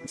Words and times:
Yes, 0.00 0.08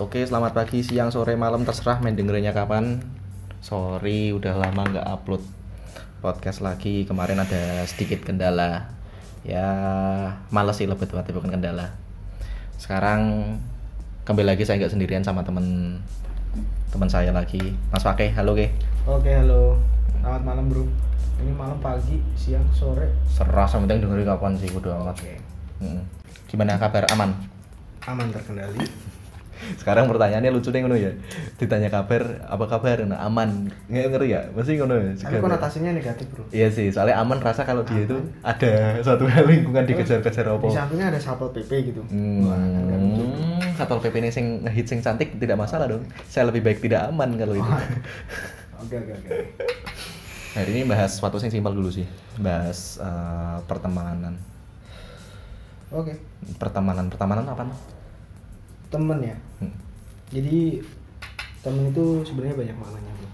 oke, 0.00 0.24
selamat 0.24 0.56
pagi, 0.56 0.80
siang, 0.80 1.12
sore, 1.12 1.36
malam, 1.36 1.68
terserah 1.68 2.00
main 2.00 2.16
dengerinnya 2.16 2.56
kapan. 2.56 3.04
Sorry, 3.60 4.32
udah 4.32 4.56
lama 4.56 4.88
nggak 4.88 5.04
upload 5.04 5.44
podcast 6.24 6.64
lagi. 6.64 7.04
Kemarin 7.04 7.44
ada 7.44 7.84
sedikit 7.84 8.24
kendala. 8.24 8.88
Ya, 9.44 9.68
males 10.48 10.80
sih 10.80 10.88
lebih 10.88 11.12
tepatnya 11.12 11.36
bukan 11.36 11.60
kendala. 11.60 11.92
Sekarang 12.80 13.52
kembali 14.24 14.56
lagi 14.56 14.64
saya 14.64 14.80
nggak 14.80 14.96
sendirian 14.96 15.28
sama 15.28 15.44
temen 15.44 16.00
teman 16.88 17.08
saya 17.08 17.30
lagi, 17.30 17.74
Mas 17.92 18.04
Wake. 18.04 18.32
Halo, 18.32 18.56
Ke. 18.56 18.72
Oke, 19.04 19.30
halo. 19.32 19.76
Selamat 20.18 20.42
malam, 20.44 20.64
Bro. 20.68 20.84
Ini 21.38 21.52
malam, 21.54 21.78
pagi, 21.78 22.18
siang, 22.34 22.66
sore. 22.74 23.14
Serah 23.30 23.64
sama 23.64 23.86
penting 23.86 24.08
dengerin 24.08 24.26
kapan 24.26 24.52
sih, 24.58 24.68
udah 24.74 24.98
amat. 25.04 25.16
Oke. 25.16 25.34
Mm. 25.78 26.02
Gimana 26.50 26.80
kabar? 26.80 27.06
Aman? 27.14 27.30
Aman 28.08 28.28
terkendali. 28.34 28.82
Sekarang 29.80 30.06
pertanyaannya 30.06 30.54
lucu 30.54 30.70
nih 30.70 30.86
ngono 30.86 30.94
ya. 30.94 31.10
Ditanya 31.58 31.90
kabar, 31.90 32.46
apa 32.46 32.64
kabar? 32.70 33.02
Nah, 33.06 33.18
aman. 33.26 33.66
Nggak 33.90 34.06
ngeri 34.14 34.28
ya? 34.34 34.40
Masih 34.54 34.78
ngono 34.78 34.94
ya? 34.98 35.12
Tapi 35.14 35.18
Sekarang. 35.18 35.42
konotasinya 35.50 35.90
negatif, 35.94 36.26
Bro. 36.30 36.44
Iya 36.54 36.68
sih, 36.70 36.86
soalnya 36.94 37.18
aman 37.18 37.38
rasa 37.42 37.66
kalau 37.66 37.82
dia 37.82 38.06
itu 38.06 38.18
ada 38.42 38.72
suatu 39.06 39.26
hal 39.26 39.44
lingkungan 39.50 39.82
dikejar-kejar 39.86 40.46
apa. 40.46 40.66
Di 40.66 40.74
sampingnya 40.78 41.06
ada 41.10 41.18
satpol 41.18 41.50
PP 41.50 41.70
gitu. 41.90 42.02
Hmm, 42.06 42.46
Wah, 42.46 42.58
Satpol 43.78 44.02
PP 44.02 44.18
ini 44.18 44.30
sing 44.34 44.66
ngehit 44.66 44.90
sing 44.90 44.98
cantik 44.98 45.38
tidak 45.38 45.54
masalah 45.54 45.86
dong. 45.86 46.02
Saya 46.26 46.50
lebih 46.50 46.66
baik 46.66 46.82
tidak 46.82 47.14
aman 47.14 47.38
kalau 47.38 47.54
itu. 47.54 47.72
Oke, 48.78 48.94
oke, 48.94 49.12
oke. 49.14 49.30
Hari 50.58 50.70
ini 50.74 50.82
bahas 50.82 51.14
sesuatu 51.14 51.38
yang 51.38 51.54
simpel 51.54 51.78
dulu 51.78 51.86
sih. 51.86 52.02
Bahas 52.42 52.98
eh, 52.98 53.58
pertemanan. 53.70 54.34
Oke. 55.94 56.18
Pertemanan, 56.58 57.06
pertemanan 57.06 57.46
apa? 57.46 57.70
Temen 58.90 59.18
ya. 59.22 59.36
Hmm. 59.62 59.74
Jadi 60.34 60.82
temen 61.62 61.94
itu 61.94 62.26
sebenarnya 62.26 62.58
banyak 62.58 62.76
maknanya, 62.82 63.12
Bro. 63.14 63.30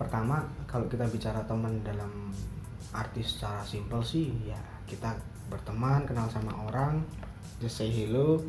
Pertama, 0.00 0.36
kalau 0.64 0.88
kita 0.88 1.04
bicara 1.08 1.44
teman 1.44 1.84
dalam 1.84 2.32
arti 2.96 3.20
secara 3.20 3.60
simpel 3.60 4.00
sih 4.00 4.30
ya 4.46 4.60
kita 4.86 5.12
berteman, 5.50 6.06
kenal 6.08 6.28
sama 6.30 6.52
orang, 6.68 7.02
just 7.60 7.80
say 7.80 7.90
hello, 7.90 8.40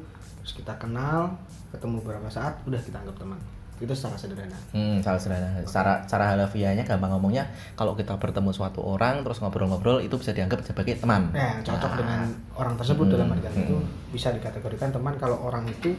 terus 0.45 0.61
kita 0.61 0.77
kenal, 0.77 1.33
ketemu 1.73 2.05
beberapa 2.05 2.29
saat, 2.29 2.53
udah 2.69 2.77
kita 2.77 3.01
anggap 3.01 3.17
teman. 3.17 3.39
Itu 3.81 3.91
secara 3.91 4.13
sederhana. 4.15 4.53
Hmm, 4.71 5.01
salah 5.01 5.17
sederhana. 5.17 5.57
Cara 5.65 5.99
cara 6.05 6.31
halafiahnya 6.31 6.85
gampang 6.85 7.11
ngomongnya 7.11 7.43
kalau 7.73 7.91
kita 7.91 8.13
bertemu 8.15 8.53
suatu 8.53 8.79
orang 8.79 9.25
terus 9.25 9.41
ngobrol-ngobrol 9.41 9.99
itu 9.99 10.15
bisa 10.15 10.31
dianggap 10.31 10.61
sebagai 10.61 11.01
teman. 11.01 11.33
Nah, 11.33 11.59
cocok 11.59 11.91
Nah. 11.91 11.97
dengan 11.99 12.21
orang 12.55 12.77
tersebut 12.77 13.03
Hmm, 13.09 13.13
dalam 13.17 13.27
artian 13.33 13.51
itu 13.57 13.75
hmm. 13.75 14.13
bisa 14.13 14.29
dikategorikan 14.31 14.93
teman 14.93 15.17
kalau 15.17 15.41
orang 15.43 15.65
itu 15.67 15.91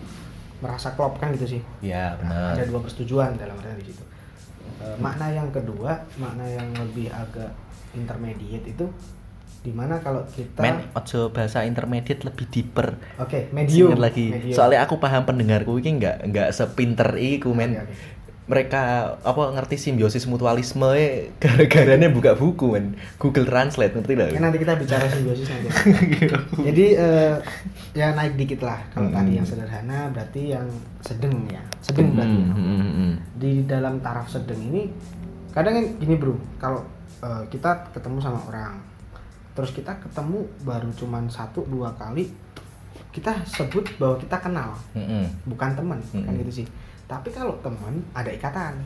merasa 0.63 0.95
klop 0.97 1.19
kan 1.21 1.35
gitu 1.37 1.59
sih. 1.59 1.61
Iya, 1.85 2.17
Nah, 2.23 2.55
benar. 2.55 2.57
ada 2.57 2.65
dua 2.65 2.81
persetujuan 2.81 3.37
dalam 3.37 3.59
artian 3.61 3.77
di 3.77 3.93
situ. 3.93 4.01
E, 4.81 4.87
makna 4.97 5.29
yang 5.29 5.51
kedua, 5.53 6.01
makna 6.17 6.49
yang 6.49 6.71
lebih 6.73 7.13
agak 7.13 7.53
intermediate 7.93 8.65
itu 8.65 8.87
di 9.61 9.71
mana 9.71 9.99
kalau 9.99 10.23
kita 10.29 10.63
Men, 10.63 10.79
ojo 10.93 11.31
bahasa 11.31 11.63
intermediate 11.63 12.23
lebih 12.23 12.47
deeper. 12.47 12.95
oke 13.17 13.51
medium 13.51 13.91
Singkat 13.91 14.01
lagi. 14.01 14.27
medium. 14.31 14.55
Soalnya 14.55 14.81
aku 14.81 14.97
paham 14.97 15.23
pendengarku 15.23 15.75
ini 15.77 15.99
nggak 15.99 16.17
nggak 16.25 16.49
sepinter 16.51 17.11
iku 17.17 17.51
men. 17.51 17.75
Oke, 17.75 17.83
oke. 17.83 18.15
Mereka 18.47 18.83
apa 19.27 19.43
ngerti 19.51 19.75
simbiosis 19.75 20.23
mutualisme 20.25 20.87
e, 20.95 21.35
gara-garanya 21.37 22.07
buka 22.09 22.33
buku 22.33 22.79
men. 22.79 22.95
Google 23.19 23.43
Translate 23.43 23.91
ngerti 23.91 24.15
lah. 24.15 24.31
Oke, 24.31 24.39
nanti 24.39 24.59
kita 24.63 24.79
bicara 24.79 25.03
simbiosis 25.05 25.51
nanti. 25.51 25.67
Jadi 26.71 26.85
eh, 26.95 27.35
ya 27.93 28.15
naik 28.15 28.39
dikit 28.39 28.63
lah. 28.63 28.79
Kalau 28.89 29.11
Hmm. 29.11 29.19
tadi 29.19 29.33
yang 29.35 29.43
sederhana 29.45 29.99
berarti 30.09 30.43
yang 30.49 30.67
sedang 31.01 31.35
ya. 31.51 31.59
Sedang 31.83 32.15
berarti. 32.15 32.39
Hmm, 32.39 32.55
hmm, 32.55 32.67
hmm, 32.71 32.93
hmm. 32.95 33.13
di 33.35 33.53
dalam 33.65 33.99
taraf 33.99 34.31
sedang 34.31 34.63
ini 34.63 34.95
kadang 35.51 35.75
yang 35.75 35.89
gini 35.99 36.15
bro 36.15 36.39
kalau 36.57 36.87
eh, 37.19 37.43
kita 37.49 37.91
ketemu 37.91 38.21
sama 38.21 38.39
orang 38.47 38.79
terus 39.57 39.73
kita 39.73 39.97
ketemu 39.97 40.39
baru 40.63 40.93
cuman 40.93 41.27
satu 41.27 41.65
dua 41.65 41.91
kali 41.93 42.29
kita 43.11 43.33
sebut 43.43 43.97
bahwa 43.97 44.15
kita 44.15 44.37
kenal 44.37 44.77
Hmm, 44.93 45.03
hmm. 45.03 45.27
bukan 45.47 45.73
teman 45.73 45.97
kan 45.99 46.21
Mm-mm. 46.23 46.41
gitu 46.45 46.53
sih 46.55 46.67
tapi 47.07 47.29
kalau 47.31 47.57
teman 47.59 47.97
ada 48.13 48.29
ikatan 48.29 48.77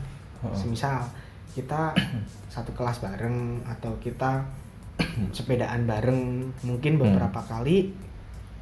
Oh. 0.41 0.49
semisal 0.51 1.05
kita 1.51 1.93
satu 2.53 2.71
kelas 2.71 2.97
bareng 2.97 3.37
atau 3.63 3.93
kita 3.99 4.41
sepedaan 5.37 5.85
bareng 5.85 6.19
mungkin 6.61 6.95
Hmm. 6.95 7.01
beberapa 7.05 7.43
kali 7.43 7.93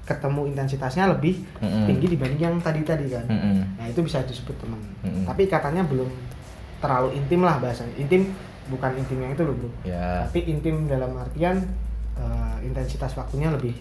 ketemu 0.03 0.49
intensitasnya 0.49 1.05
lebih 1.07 1.39
Mm-mm. 1.61 1.85
tinggi 1.85 2.09
dibanding 2.09 2.41
yang 2.41 2.57
tadi-tadi 2.57 3.05
kan 3.07 3.23
Hmm, 3.23 3.39
hmm. 3.39 3.63
Nah 3.77 3.85
itu 3.87 4.01
bisa 4.01 4.19
disebut 4.21 4.57
teman. 4.57 4.81
Mm-mm. 5.05 5.23
Tapi 5.23 5.45
ikatannya 5.45 5.85
belum 5.85 6.09
terlalu 6.79 7.13
intim 7.13 7.45
lah 7.45 7.61
bahasanya. 7.61 7.93
Intim 7.95 8.25
bukan 8.67 8.91
intim 8.95 9.17
yang 9.19 9.31
itu 9.31 9.43
loh 9.43 9.53
bro. 9.53 9.69
Ya. 9.85 10.25
Tapi 10.25 10.39
intim 10.47 10.83
dalam 10.83 11.13
artian 11.13 11.61
eh, 12.19 12.57
intensitas 12.61 13.15
waktunya 13.15 13.47
lebih 13.49 13.73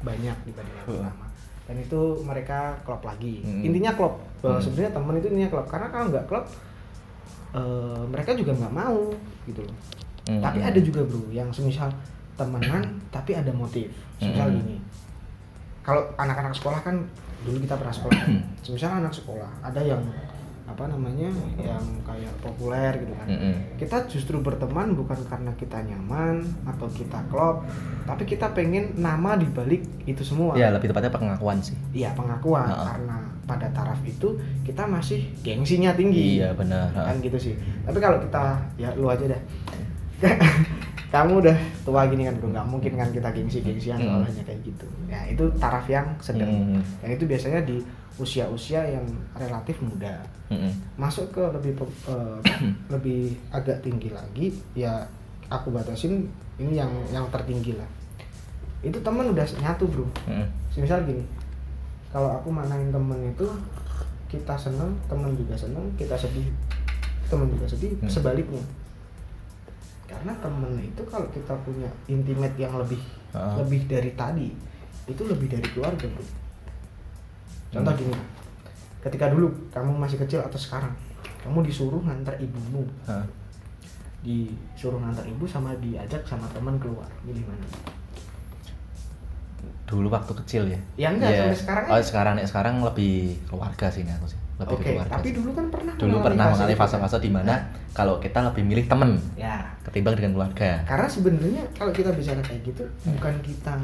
banyak 0.00 0.36
dibanding 0.44 0.76
yang 0.76 0.86
pertama. 0.86 1.26
Dan 1.64 1.76
itu 1.78 2.00
mereka 2.20 2.74
klop 2.82 3.00
lagi. 3.00 3.40
Mm-mm. 3.40 3.62
Intinya 3.62 3.94
klop. 3.94 4.18
Bahwa 4.40 4.58
Mm. 4.58 4.64
sebenarnya 4.64 4.92
teman 4.92 5.14
itu 5.16 5.26
intinya 5.28 5.50
klop. 5.50 5.66
Karena 5.66 5.86
kalau 5.88 6.06
nggak 6.08 6.24
klop, 6.26 6.44
eh, 7.52 8.02
mereka 8.06 8.30
juga 8.34 8.52
nggak 8.54 8.74
mau 8.74 9.00
gitu 9.44 9.60
loh. 9.62 9.76
Hmm, 10.28 10.38
Tapi 10.38 10.58
hmm. 10.60 10.68
ada 10.68 10.80
juga 10.80 11.00
bro 11.02 11.26
yang 11.32 11.48
semisal 11.50 11.88
temenan 12.36 12.82
tapi 13.08 13.34
ada 13.34 13.50
motif. 13.50 13.88
Semisal 14.16 14.48
Mm-mm. 14.48 14.60
gini. 14.62 14.76
Kalau 15.80 16.02
anak-anak 16.14 16.52
sekolah 16.52 16.80
kan 16.80 16.96
dulu 17.42 17.56
kita 17.58 17.74
pernah 17.74 17.94
sekolah. 17.94 18.18
kan. 18.18 18.30
Semisal 18.60 18.90
anak 19.00 19.12
sekolah 19.12 19.48
ada 19.60 19.80
yang 19.80 20.00
apa 20.70 20.86
namanya 20.86 21.28
yang 21.58 21.82
kayak 22.00 22.30
populer 22.38 22.94
gitu 22.96 23.12
kan. 23.12 23.26
Hmm, 23.26 23.40
hmm. 23.42 23.54
Kita 23.76 23.96
justru 24.06 24.38
berteman 24.38 24.94
bukan 24.94 25.18
karena 25.26 25.50
kita 25.54 25.82
nyaman 25.82 26.40
atau 26.64 26.86
kita 26.88 27.18
klop, 27.26 27.66
tapi 28.06 28.22
kita 28.24 28.50
pengen 28.50 28.94
nama 28.94 29.34
dibalik 29.34 29.82
itu 30.04 30.22
semua. 30.22 30.54
Ya, 30.54 30.70
lebih 30.70 30.88
tepatnya 30.88 31.10
pengakuan 31.10 31.58
sih. 31.58 31.74
Iya 31.90 32.14
pengakuan 32.14 32.64
Ha-ha. 32.64 32.86
karena 32.94 33.16
pada 33.44 33.66
taraf 33.74 33.98
itu 34.06 34.38
kita 34.62 34.86
masih 34.86 35.26
gengsinya 35.42 35.90
tinggi 35.90 36.38
Iya, 36.38 36.54
benar. 36.54 36.94
kan 36.94 37.18
gitu 37.18 37.34
sih 37.34 37.58
tapi 37.82 37.98
kalau 37.98 38.22
kita 38.22 38.62
ya 38.78 38.94
lu 38.94 39.10
aja 39.10 39.26
dah 39.26 39.42
kamu 41.10 41.42
udah 41.42 41.56
tua 41.82 42.06
gini 42.06 42.22
kan 42.24 42.34
bro 42.38 42.48
nggak 42.48 42.66
mungkin 42.66 42.92
kan 42.94 43.08
kita 43.10 43.28
gengsi 43.30 43.58
gengsian 43.60 43.98
Hmm. 43.98 44.22
soalnya 44.22 44.44
kayak 44.46 44.60
gitu 44.62 44.86
ya 45.06 45.20
itu 45.26 45.44
taraf 45.58 45.86
yang 45.86 46.06
sedang 46.18 46.46
Hmm. 46.48 46.82
dan 47.02 47.08
itu 47.10 47.26
biasanya 47.26 47.60
di 47.62 47.82
usia-usia 48.16 48.80
yang 48.86 49.02
relatif 49.34 49.78
muda 49.80 50.22
Hmm, 50.46 50.70
masuk 50.94 51.30
ke 51.30 51.42
lebih 51.52 51.78
eh, 52.06 52.38
lebih 52.94 53.20
agak 53.50 53.78
tinggi 53.80 54.10
lagi 54.10 54.50
ya 54.72 55.02
aku 55.46 55.70
batasin 55.70 56.26
ini 56.56 56.74
yang 56.74 56.90
yang 57.08 57.26
tertinggi 57.30 57.74
lah 57.74 57.86
itu 58.80 58.98
temen 58.98 59.28
udah 59.28 59.46
nyatu 59.58 59.84
bro 59.86 60.06
Hmm. 60.26 60.46
misal 60.74 61.02
gini 61.02 61.22
kalau 62.10 62.30
aku 62.32 62.50
manain 62.50 62.90
temen 62.90 63.18
itu 63.26 63.46
kita 64.26 64.54
seneng 64.54 64.94
temen 65.06 65.34
juga 65.34 65.54
seneng 65.54 65.86
kita 65.94 66.14
sedih 66.14 66.46
temen 67.26 67.46
juga 67.48 67.66
sedih 67.66 67.94
Hmm. 67.96 68.06
sebaliknya 68.06 68.62
karena 70.20 70.36
temen 70.36 70.76
itu 70.78 71.02
kalau 71.08 71.24
kita 71.32 71.56
punya 71.64 71.88
intimate 72.04 72.52
yang 72.54 72.76
lebih 72.76 73.00
Ah. 73.32 73.56
lebih 73.56 73.88
dari 73.88 74.12
tadi 74.12 74.52
itu 75.06 75.22
lebih 75.24 75.48
dari 75.48 75.64
keluarga 75.64 76.04
bro 76.04 76.24
contoh 77.70 77.88
Hmm. 77.88 78.00
gini 78.04 78.16
ketika 79.00 79.32
dulu 79.32 79.48
kamu 79.70 79.96
masih 79.96 80.20
kecil 80.20 80.44
atau 80.44 80.60
sekarang 80.60 80.92
kamu 81.40 81.64
disuruh 81.64 82.04
ngantar 82.04 82.36
ibumu 82.36 82.84
Hah. 83.06 83.24
disuruh 84.20 85.00
ngantar 85.00 85.24
ibu 85.24 85.48
sama 85.48 85.72
diajak 85.80 86.20
sama 86.22 86.44
teman 86.50 86.76
keluar 86.76 87.08
milih 87.24 87.40
mana 87.48 87.64
Dulu 89.86 90.06
waktu 90.06 90.32
kecil 90.38 90.62
ya. 90.70 90.78
Ya 90.96 91.08
enggak, 91.10 91.30
Iya. 91.30 91.40
sampai 91.42 91.58
sekarang 91.58 91.84
Oh, 91.88 91.98
sekarang 92.00 92.32
nih 92.38 92.46
sekarang 92.46 92.74
lebih 92.78 93.14
keluarga 93.44 93.86
sih 93.90 94.06
aku 94.06 94.22
sih. 94.24 94.39
Lebih 94.60 94.70
oke 94.70 94.82
ke 94.82 94.90
keluarga. 94.92 95.12
tapi 95.12 95.28
dulu 95.32 95.50
kan 95.50 95.66
pernah 95.68 95.94
dulu 95.96 96.16
pernah 96.20 96.44
mengalami 96.46 96.68
itu, 96.68 96.76
kan? 96.76 96.82
fase-fase 96.84 97.18
di 97.18 97.30
mana 97.30 97.54
kalau 97.90 98.14
kita 98.16 98.38
lebih 98.44 98.62
milih 98.62 98.84
temen 98.86 99.10
ya 99.34 99.56
ketimbang 99.82 100.14
dengan 100.14 100.32
keluarga. 100.34 100.70
karena 100.84 101.08
sebenarnya 101.08 101.62
kalau 101.72 101.90
kita 101.90 102.10
bicara 102.12 102.40
kayak 102.40 102.60
gitu 102.62 102.84
bukan 103.08 103.34
kita 103.40 103.74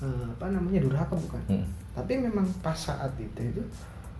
eh, 0.00 0.24
apa 0.30 0.46
namanya 0.48 0.78
durhaka 0.80 1.14
bukan 1.14 1.40
Hmm. 1.46 1.66
tapi 1.92 2.12
memang 2.16 2.46
pas 2.58 2.74
saat 2.74 3.10
itu 3.16 3.40
itu 3.42 3.62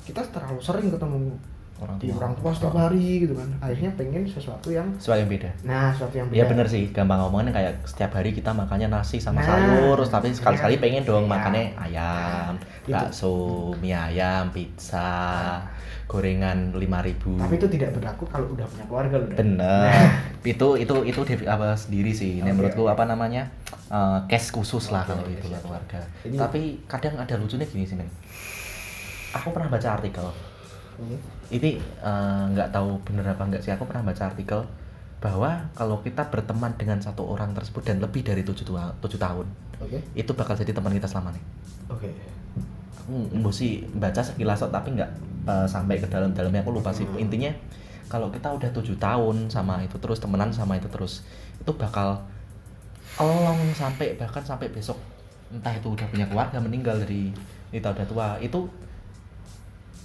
kita 0.03 0.19
terlalu 0.29 0.59
sering 0.59 0.91
ketemu 0.91 1.39
orang 1.83 1.97
di 1.99 2.07
tua. 2.07 2.19
orang 2.19 2.33
tua 2.35 2.51
setiap 2.51 2.75
hari 2.77 3.05
gitu 3.21 3.35
kan 3.35 3.49
akhirnya 3.59 3.91
pengen 3.93 4.23
sesuatu 4.25 4.69
yang 4.69 4.89
sesuatu 4.97 5.19
yang 5.19 5.31
beda 5.31 5.51
nah 5.63 5.91
sesuatu 5.91 6.15
yang 6.15 6.27
beda 6.27 6.37
Iya 6.37 6.45
bener 6.47 6.67
sih, 6.67 6.85
gampang 6.89 7.19
ngomongin 7.21 7.51
kayak 7.51 7.73
setiap 7.83 8.13
hari 8.13 8.31
kita 8.31 8.51
makannya 8.51 8.89
nasi 8.89 9.17
sama 9.17 9.39
Nah, 9.39 9.47
sayur, 9.49 9.95
terus 9.97 10.09
tapi 10.09 10.29
sekali-sekali 10.31 10.75
iya. 10.75 10.83
pengen 10.83 11.03
dong 11.03 11.25
Iya. 11.25 11.33
makannya 11.33 11.65
ayam, 11.77 12.53
Gitu. 12.83 12.95
bakso, 12.95 13.35
mie 13.79 13.93
ayam, 13.93 14.51
pizza, 14.51 15.63
gorengan 16.05 16.71
5000 16.73 17.39
tapi 17.39 17.55
itu 17.55 17.67
tidak 17.69 17.91
berlaku 17.93 18.25
kalau 18.27 18.47
udah 18.49 18.67
punya 18.67 18.85
keluarga 18.85 19.17
loh. 19.17 19.29
Bener. 19.29 19.89
Nah. 19.89 20.11
Itu 20.45 20.75
itu 20.75 20.91
itu 21.07 21.21
apa 21.45 21.73
sendiri 21.73 22.11
sih. 22.11 22.37
Ini 22.37 22.45
Oke, 22.45 22.53
menurutku 22.53 22.83
oke. 22.83 22.91
apa 22.91 23.07
namanya? 23.07 23.47
eh, 23.89 24.19
case 24.27 24.51
khusus 24.51 24.91
lah 24.91 25.03
Oke, 25.03 25.15
kalau 25.15 25.23
oke, 25.23 25.33
itu 25.33 25.47
keluarga. 25.57 26.01
Ini- 26.23 26.35
Tapi 26.37 26.61
kadang 26.85 27.15
ada 27.15 27.35
lucunya 27.37 27.63
gini 27.63 27.85
sih, 27.85 27.95
Men. 27.95 28.11
Aku 29.33 29.49
pernah 29.49 29.71
baca 29.71 29.89
artikel. 29.93 30.27
Oke. 30.93 31.17
Ini 31.57 31.71
eh, 32.09 32.43
nggak 32.53 32.69
tahu 32.75 32.91
bener 33.07 33.25
apa 33.35 33.43
enggak 33.47 33.63
sih. 33.65 33.73
Aku 33.75 33.85
pernah 33.89 34.05
baca 34.09 34.23
artikel 34.31 34.61
bahwa 35.25 35.51
kalau 35.79 35.97
kita 36.07 36.23
berteman 36.33 36.73
dengan 36.81 36.99
satu 37.07 37.23
orang 37.35 37.51
tersebut 37.59 37.83
dan 37.89 37.97
lebih 38.05 38.23
dari 38.29 38.43
tujuh, 38.49 38.67
tua- 38.67 38.95
tujuh 39.03 39.19
tahun, 39.23 39.47
oke 39.81 39.99
itu 40.21 40.33
bakal 40.41 40.55
jadi 40.59 40.73
teman 40.77 40.93
kita 40.99 41.09
selamanya. 41.13 41.43
oke 41.89 42.11
Aku 43.03 43.13
mbok 43.35 43.55
sih 43.55 43.83
baca 43.97 44.21
sekilas 44.23 44.63
tapi 44.69 44.89
nggak 44.97 45.11
eh, 45.49 45.67
sampai 45.67 45.97
ke 46.03 46.07
dalam-dalamnya 46.07 46.63
aku 46.63 46.73
lupa 46.75 46.91
sih. 46.95 47.09
Hmm. 47.09 47.19
Intinya 47.19 47.51
kalau 48.13 48.29
kita 48.31 48.49
udah 48.53 48.71
tujuh 48.77 48.97
tahun 49.01 49.49
sama 49.49 49.83
itu 49.87 49.97
terus 49.99 50.21
temenan 50.21 50.53
sama 50.53 50.77
itu 50.77 50.89
terus 50.93 51.25
itu 51.63 51.73
bakal 51.75 52.21
elong 53.21 53.61
sampai 53.77 54.17
bahkan 54.21 54.45
sampai 54.45 54.69
besok 54.73 54.99
entah 55.53 55.73
itu 55.77 55.89
udah 55.93 56.07
punya 56.09 56.27
keluarga 56.29 56.59
meninggal 56.61 56.97
dari 57.05 57.33
kita 57.73 57.89
udah 57.93 58.07
tua 58.09 58.29
itu 58.41 58.69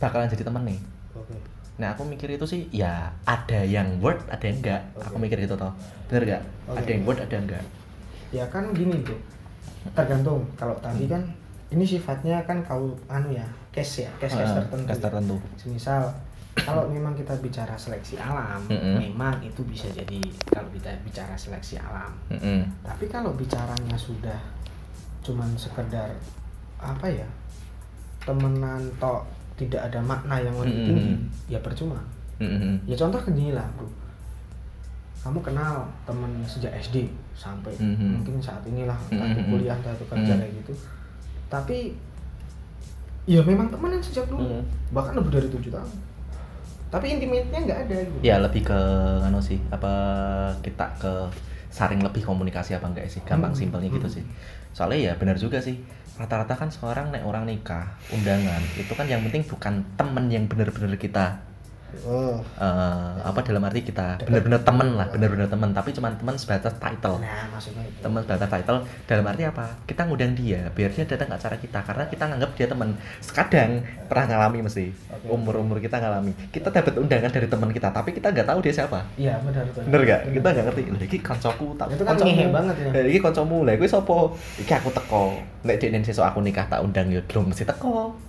bakalan 0.01 0.29
jadi 0.29 0.43
temen 0.45 0.63
nih 0.65 0.79
oke 1.17 1.35
nah 1.77 1.91
aku 1.91 2.01
mikir 2.03 2.29
itu 2.31 2.43
sih 2.43 2.65
ya 2.71 3.09
ada 3.23 3.59
yang 3.59 3.97
word 3.97 4.17
ada 4.27 4.41
yang 4.41 4.57
enggak 4.57 4.81
aku 4.95 5.13
Oke. 5.13 5.23
mikir 5.23 5.37
gitu 5.39 5.53
toh 5.53 5.69
bener 6.07 6.23
gak 6.27 6.43
Oke. 6.67 6.77
ada 6.79 6.89
yang 6.89 7.03
word 7.03 7.19
ada 7.19 7.33
yang 7.33 7.45
enggak 7.45 7.63
ya 8.29 8.45
kan 8.47 8.63
gini 8.71 8.97
tuh 9.01 9.17
tergantung 9.91 10.41
kalau 10.53 10.73
tadi 10.77 11.05
Hmm. 11.05 11.11
kan 11.11 11.23
ini 11.67 11.83
sifatnya 11.83 12.41
kan 12.43 12.59
kau 12.61 12.91
anu 13.07 13.29
ya 13.31 13.45
case 13.69 14.03
ya 14.03 14.11
case 14.17 14.33
case 14.33 14.47
Ah, 14.47 14.57
tertentu 14.57 14.85
case 14.85 15.01
tertentu. 15.01 15.35
semisal 15.55 16.01
kalau 16.57 16.89
memang 16.89 17.13
kita 17.13 17.37
bicara 17.37 17.77
seleksi 17.77 18.17
alam 18.17 18.57
Mm-mm. 18.65 18.97
memang 18.97 19.37
itu 19.39 19.61
bisa 19.61 19.85
jadi 19.87 20.17
kalau 20.47 20.65
kita 20.71 20.89
bicara 21.03 21.35
seleksi 21.35 21.77
alam 21.77 22.09
Mm-mm. 22.27 22.65
tapi 22.81 23.05
kalau 23.05 23.29
bicaranya 23.31 23.93
sudah 23.93 24.39
cuman 25.21 25.53
sekedar 25.53 26.09
apa 26.77 27.05
ya 27.05 27.27
temenan 28.19 28.81
tok 28.97 29.21
tidak 29.57 29.81
ada 29.83 29.99
makna 29.99 30.37
yang 30.37 30.53
lebih 30.55 30.69
Mm-mm. 30.71 30.87
tinggi 30.87 31.13
ya 31.49 31.59
percuma 31.59 31.97
Mm-mm. 32.37 32.77
ya 32.85 32.95
contoh 32.95 33.17
ke 33.17 33.29
gini 33.33 33.51
lah 33.51 33.65
bro 33.73 33.89
kamu 35.17 35.39
kenal 35.43 35.83
temen 36.05 36.31
sejak 36.45 36.71
SD 36.77 37.09
sampai 37.33 37.73
Mhm. 37.75 38.21
mungkin 38.21 38.39
saat 38.39 38.61
inilah 38.63 38.95
entah 39.09 39.27
itu 39.27 39.41
Mhm. 39.43 39.49
kuliah 39.51 39.75
entah 39.75 39.91
itu 39.91 40.05
kerja 40.05 40.33
Mhm. 40.33 40.39
kayak 40.39 40.53
gitu 40.61 40.73
tapi 41.47 41.77
ya 43.25 43.41
memang 43.43 43.67
temenan 43.67 43.99
sejak 43.99 44.29
dulu 44.29 44.45
Mhm. 44.45 44.63
bahkan 44.93 45.13
lebih 45.17 45.31
dari 45.33 45.47
tujuh 45.51 45.71
tahun 45.73 45.91
tapi 46.87 47.05
intimate-nya 47.11 47.59
nggak 47.59 47.79
ada 47.83 47.97
gitu 47.99 48.17
ya 48.23 48.39
lebih 48.39 48.63
ke 48.63 48.79
anu 49.19 49.43
sih 49.43 49.59
apa 49.67 49.91
kita 50.63 50.87
ke 50.95 51.13
saring 51.67 51.99
lebih 51.99 52.23
komunikasi 52.23 52.79
apa 52.79 52.87
enggak 52.87 53.11
sih 53.11 53.19
gampang 53.27 53.51
Hmm, 53.51 53.59
simpelnya 53.59 53.91
gitu 53.91 54.07
hmm. 54.07 54.15
sih 54.15 54.23
soalnya 54.71 55.11
ya 55.11 55.13
benar 55.19 55.35
juga 55.35 55.59
sih 55.59 55.75
rata-rata 56.17 56.57
kan 56.57 56.69
sekarang 56.73 57.13
nek 57.13 57.23
orang 57.23 57.45
nikah 57.45 57.93
undangan 58.09 58.61
itu 58.73 58.89
kan 58.97 59.05
yang 59.05 59.21
penting 59.21 59.45
bukan 59.45 59.85
temen 59.93 60.25
yang 60.33 60.49
bener-bener 60.49 60.97
kita 60.97 61.37
oh. 62.05 62.37
Eh, 62.57 63.15
apa 63.23 63.39
dalam 63.43 63.63
arti 63.63 63.81
kita 63.85 64.19
Dekat. 64.19 64.27
bener-bener 64.27 64.59
temen 64.61 64.89
lah 64.97 65.07
bener-bener 65.09 65.47
temen 65.47 65.69
tapi 65.71 65.89
cuman 65.95 66.13
temen 66.19 66.35
sebatas 66.35 66.73
title. 66.77 67.17
Nah 67.21 67.47
maksudnya 67.53 67.83
itu. 67.87 67.99
Teman 68.03 68.21
sebatas 68.23 68.49
title 68.49 68.79
dalam 69.07 69.25
arti 69.27 69.43
apa? 69.47 69.65
Kita 69.87 70.01
ngundang 70.05 70.33
dia 70.35 70.67
biar 70.73 70.89
dia 70.91 71.05
datang 71.07 71.29
ke 71.31 71.35
acara 71.39 71.55
kita 71.57 71.79
karena 71.81 72.03
kita 72.09 72.23
nganggap 72.27 72.51
dia 72.57 72.67
teman 72.67 72.89
kadang 73.31 73.71
pernah 74.09 74.25
ngalami 74.27 74.59
mesti 74.67 74.85
Oke. 74.91 75.27
umur 75.31 75.55
umur 75.61 75.77
kita 75.79 75.97
ngalami. 76.01 76.33
Kita 76.51 76.67
dapat 76.73 76.93
undangan 76.99 77.31
dari 77.31 77.47
teman 77.47 77.69
kita 77.71 77.89
tapi 77.93 78.09
kita 78.11 78.27
nggak 78.33 78.47
tahu 78.47 78.59
dia 78.59 78.73
siapa. 78.73 78.99
Iya 79.15 79.39
benar 79.41 79.65
benar. 79.71 79.85
Bener 79.87 80.01
gak 80.03 80.21
kita 80.35 80.47
nggak 80.53 80.65
ngerti. 80.71 80.81
Lha 80.91 81.05
iki 81.07 81.19
kancaku 81.23 81.67
tak 81.79 81.87
Itu 81.95 82.03
kan 82.03 82.15
ngehe 82.19 82.45
banget 82.51 82.75
ya. 82.83 82.89
Lah, 82.91 83.07
iki 83.07 83.19
kancamu. 83.23 83.57
Lah 83.63 83.73
kuwi 83.79 83.89
sapa? 83.89 84.17
Iki 84.59 84.73
aku 84.73 84.89
teko. 84.91 85.25
Nek 85.63 85.75
dekne 85.79 86.03
sesuk 86.03 86.25
aku 86.25 86.39
nikah 86.43 86.67
tak 86.67 86.83
undang 86.83 87.07
ya 87.11 87.21
belum 87.25 87.51
mesti 87.51 87.63
teko 87.67 88.26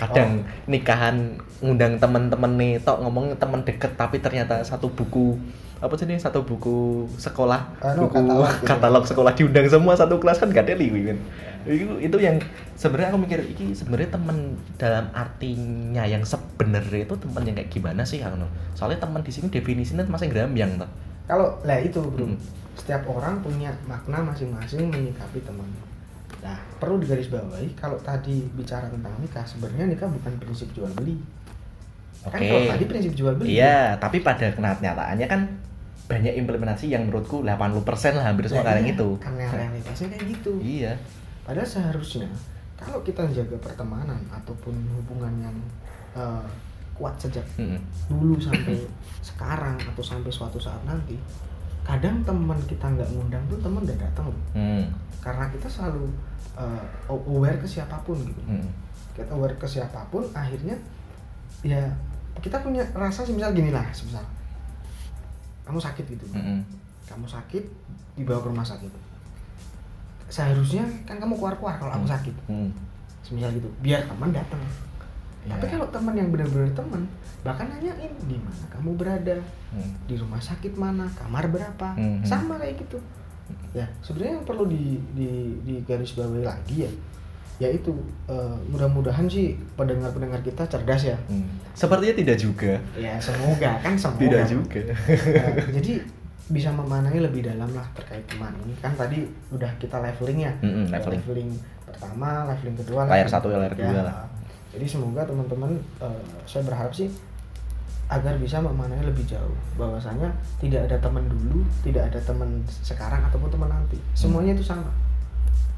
kadang 0.00 0.40
Oh. 0.40 0.48
nikahan 0.66 1.36
ngundang 1.60 2.00
temen-temen 2.00 2.52
nih 2.56 2.72
tok 2.80 3.04
ngomong 3.04 3.36
temen 3.36 3.60
deket 3.62 3.92
tapi 3.94 4.16
ternyata 4.16 4.64
satu 4.64 4.88
buku 4.88 5.36
apa 5.76 5.92
sih 5.94 6.04
ini 6.04 6.16
satu 6.16 6.40
buku 6.40 7.04
sekolah 7.16 7.80
Anu, 7.80 8.04
buku 8.04 8.16
katalog 8.16 8.48
gitu. 8.50 8.64
katalog 8.64 9.04
sekolah 9.06 9.32
diundang 9.32 9.64
semua 9.66 9.92
satu 9.92 10.16
kelas 10.16 10.36
kan 10.36 10.48
gak 10.48 10.64
ada 10.64 10.76
liwi 10.76 11.08
kan 11.08 11.18
itu 11.64 11.96
itu 11.98 12.16
yang 12.16 12.36
sebenarnya 12.74 13.12
aku 13.12 13.20
mikir 13.20 13.40
iki 13.46 13.72
sebenarnya 13.72 14.08
temen 14.10 14.36
dalam 14.76 15.08
artinya 15.12 16.04
yang 16.04 16.20
sebenarnya 16.20 17.04
itu 17.04 17.16
temen 17.16 17.42
yang 17.42 17.56
kayak 17.56 17.68
gimana 17.70 18.00
sih 18.02 18.20
Anu? 18.20 18.44
soalnya 18.72 18.96
temen 18.98 19.20
di 19.20 19.32
sini 19.32 19.48
definisinya 19.48 20.04
masih 20.04 20.28
grambyang 20.28 20.76
tuh 20.76 20.88
kalau 21.24 21.60
lah 21.62 21.76
itu 21.76 22.00
bro 22.00 22.24
Hmm. 22.24 22.36
setiap 22.74 23.04
orang 23.06 23.40
punya 23.40 23.68
makna 23.84 24.20
masing-masing 24.22 24.84
menyikapi 24.86 25.40
teman 25.40 25.68
nah 26.40 26.56
perlu 26.76 26.96
digarisbawahi 26.98 27.76
kalau 27.76 28.00
tadi 28.00 28.48
bicara 28.52 28.88
tentang 28.88 29.12
nikah 29.20 29.44
sebenarnya 29.44 29.92
nikah 29.92 30.08
bukan 30.08 30.32
prinsip 30.40 30.72
jual 30.72 30.88
beli 30.96 31.20
kan 32.20 32.36
Oke. 32.36 32.48
kalau 32.48 32.64
tadi 32.68 32.84
prinsip 32.84 33.12
jual 33.12 33.32
beli 33.32 33.56
Iya, 33.56 33.96
tapi 33.96 34.20
pada 34.20 34.52
kenyataannya 34.52 35.24
kan 35.24 35.40
banyak 36.04 36.36
implementasi 36.36 36.90
yang 36.90 37.08
menurutku 37.08 37.40
80% 37.40 37.80
lah 38.18 38.24
hampir 38.28 38.44
semua 38.44 38.60
Nah, 38.60 38.72
kayak 38.72 38.82
iya, 38.82 38.90
gitu. 38.92 39.08
karena 39.16 39.44
realitasnya 39.48 40.08
kayak 40.12 40.24
gitu 40.28 40.52
Iya. 40.60 40.92
padahal 41.44 41.68
seharusnya 41.68 42.28
kalau 42.76 43.00
kita 43.00 43.24
jaga 43.30 43.56
pertemanan 43.60 44.20
ataupun 44.28 44.72
hubungan 44.96 45.32
yang 45.38 45.56
eh, 46.12 46.44
kuat 46.92 47.16
sejak 47.16 47.44
Mm-mm. 47.56 47.80
dulu 48.08 48.36
sampai 48.36 48.84
sekarang 49.20 49.76
atau 49.80 50.04
sampai 50.04 50.28
suatu 50.28 50.60
saat 50.60 50.80
nanti 50.84 51.16
kadang 51.90 52.22
teman 52.22 52.58
kita 52.64 52.86
nggak 52.86 53.08
ngundang 53.08 53.42
tuh 53.44 53.58
teman 53.58 53.82
udah 53.82 53.98
datang 53.98 54.26
loh 54.26 54.42
Hmm. 54.52 54.84
karena 55.18 55.44
kita 55.48 55.66
selalu 55.66 56.06
uh, 56.54 56.82
aware 57.10 57.56
ke 57.56 57.66
siapa 57.66 57.98
pun 58.00 58.14
gitu 58.16 58.38
Mm. 58.42 58.62
kita 59.12 59.30
aware 59.30 59.54
ke 59.54 59.66
siapa 59.66 60.06
pun 60.06 60.22
akhirnya 60.32 60.78
ya 61.60 61.82
kita 62.36 62.56
punya 62.58 62.80
rasa 62.94 63.20
semisal 63.20 63.50
gini 63.50 63.68
lah 63.68 63.84
semisal 63.90 64.22
kamu 65.62 65.76
sakit 65.78 66.04
gitu 66.08 66.24
Mm-mm. 66.30 66.62
kamu 67.04 67.26
sakit 67.26 67.64
dibawa 68.14 68.38
ke 68.38 68.48
rumah 68.48 68.64
sakit 68.64 68.90
seharusnya 70.26 70.86
kan 71.04 71.18
kamu 71.18 71.34
keluar-keluar 71.34 71.74
kalau 71.76 71.92
aku 71.92 72.06
sakit 72.06 72.34
Mm. 72.46 72.70
semisal 73.20 73.50
gitu 73.50 73.66
biar 73.80 74.06
teman 74.06 74.30
datang 74.30 74.62
tapi 75.42 75.64
Iya. 75.64 75.72
kalau 75.72 75.86
teman 75.88 76.14
yang 76.14 76.28
benar-benar 76.28 76.68
teman 76.70 77.02
bahkan 77.40 77.66
nanyain 77.66 78.12
di 78.20 78.36
mana 78.36 78.64
kamu 78.68 78.90
berada 78.94 79.36
Mm. 79.70 79.90
di 80.04 80.14
rumah 80.14 80.36
sakit 80.38 80.74
mana 80.74 81.08
kamar 81.10 81.46
berapa 81.46 81.88
Mhm. 81.94 82.20
sama 82.22 82.56
kayak 82.56 82.76
gitu 82.78 83.00
ya 83.72 83.86
sebenarnya 84.00 84.36
yang 84.36 84.44
perlu 84.44 84.64
di 84.66 84.84
di 85.10 85.30
di 85.60 85.74
garis 85.80 86.12
bawahi 86.12 86.42
lagi 86.42 86.76
ya 86.84 86.92
yaitu 87.60 87.92
eh, 88.26 88.56
mudah-mudahan 88.66 89.24
sih 89.24 89.52
pendengar-pendengar 89.74 90.40
kita 90.40 90.64
cerdas 90.66 91.02
ya 91.06 91.16
Mm. 91.26 91.48
Sepertinya 91.72 92.14
tidak 92.14 92.36
juga. 92.36 92.72
ya 92.94 93.16
semoga 93.16 93.70
kan 93.78 93.94
semoga 93.94 94.20
Tidak 94.20 94.44
juga. 94.46 94.80
Nah, 94.90 95.50
jadi 95.70 95.92
bisa 96.46 96.68
memaknai 96.68 97.16
lebih 97.16 97.46
dalam 97.46 97.70
lah 97.70 97.86
terkait 97.94 98.26
teman 98.26 98.50
ini 98.60 98.74
kan 98.76 98.90
tadi 98.92 99.22
udah 99.48 99.70
kita 99.76 99.96
leveling 99.98 100.40
ya 100.42 100.52
Mm-mm, 100.58 100.90
Ya, 100.90 100.98
leveling. 100.98 101.50
pertama 101.86 102.28
leveling 102.44 102.76
kedua 102.76 103.00
Layar 103.04 103.22
leveling 103.22 103.30
satu, 103.30 103.46
layar 103.48 103.70
ketiga. 103.70 103.88
dua 103.88 104.02
lah. 104.02 104.14
Jadi 104.70 104.86
semoga 104.86 105.26
teman-teman 105.26 105.74
eh, 105.98 106.22
saya 106.46 106.62
berharap 106.62 106.94
sih 106.94 107.10
agar 108.10 108.34
bisa 108.42 108.58
memaknai 108.58 109.06
lebih 109.06 109.22
jauh. 109.22 109.54
Bahwasanya 109.78 110.30
tidak 110.58 110.90
ada 110.90 110.98
teman 110.98 111.26
dulu 111.30 111.62
tidak 111.86 112.10
ada 112.10 112.18
teman 112.22 112.62
sekarang 112.66 113.22
ataupun 113.30 113.50
teman 113.50 113.70
nanti. 113.70 113.98
Semuanya 114.14 114.54
itu 114.54 114.66
sama. 114.66 114.90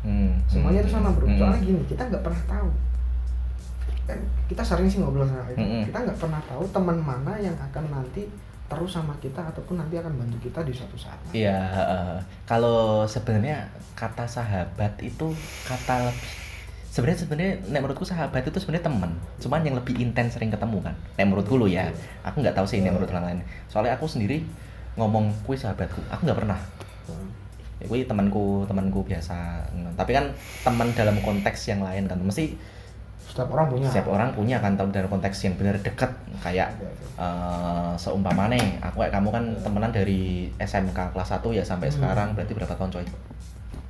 Mm. 0.03 0.35
semuanya 0.51 0.83
itu 0.83 0.91
sama 0.91 1.15
bro. 1.15 1.31
Mm. 1.31 1.39
soalnya 1.39 1.63
gini 1.63 1.83
kita 1.87 2.03
nggak 2.11 2.25
pernah 2.27 2.43
tahu. 2.51 2.69
Kan 4.03 4.19
kita 4.51 4.63
sering 4.67 4.91
sih 4.91 4.99
ngobrol 4.99 5.29
sama 5.29 5.47
itu 5.47 5.63
kita 5.87 5.99
nggak 6.03 6.19
pernah 6.19 6.43
tahu 6.43 6.65
teman 6.75 6.99
mana 6.99 7.39
yang 7.39 7.55
akan 7.55 7.87
nanti 7.87 8.27
terus 8.67 8.91
sama 8.97 9.15
kita 9.21 9.39
ataupun 9.53 9.79
nanti 9.79 10.01
akan 10.01 10.17
bantu 10.17 10.49
kita 10.49 10.65
di 10.65 10.73
suatu 10.73 10.97
saat. 10.97 11.21
Iya, 11.37 11.61
eh, 11.77 12.17
kalau 12.49 13.05
sebenarnya 13.05 13.69
kata 13.93 14.25
sahabat 14.25 14.97
itu 15.05 15.29
kata 15.69 16.09
lebih 16.09 16.42
sebenarnya 16.93 17.19
sebenarnya 17.19 17.53
nek 17.73 17.81
menurutku 17.81 18.05
sahabat 18.05 18.45
itu 18.45 18.61
sebenarnya 18.61 18.85
teman 18.85 19.11
cuman 19.41 19.65
yang 19.65 19.77
lebih 19.81 19.97
intens 19.97 20.37
sering 20.37 20.53
ketemu 20.53 20.85
kan. 20.85 20.93
Nek 21.17 21.25
menurutku 21.25 21.57
lo 21.57 21.65
ya. 21.65 21.89
Aku 22.23 22.45
nggak 22.45 22.53
tahu 22.53 22.69
sih 22.69 22.85
nek 22.85 22.93
menurut 22.93 23.09
orang 23.09 23.25
lain. 23.27 23.39
Soalnya 23.67 23.97
aku 23.97 24.05
sendiri 24.05 24.45
ngomong 24.95 25.33
kui 25.43 25.57
sahabatku. 25.57 26.05
Aku 26.13 26.21
nggak 26.23 26.37
pernah. 26.37 26.61
Ya, 27.81 27.89
kui 27.89 28.05
temanku 28.05 28.69
temanku 28.69 29.01
biasa. 29.03 29.65
Tapi 29.97 30.11
kan 30.13 30.31
teman 30.63 30.93
dalam 30.93 31.17
konteks 31.19 31.67
yang 31.67 31.81
lain 31.81 32.05
kan. 32.05 32.21
Mesti 32.21 32.55
setiap 33.25 33.49
orang 33.49 33.73
punya. 33.73 33.89
setiap 33.89 34.07
orang 34.13 34.29
punya 34.37 34.61
kan 34.61 34.77
dalam 34.77 35.09
konteks 35.09 35.39
yang 35.43 35.57
benar 35.57 35.81
dekat. 35.81 36.13
Kayak 36.45 36.77
Oke, 36.77 36.85
oke. 36.85 37.25
eh 37.25 37.93
seumpama 37.97 38.53
nih 38.53 38.77
aku 38.79 39.01
kayak 39.01 39.17
kamu 39.17 39.29
kan 39.33 39.45
temenan 39.59 39.91
dari 39.91 40.53
SMK 40.61 41.17
kelas 41.17 41.33
1 41.33 41.41
ya 41.51 41.65
sampai 41.65 41.89
Hmm. 41.89 41.97
sekarang. 41.97 42.29
Berarti 42.37 42.53
berapa 42.53 42.77
tahun 42.77 42.93
coy? 42.93 43.07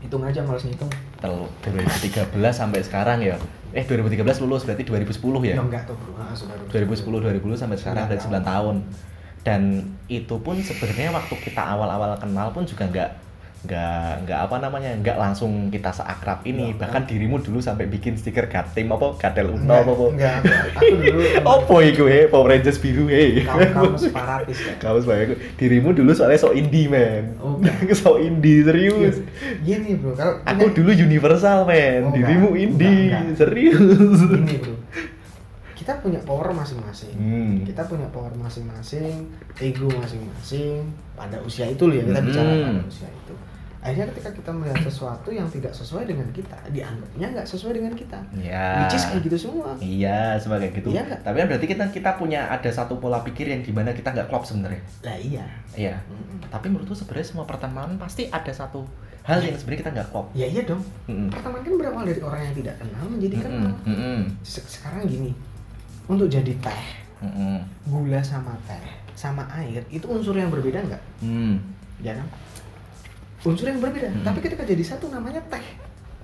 Hitung 0.03 0.23
aja 0.27 0.43
males 0.43 0.67
ngitung 0.67 0.91
Telu 1.23 1.47
2013 1.63 2.35
sampai 2.51 2.83
sekarang 2.83 3.23
ya. 3.23 3.39
Eh 3.71 3.87
2013 3.87 4.43
lulus 4.43 4.67
berarti 4.67 4.83
2010 4.83 5.23
ya. 5.47 5.55
ya 5.55 5.63
enggak 5.63 5.87
tuh 5.87 5.95
bro 5.95 6.19
ah, 6.19 6.35
sudah 6.35 6.59
2010 6.69 7.39
2010 7.39 7.63
sampai 7.63 7.77
sekarang 7.79 8.11
berarti 8.11 8.27
9 8.27 8.43
tahun. 8.43 8.77
Dan 9.43 9.63
itu 10.07 10.35
pun 10.39 10.59
sebenarnya 10.59 11.15
waktu 11.15 11.35
kita 11.39 11.63
awal-awal 11.63 12.15
kenal 12.19 12.51
pun 12.51 12.63
juga 12.67 12.87
nggak 12.91 13.11
nggak 13.63 14.27
nggak 14.27 14.41
apa 14.43 14.57
namanya 14.59 14.91
nggak 14.97 15.15
langsung 15.15 15.69
kita 15.69 15.91
seakrab 15.91 16.43
ini. 16.43 16.71
Nggak, 16.71 16.83
bahkan 16.83 17.03
dirimu 17.05 17.39
dulu 17.39 17.59
sampai 17.59 17.87
bikin 17.87 18.15
stiker 18.15 18.47
gatim 18.47 18.91
apa 18.91 19.15
gadel 19.17 19.53
uno 19.53 19.71
apa 19.73 19.87
apa. 19.89 20.05
enggak, 20.11 20.37
aku 20.75 20.95
dulu 20.97 21.21
apa 21.47 21.75
iku 21.85 22.05
he? 22.05 22.21
Power 22.27 22.49
Rangers 22.49 22.77
biru 22.77 23.07
he? 23.07 23.47
Kamu 23.47 23.95
separatis 23.97 24.59
ya 24.59 24.75
kamu 24.77 24.99
sebagai 25.01 25.27
dirimu 25.55 25.91
dulu 25.93 26.11
soalnya 26.11 26.37
so 26.37 26.51
indie 26.51 26.87
man 26.87 27.39
Oh, 27.39 27.55
so 27.95 28.19
indie 28.19 28.63
serius. 28.63 29.23
Gini 29.61 29.95
bro. 29.95 30.11
Kalau 30.13 30.43
aku 30.43 30.65
dulu 30.73 30.91
universal 30.91 31.63
man 31.63 32.01
Oh, 32.03 32.11
dirimu 32.11 32.51
enggak. 32.51 32.65
indie 32.65 32.99
Enggak, 33.07 33.21
enggak. 33.23 33.39
serius. 33.39 34.19
Gini 34.25 34.55
bro. 34.59 34.75
Kita 35.73 35.99
punya 35.99 36.19
power 36.21 36.51
masing-masing. 36.51 37.11
Hmm. 37.13 37.55
kita 37.63 37.83
punya 37.85 38.07
power 38.09 38.31
masing-masing 38.33 39.27
ego 39.57 39.87
masing-masing. 39.89 40.83
Pada 41.13 41.39
usia 41.41 41.67
itu 41.67 41.83
loh 41.85 41.95
ya 41.95 42.03
kita 42.05 42.21
bicara 42.21 42.51
Hmm. 42.51 42.63
pada 42.73 42.83
usia 42.85 43.07
itu 43.09 43.35
akhirnya 43.83 44.07
ketika 44.15 44.31
kita 44.31 44.51
melihat 44.55 44.79
sesuatu 44.87 45.29
yang 45.29 45.51
tidak 45.51 45.75
sesuai 45.75 46.07
dengan 46.07 46.23
kita 46.31 46.55
dianggapnya 46.71 47.27
nggak 47.35 47.47
sesuai 47.51 47.83
dengan 47.83 47.93
kita. 47.99 48.15
Ya 48.39 48.87
which 48.87 48.95
is 48.95 49.05
kayak 49.05 49.27
gitu 49.27 49.37
semua. 49.37 49.75
Iya 49.83 50.39
sebagai 50.39 50.71
gitu. 50.71 50.95
Iya 50.95 51.03
nggak? 51.03 51.21
tapi 51.27 51.37
kan 51.43 51.47
berarti 51.51 51.67
kita 51.67 51.85
kita 51.91 52.11
punya 52.15 52.47
ada 52.47 52.71
satu 52.71 53.03
pola 53.03 53.27
pikir 53.27 53.51
yang 53.51 53.59
di 53.61 53.75
mana 53.75 53.91
kita 53.91 54.15
nggak 54.15 54.31
klop 54.31 54.47
sebenarnya. 54.47 54.79
Lah 55.03 55.19
iya. 55.19 55.47
Iya. 55.75 55.95
Mm-mm. 56.07 56.47
tapi 56.47 56.71
menurutku 56.71 56.95
sebenarnya 56.95 57.27
semua 57.27 57.43
pertemanan 57.43 57.99
pasti 57.99 58.31
ada 58.31 58.53
satu 58.55 58.87
hal 59.27 59.43
yang 59.43 59.59
sebenarnya 59.59 59.81
kita 59.83 59.93
nggak 59.99 60.09
klop. 60.15 60.27
Ya 60.31 60.47
iya 60.47 60.63
dong. 60.63 60.83
Mm-mm. 61.11 61.35
pertemanan 61.35 61.67
kan 61.67 61.75
berawal 61.75 62.05
dari 62.07 62.23
orang 62.23 62.41
yang 62.47 62.55
tidak 62.55 62.75
kenal 62.79 63.05
menjadi 63.11 63.37
kenal. 63.43 63.75
Mm-mm. 63.83 64.19
Se- 64.47 64.63
sekarang 64.63 65.11
gini 65.11 65.35
untuk 66.07 66.31
jadi 66.31 66.55
teh 66.55 66.85
Mm-mm. 67.19 67.59
gula 67.91 68.23
sama 68.23 68.55
teh 68.63 68.87
sama 69.19 69.43
air 69.55 69.83
itu 69.91 70.07
unsur 70.07 70.35
yang 70.35 70.51
berbeda 70.55 70.83
nggak? 70.83 71.03
Hmm. 71.19 71.59
ya 71.99 72.15
kan 72.19 72.27
unsur 73.43 73.67
yang 73.67 73.83
berbeda. 73.83 74.09
Hmm. 74.09 74.23
tapi 74.23 74.39
ketika 74.39 74.63
jadi 74.63 74.85
satu 74.87 75.11
namanya 75.11 75.43
teh. 75.51 75.67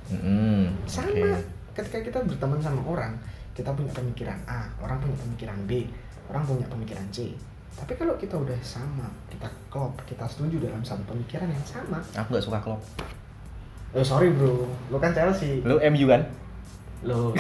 Mm-mm. 0.09 0.73
sama. 0.89 1.13
Oke. 1.13 1.37
ketika 1.77 1.99
kita 2.01 2.19
berteman 2.25 2.59
sama 2.65 2.81
orang 2.89 3.13
kita 3.53 3.71
punya 3.75 3.93
pemikiran 3.93 4.39
A 4.49 4.71
orang 4.81 4.99
punya 5.03 5.17
pemikiran 5.21 5.59
B 5.69 5.85
orang 6.31 6.43
punya 6.47 6.67
pemikiran 6.71 7.07
C. 7.13 7.35
Tapi 7.79 7.95
kalau 7.95 8.19
kita 8.19 8.35
udah 8.35 8.59
sama 8.63 9.07
kita 9.31 9.47
klop 9.71 9.95
kita 10.07 10.27
setuju 10.27 10.59
dalam 10.67 10.83
satu 10.83 11.03
pemikiran 11.07 11.47
yang 11.47 11.65
sama. 11.67 11.99
Aku 12.17 12.35
nggak 12.35 12.45
suka 12.45 12.59
klop. 12.63 12.81
Oh 13.95 14.05
sorry 14.05 14.31
bro. 14.35 14.67
Lo 14.91 14.99
kan 14.99 15.15
Chelsea. 15.15 15.63
Lu 15.63 15.79
MU 15.81 16.07
kan? 16.11 16.23
Lo 17.07 17.33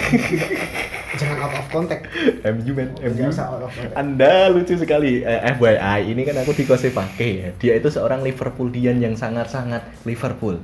jangan 1.17 1.37
out 1.41 1.55
of 1.57 1.67
contact. 1.73 2.05
MU 2.45 2.73
man 2.77 2.93
Jangan 3.01 3.65
MU. 3.65 3.97
Anda 3.97 4.53
lucu 4.53 4.77
sekali. 4.77 5.25
Eh, 5.25 5.41
FYI 5.57 6.13
ini 6.13 6.23
kan 6.29 6.37
aku 6.45 6.53
di 6.53 6.69
pakai 6.69 7.31
ya. 7.41 7.49
Dia 7.57 7.73
itu 7.81 7.89
seorang 7.89 8.21
Liverpoolian 8.21 9.01
yang 9.01 9.17
sangat-sangat 9.17 9.81
Liverpool. 10.05 10.61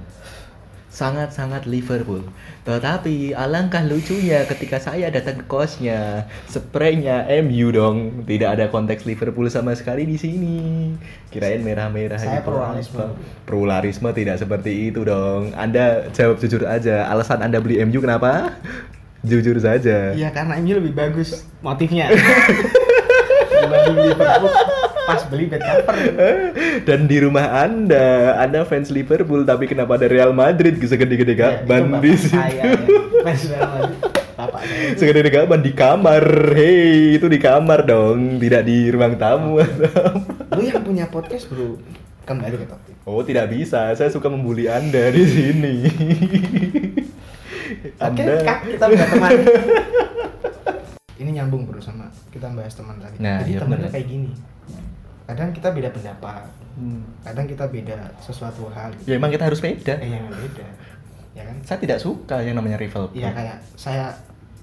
Sangat-sangat 0.94 1.66
Liverpool. 1.66 2.22
Tetapi 2.62 3.34
alangkah 3.34 3.82
lucunya 3.82 4.46
ketika 4.46 4.78
saya 4.78 5.10
datang 5.10 5.42
ke 5.42 5.46
kosnya 5.50 6.30
spraynya 6.46 7.26
MU 7.42 7.74
dong. 7.74 8.22
Tidak 8.22 8.46
ada 8.46 8.70
konteks 8.70 9.02
Liverpool 9.02 9.50
sama 9.50 9.74
sekali 9.74 10.06
di 10.06 10.14
sini. 10.14 10.56
Kirain 11.34 11.66
merah-merah 11.66 12.20
Saya 12.20 12.38
gitu. 12.38 12.54
pluralisme. 12.54 13.04
Pluralisme 13.42 14.08
tidak 14.14 14.38
seperti 14.38 14.94
itu 14.94 15.02
dong. 15.02 15.50
Anda 15.58 16.14
jawab 16.14 16.38
jujur 16.38 16.62
aja. 16.62 17.10
Alasan 17.10 17.42
Anda 17.42 17.58
beli 17.58 17.82
MU 17.82 17.98
kenapa 17.98 18.54
jujur 19.24 19.56
saja 19.58 20.12
iya 20.12 20.28
karena 20.30 20.60
MU 20.60 20.76
lebih 20.78 20.92
bagus 20.92 21.48
motifnya 21.64 22.12
dibanding 23.64 23.98
Liverpool 24.12 24.52
pas 25.04 25.20
beli 25.28 25.44
bed 25.48 25.60
cover 25.60 25.96
Dan 26.84 27.04
di 27.04 27.20
rumah 27.20 27.64
Anda, 27.64 28.40
Anda 28.40 28.64
fans 28.64 28.88
Liverpool 28.88 29.44
tapi 29.44 29.68
kenapa 29.68 30.00
ada 30.00 30.08
Real 30.08 30.32
Madrid 30.32 30.80
segede-gede 30.80 31.34
Ya, 31.34 31.60
itu 31.60 31.66
gaban 31.66 31.82
bapak 31.90 32.00
di 32.04 32.12
saya 32.16 32.48
ya. 32.52 32.72
Fans 33.20 33.42
Real 33.48 33.68
Madrid. 33.68 33.98
bapak 34.34 34.60
Segede-gede 34.96 35.30
gaban 35.34 35.60
di 35.60 35.72
kamar. 35.76 36.24
Hei, 36.56 37.18
itu 37.20 37.26
di 37.28 37.38
kamar 37.42 37.84
dong, 37.84 38.38
tidak 38.38 38.62
di 38.64 38.88
ruang 38.88 39.14
tamu. 39.18 39.60
lu 40.54 40.62
yang 40.62 40.80
punya 40.86 41.04
podcast 41.10 41.50
bro 41.50 41.74
kembali 42.24 42.56
ke 42.56 42.66
topik 42.70 42.94
oh, 43.04 43.20
tidak 43.26 43.52
bisa. 43.52 43.92
Saya 43.92 44.08
suka 44.08 44.30
membuli 44.32 44.70
Anda 44.70 45.12
di 45.12 45.24
sini. 45.26 45.74
Oke 47.96 48.06
Anda 48.16 48.34
Kak, 48.40 48.58
kita 48.68 48.84
udah 48.86 49.06
teman 49.08 49.30
ini 51.16 51.30
nyambung 51.32 51.62
bro 51.64 51.78
sama 51.78 52.10
kita 52.28 52.50
bahas 52.50 52.72
teman 52.72 52.98
tadi 52.98 53.16
Nah, 53.18 53.38
jadi 53.40 53.50
iya 53.52 53.60
bener. 53.60 53.88
kayak 53.88 54.06
gini 54.06 54.30
kadang 55.24 55.50
kita 55.50 55.68
beda 55.70 55.88
pendapat 55.90 56.44
Hmm. 56.74 57.06
kadang 57.22 57.46
kita 57.46 57.64
beda 57.64 57.94
sesuatu 58.18 58.66
hal 58.68 58.90
Ya 59.04 59.14
emang 59.14 59.30
kita 59.30 59.46
harus 59.46 59.62
beda. 59.62 59.94
eh 59.96 60.10
yang 60.10 60.26
beda 60.26 60.66
ya 61.30 61.42
kan 61.44 61.54
Saya 61.62 61.78
tidak 61.78 61.98
suka 61.98 62.38
yang 62.40 62.54
namanya 62.54 62.74
rival. 62.76 63.06
Iya 63.10 63.30
kayak 63.30 63.62
saya 63.74 64.10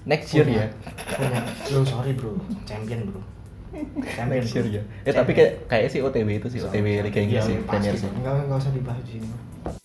Next 0.04 0.28
year 0.30 0.44
punya, 0.44 0.66
ya. 0.66 0.92
punya 1.08 1.40
lo 1.70 1.80
sorry 1.82 2.12
bro 2.12 2.36
champion 2.62 3.08
bro 3.08 3.24
champion 3.72 4.38
Next 4.38 4.52
year 4.52 4.64
bro. 4.64 4.74
ya. 4.74 4.82
Eh 5.02 5.12
tapi 5.12 5.30
kayak 5.32 5.52
kayak 5.66 5.86
sih 5.88 6.00
OTW 6.00 6.28
itu 6.32 6.48
sih 6.48 6.60
OTW. 6.60 6.86
Liga 7.02 7.18
Inggris 7.18 7.40
Iya, 7.40 7.48
sih, 7.48 7.56
pasti. 7.58 7.68
Premier 7.70 7.94
sih. 7.96 8.10
enggak 8.10 8.32
enggak 8.42 8.58
usah 8.58 8.72
dibahas 8.72 9.02
di 9.02 9.12
sini 9.12 9.28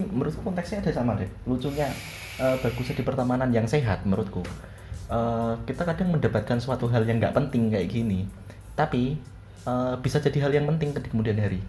menurutku 0.07 0.41
konteksnya 0.41 0.77
ada 0.79 0.91
sama 0.91 1.13
deh 1.13 1.29
lucunya 1.43 1.85
eh, 2.37 2.55
bagusnya 2.57 2.95
di 2.95 3.03
pertemanan 3.03 3.49
yang 3.49 3.65
sehat 3.65 4.03
menurutku 4.03 4.41
Eh, 5.07 5.53
kita 5.63 5.85
kadang 5.85 6.11
mendapatkan 6.11 6.57
suatu 6.57 6.83
hal 6.85 7.03
yang 7.03 7.15
nggak 7.17 7.31
penting 7.31 7.69
kayak 7.69 7.87
gini 7.87 8.27
tapi 8.73 9.15
eh, 9.63 9.95
bisa 9.97 10.19
jadi 10.19 10.35
hal 10.41 10.51
yang 10.51 10.67
penting 10.67 10.91
di 10.91 11.07
kemudian 11.07 11.37
hari 11.37 11.63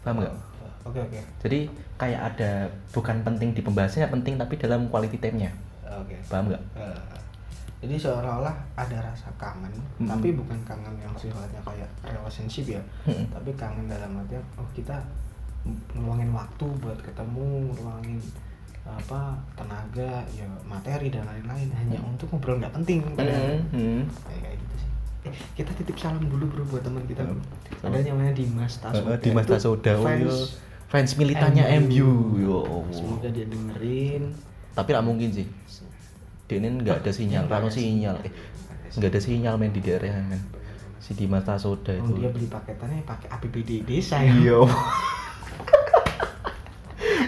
paham 0.00 0.24
nggak 0.24 0.32
oke 0.82 0.96
oke 0.98 1.20
jadi 1.44 1.68
kayak 1.94 2.20
ada 2.30 2.50
bukan 2.88 3.20
penting 3.20 3.52
di 3.52 3.60
pembahasannya 3.60 4.08
penting 4.10 4.34
tapi 4.36 4.56
dalam 4.56 4.88
quality 4.88 5.18
time-nya 5.18 5.52
oke 5.84 6.16
paham 6.26 6.48
nggak 6.48 6.62
Eh, 6.72 7.00
jadi 7.80 7.96
seolah-olah 7.96 8.52
ada 8.74 8.96
rasa 9.00 9.32
kangen 9.34 9.72
Mm-mm. 9.72 10.04
tapi 10.06 10.32
bukan 10.32 10.58
kangen 10.62 10.92
yang 10.96 11.14
sifatnya 11.16 11.60
kayak 11.60 11.88
relationship 12.02 12.66
ya. 12.70 12.82
Mm-mm. 13.04 13.24
tapi 13.30 13.50
kangen 13.54 13.88
dalam 13.88 14.16
artian 14.16 14.44
oh 14.54 14.68
kita 14.70 15.00
ngeluangin 15.92 16.30
waktu 16.30 16.66
buat 16.78 16.98
ketemu 16.98 17.46
ngeluangin 17.72 18.20
apa 18.80 19.36
tenaga 19.54 20.24
ya 20.32 20.48
materi 20.64 21.12
dan 21.12 21.22
lain-lain. 21.22 21.68
Hanya 21.70 22.00
Mm. 22.00 22.10
untuk 22.10 22.32
ngobrol 22.32 22.56
nggak 22.58 22.72
penting 22.74 23.04
padahal. 23.12 23.60
Hmm, 23.68 23.76
hmm. 23.76 24.02
kayak 24.24 24.40
kayak 24.40 24.56
gitu 24.56 24.74
sih. 24.76 24.90
Eh, 25.20 25.34
kita 25.54 25.70
titip 25.76 25.96
salam 26.00 26.24
dulu 26.24 26.48
bro 26.48 26.64
buat 26.66 26.80
teman 26.80 27.04
kita. 27.04 27.22
Hmm. 27.22 27.44
ada 27.80 27.96
yang 27.96 28.16
namanya 28.16 28.32
Dimas 28.34 28.80
Tasoda 28.80 29.14
Eh, 29.14 29.20
Dimas 29.20 29.44
Itu 29.44 29.52
Tasoda 29.52 29.92
fans 30.00 30.36
fans 30.88 31.10
militannya 31.14 31.64
MU, 31.78 32.08
Yo. 32.36 32.60
Semoga 32.90 33.28
dia 33.28 33.44
dengerin. 33.46 34.32
Tapi 34.72 34.88
nggak 34.90 35.06
mungkin 35.06 35.28
sih 35.30 35.46
ini 36.56 36.80
nggak 36.80 37.04
ada 37.04 37.10
sinyal 37.10 37.44
rano 37.46 37.66
ada 37.66 37.74
sinyal 37.74 38.16
eh, 38.24 38.32
nggak 38.96 39.10
ada 39.12 39.20
sinyal 39.20 39.54
main 39.54 39.70
di 39.70 39.78
daerah 39.78 40.18
men 40.24 40.42
si 40.98 41.14
Dimas 41.14 41.42
Tasoda 41.42 41.94
Oh, 41.94 42.06
itu 42.06 42.12
dia 42.18 42.28
beli 42.28 42.46
paketannya 42.46 43.02
pakai 43.02 43.28
APBD 43.30 43.70
desa 43.82 44.18
ya 44.20 44.32
Iya. 44.32 44.58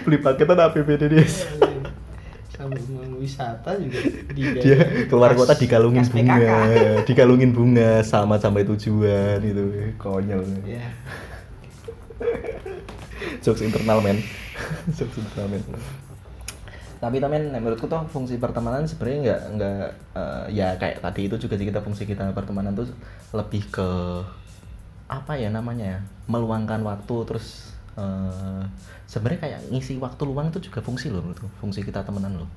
Beli 0.03 0.17
paketan 0.19 0.59
APBD 0.59 1.03
desa. 1.07 1.47
sama 2.53 2.77
uang 2.77 3.17
wisata 3.17 3.75
juga 3.75 3.97
Dia 4.35 5.09
keluar 5.09 5.33
kota 5.33 5.57
dikalungin 5.57 6.05
bunga, 6.05 6.37
dikalungin 7.09 7.49
bunga 7.49 8.05
sama 8.05 8.37
sampai 8.37 8.61
tujuan 8.63 9.41
itu. 9.41 9.89
Konyol. 9.97 10.45
ya 10.63 10.85
Jokes 13.41 13.59
internal 13.59 13.99
men. 13.99 14.21
Jokes 14.97 15.17
internal 15.17 15.47
men. 15.49 15.63
Tapi 17.03 17.19
temen 17.19 17.51
menurutku 17.51 17.91
tuh 17.91 17.99
fungsi 18.07 18.39
pertemanan 18.39 18.87
sebenarnya 18.87 19.19
nggak 19.19 19.41
nggak 19.59 19.87
eh, 20.15 20.45
ya 20.55 20.71
kayak 20.79 21.03
tadi 21.03 21.27
itu 21.27 21.35
juga 21.35 21.59
sih 21.59 21.67
kita 21.67 21.83
fungsi 21.83 22.07
kita 22.07 22.31
pertemanan 22.31 22.71
tuh 22.71 22.87
lebih 23.35 23.67
ke 23.67 23.89
apa 25.11 25.35
ya 25.35 25.51
namanya 25.51 25.99
ya 25.99 25.99
meluangkan 26.31 26.79
waktu 26.87 27.15
terus 27.27 27.75
eh, 27.99 28.63
sebenarnya 29.03 29.39
kayak 29.43 29.59
ngisi 29.67 29.99
waktu 29.99 30.23
luang 30.23 30.47
itu 30.47 30.71
juga 30.71 30.79
fungsi 30.79 31.11
loh 31.11 31.19
menurutku 31.19 31.51
fungsi 31.59 31.83
kita 31.83 32.07
temenan 32.07 32.39
loh. 32.39 32.49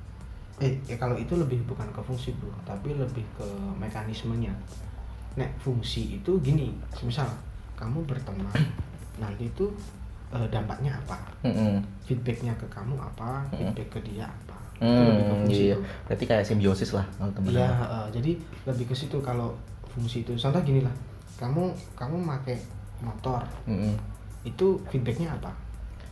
Eh 0.63 0.79
ya 0.87 0.95
kalau 0.95 1.19
itu 1.19 1.35
lebih 1.35 1.67
bukan 1.67 1.91
ke 1.91 1.99
fungsi 1.99 2.31
bro 2.39 2.55
tapi 2.63 2.95
lebih 2.95 3.27
ke 3.35 3.47
mekanismenya. 3.75 4.55
Nek 5.35 5.59
fungsi 5.59 6.23
itu 6.23 6.39
gini 6.39 6.71
misal 7.03 7.27
kamu 7.75 8.07
berteman 8.07 8.47
nanti 9.21 9.51
itu 9.51 9.69
eh, 10.27 10.47
dampaknya 10.47 10.91
apa 10.95 11.17
Mm-mm. 11.41 11.79
feedbacknya 12.03 12.51
ke 12.55 12.67
kamu 12.67 12.95
apa 12.95 13.47
Mm. 13.47 13.71
feedback 13.71 13.87
ke 13.89 13.99
dia 14.03 14.25
apa 14.25 14.55
Itu 14.77 14.85
lebih 15.01 15.17
ke 15.17 15.33
fungsi 15.33 15.53
iya, 15.57 15.65
iya. 15.65 15.77
Berarti 16.05 16.23
kayak 16.25 16.45
simbiosis 16.45 16.91
lah 16.93 17.05
kalau 17.13 17.31
teman. 17.33 17.49
Iya, 17.49 17.65
heeh. 17.65 18.05
jadi 18.13 18.31
lebih 18.65 18.85
ke 18.85 18.95
situ 18.95 19.17
kalau 19.19 19.49
fungsi 19.89 20.21
itu. 20.21 20.37
Contoh 20.37 20.61
gini 20.61 20.85
lah, 20.85 20.93
kamu 21.35 21.73
kamu 21.97 22.15
pakai 22.21 22.61
motor, 22.99 23.41
Mm-mm. 23.65 23.97
itu 24.43 24.77
feedbacknya 24.87 25.33
apa? 25.33 25.49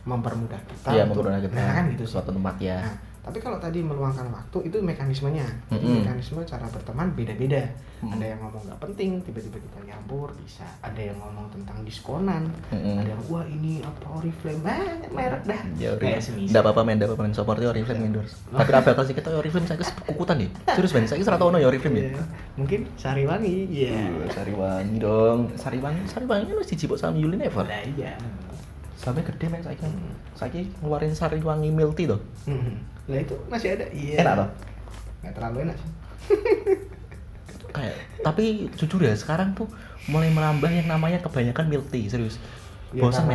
Mempermudah 0.02 0.58
kita. 0.66 0.90
Iya, 0.90 1.02
untuk- 1.04 1.22
mempermudah 1.22 1.42
kita. 1.46 1.54
Nah, 1.56 1.74
kan 1.74 1.84
gitu 1.94 2.02
sih. 2.02 2.12
Suatu 2.14 2.30
tempat 2.30 2.56
ya. 2.58 2.78
Nah, 2.82 2.94
tapi 3.26 3.42
kalau 3.42 3.58
tadi 3.58 3.82
meluangkan 3.82 4.30
waktu 4.30 4.70
itu 4.70 4.78
mekanismenya. 4.78 5.50
Jadi 5.66 5.82
Mm-mm. 5.82 6.06
mekanisme 6.06 6.46
cara 6.46 6.62
berteman 6.70 7.10
beda-beda. 7.10 7.58
Mm. 7.98 8.14
Ada 8.14 8.26
yang 8.30 8.40
ngomong 8.46 8.62
nggak 8.70 8.80
penting, 8.86 9.10
tiba-tiba 9.26 9.58
kita 9.58 9.78
nyampur 9.82 10.30
bisa. 10.38 10.62
Ada 10.78 11.10
yang 11.10 11.18
ngomong 11.18 11.50
tentang 11.50 11.82
diskonan. 11.82 12.46
Mm-mm. 12.70 13.02
Ada 13.02 13.18
yang 13.18 13.22
wah 13.26 13.42
ini 13.42 13.82
apa 13.82 14.06
Oriflame, 14.14 14.62
ah, 14.62 14.94
merek 15.10 15.42
dah. 15.42 15.60
Ya, 15.74 15.90
Kayak 15.98 16.22
semisal. 16.22 16.54
Nggak 16.54 16.62
apa-apa 16.62 16.80
men, 16.86 16.94
nggak 17.02 17.08
apa-apa 17.10 17.22
men. 17.26 17.34
Support 17.34 17.58
ya 17.58 17.68
Oriflame 17.74 18.02
endorse. 18.06 18.34
Tapi 18.46 18.70
apa 18.78 19.02
sih 19.02 19.14
kita 19.18 19.28
Oriflame 19.34 19.66
saya 19.66 19.78
kukutan 20.06 20.36
nih. 20.46 20.50
Serius 20.78 20.92
men, 20.94 21.04
saya 21.10 21.18
kira 21.18 21.34
ono 21.42 21.58
ya 21.58 21.66
Oriflame 21.66 21.98
ya. 21.98 22.02
Iya. 22.06 22.22
Mungkin 22.54 22.80
Sariwangi, 22.94 23.56
iya. 23.74 23.90
Iya, 24.06 24.26
Sariwangi 24.38 24.96
dong. 25.02 25.38
Sariwangi, 25.58 26.00
Sariwangi 26.06 26.54
lu 26.54 26.62
siji 26.62 26.86
bok 26.86 27.02
sama 27.02 27.18
Unilever. 27.18 27.66
Lah 27.66 27.82
iya. 27.90 28.14
Sampai 28.94 29.26
gede 29.26 29.50
men 29.50 29.66
saiki. 29.66 29.82
Saiki 30.38 30.70
ngeluarin 30.78 31.10
Sariwangi 31.10 31.74
milk 31.74 31.98
tea 31.98 32.06
tuh. 32.06 32.22
Mhm. 32.46 32.95
Lah 33.06 33.18
itu 33.22 33.34
masih 33.46 33.68
ada. 33.78 33.86
Iya. 33.94 34.16
Enak 34.22 34.34
toh? 34.34 34.48
Nggak 35.22 35.34
terlalu 35.38 35.56
enak 35.70 35.76
sih. 35.78 35.90
Kayak 37.70 37.94
tapi 38.24 38.44
jujur 38.74 39.00
ya 39.04 39.12
sekarang 39.12 39.52
tuh 39.52 39.68
mulai 40.08 40.30
menambah 40.30 40.70
yang 40.70 40.88
namanya 40.88 41.20
kebanyakan 41.20 41.66
milk 41.68 41.86
tea, 41.90 42.06
serius. 42.08 42.38
Iya, 42.94 43.02
Bosan. 43.02 43.26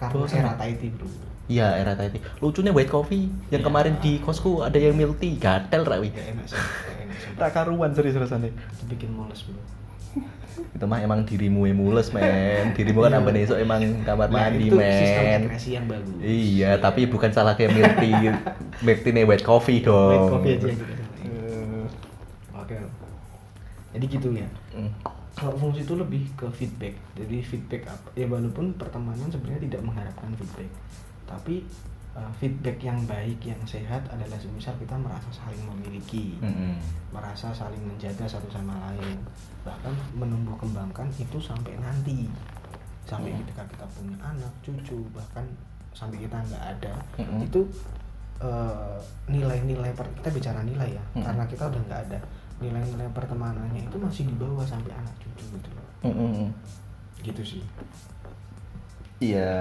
Karena 0.00 0.12
Bosan, 0.12 0.40
era. 0.42 0.52
Thai 0.56 0.74
tea, 0.80 0.90
Bro. 0.90 1.06
Iya, 1.46 1.68
era 1.76 1.92
Thai 1.94 2.08
tea. 2.10 2.22
Lucunya 2.40 2.72
white 2.72 2.90
coffee 2.90 3.28
yang 3.52 3.62
Iya. 3.62 3.68
kemarin 3.68 3.94
di 4.00 4.18
kosku 4.18 4.64
ada 4.64 4.76
yang 4.80 4.96
milk 4.96 5.20
tea, 5.20 5.36
gatel 5.36 5.84
rawi. 5.84 6.10
Nggak 6.10 6.26
enak 6.34 6.46
sih. 6.48 6.56
enak 7.04 7.16
sih. 7.20 7.30
Tak 7.36 7.50
karuan 7.52 7.90
serius-seriusannya. 7.92 8.50
Itu 8.52 8.84
bikin 8.88 9.12
mules, 9.12 9.44
Bro. 9.46 9.60
Itu 10.70 10.84
mah 10.84 11.00
emang 11.00 11.24
dirimu 11.24 11.64
yang 11.64 11.78
mules, 11.78 12.10
men. 12.10 12.72
Dirimu 12.72 13.00
kan 13.00 13.12
Iya. 13.12 13.18
ambane 13.18 13.38
esok 13.42 13.58
emang 13.58 13.80
kamar 14.02 14.28
Nah, 14.28 14.48
mandi, 14.48 14.66
itu 14.66 14.76
sistem 14.76 15.22
men. 15.22 15.40
integrasi 15.46 15.70
yang 15.72 15.86
bagus. 15.88 16.18
Iya, 16.20 16.70
tapi 16.78 17.00
bukan 17.06 17.30
salah 17.30 17.54
kayak 17.54 17.70
milk 18.80 19.00
tea 19.00 19.12
nih 19.12 19.24
white 19.24 19.42
coffee 19.42 19.80
dong. 19.80 20.10
White 20.10 20.28
coffee 20.28 20.52
aja 20.56 20.68
gitu. 20.68 20.84
Eh, 21.24 21.84
Oke. 22.54 22.76
Jadi 23.90 24.04
gitu 24.06 24.28
ya. 24.32 24.48
mm. 24.74 24.90
Kalau 25.34 25.56
fungsi 25.56 25.82
itu 25.82 25.94
lebih 25.96 26.28
ke 26.36 26.46
feedback. 26.52 26.94
Jadi 27.16 27.36
feedback 27.40 27.82
apa? 27.88 28.08
Ya 28.12 28.28
walaupun 28.28 28.76
pertemanan 28.76 29.32
sebenarnya 29.32 29.64
tidak 29.66 29.82
mengharapkan 29.82 30.30
feedback. 30.36 30.68
Tapi 31.24 31.64
uh, 32.12 32.28
feedback 32.36 32.76
yang 32.82 33.00
baik, 33.08 33.40
yang 33.40 33.58
sehat 33.64 34.04
adalah 34.12 34.36
semisal 34.36 34.76
kita 34.76 34.94
merasa 34.94 35.30
saling 35.32 35.62
memiliki. 35.64 36.36
Mm-mm. 36.42 36.76
merasa 37.10 37.50
saling 37.50 37.82
menjaga 37.82 38.22
satu 38.22 38.46
sama 38.52 38.70
lain 38.86 39.18
bahkan 39.60 39.92
menumbuh 40.12 40.56
kembangkan 40.56 41.06
itu 41.14 41.36
sampai 41.36 41.76
nanti 41.76 42.26
sampai 43.04 43.34
Hmm. 43.34 43.40
ketika 43.42 43.62
kita 43.68 43.84
punya 43.90 44.16
anak 44.22 44.52
cucu 44.62 45.02
bahkan 45.10 45.44
sampai 45.90 46.22
kita 46.22 46.36
nggak 46.38 46.64
ada 46.78 46.92
Mm-mm. 47.18 47.42
itu 47.44 47.60
eh, 48.38 48.96
nilai-nilai 49.26 49.90
per- 49.92 50.14
kita 50.16 50.30
bicara 50.30 50.60
nilai 50.62 50.94
ya 50.94 51.04
Mm-mm. 51.12 51.24
karena 51.26 51.44
kita 51.44 51.64
udah 51.66 51.80
nggak 51.84 52.00
ada 52.08 52.18
nilai-nilai 52.60 53.08
pertemanannya 53.10 53.82
itu 53.84 53.96
masih 53.98 54.24
dibawa 54.28 54.62
sampai 54.62 54.92
anak 54.94 55.12
cucu 55.18 55.44
gitu 55.58 55.68
loh 55.74 55.86
Mm-mm. 56.06 56.48
gitu 57.20 57.42
sih 57.42 57.62
Iya, 59.20 59.52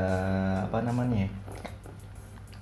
apa 0.63 0.79
namanya? 0.79 1.27
ya? 1.27 1.29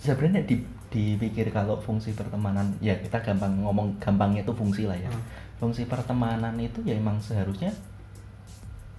Sebenarnya 0.01 0.41
di 0.49 0.57
dipikir 0.87 1.53
kalau 1.53 1.77
fungsi 1.77 2.17
pertemanan, 2.17 2.73
ya 2.81 2.97
kita 2.97 3.21
gampang 3.21 3.53
ngomong 3.61 3.93
gampangnya 4.01 4.41
itu 4.41 4.49
fungsi 4.49 4.89
lah 4.89 4.97
ya. 4.97 5.05
Hmm. 5.05 5.21
Fungsi 5.57 5.85
pertemanan 5.85 6.53
itu 6.57 6.81
ya 6.85 6.93
emang 6.93 7.17
seharusnya 7.17 7.73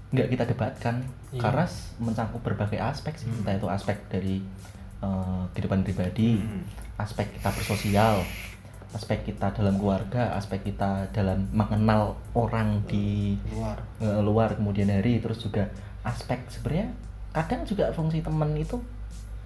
nggak 0.09 0.29
kita 0.33 0.45
debatkan 0.49 1.05
Iya. 1.29 1.41
karena 1.45 1.65
mencakup 2.01 2.41
berbagai 2.41 2.81
aspek 2.81 3.13
sih, 3.15 3.29
Hmm. 3.29 3.45
entah 3.45 3.55
itu 3.57 3.69
aspek 3.69 3.97
dari 4.09 4.41
eh, 4.99 5.43
kehidupan 5.55 5.87
pribadi, 5.87 6.43
Hmm. 6.43 6.67
aspek 6.99 7.31
kita 7.31 7.55
bersosial, 7.55 8.19
aspek 8.91 9.23
kita 9.23 9.55
dalam 9.55 9.79
keluarga, 9.79 10.35
aspek 10.35 10.67
kita 10.67 11.07
dalam 11.15 11.47
mengenal 11.55 12.19
orang 12.35 12.83
di 12.83 13.39
luar 13.55 13.79
eh, 14.01 14.19
luar 14.19 14.59
kemudian 14.59 14.91
hari 14.91 15.23
terus 15.23 15.39
juga 15.39 15.71
aspek 16.03 16.43
sebenarnya 16.51 16.91
kadang 17.31 17.63
juga 17.63 17.93
fungsi 17.95 18.25
teman 18.25 18.51
itu 18.57 18.81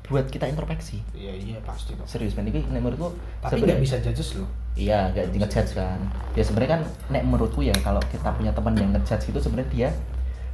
buat 0.02 0.26
kita 0.26 0.44
introspeksi 0.46 0.98
iya 1.14 1.30
iya 1.32 1.58
pasti 1.62 1.94
dong 1.94 2.04
serius 2.04 2.34
men 2.34 2.50
ini 2.50 2.66
nek 2.66 2.82
menurutku 2.82 3.14
tapi 3.38 3.62
nggak 3.62 3.78
bisa 3.78 3.96
judges 4.02 4.34
loh 4.36 4.50
iya 4.74 5.08
nggak 5.10 5.30
ngejudge 5.32 5.72
kan 5.72 5.98
ya 6.34 6.42
sebenarnya 6.42 6.70
kan 6.74 6.82
nek 7.08 7.22
menurutku 7.22 7.60
ya 7.60 7.74
kalau 7.80 8.02
kita 8.08 8.34
punya 8.34 8.50
teman 8.50 8.74
yang 8.74 8.90
ngejudge 8.90 9.30
itu 9.30 9.38
sebenarnya 9.38 9.70
dia 9.70 9.88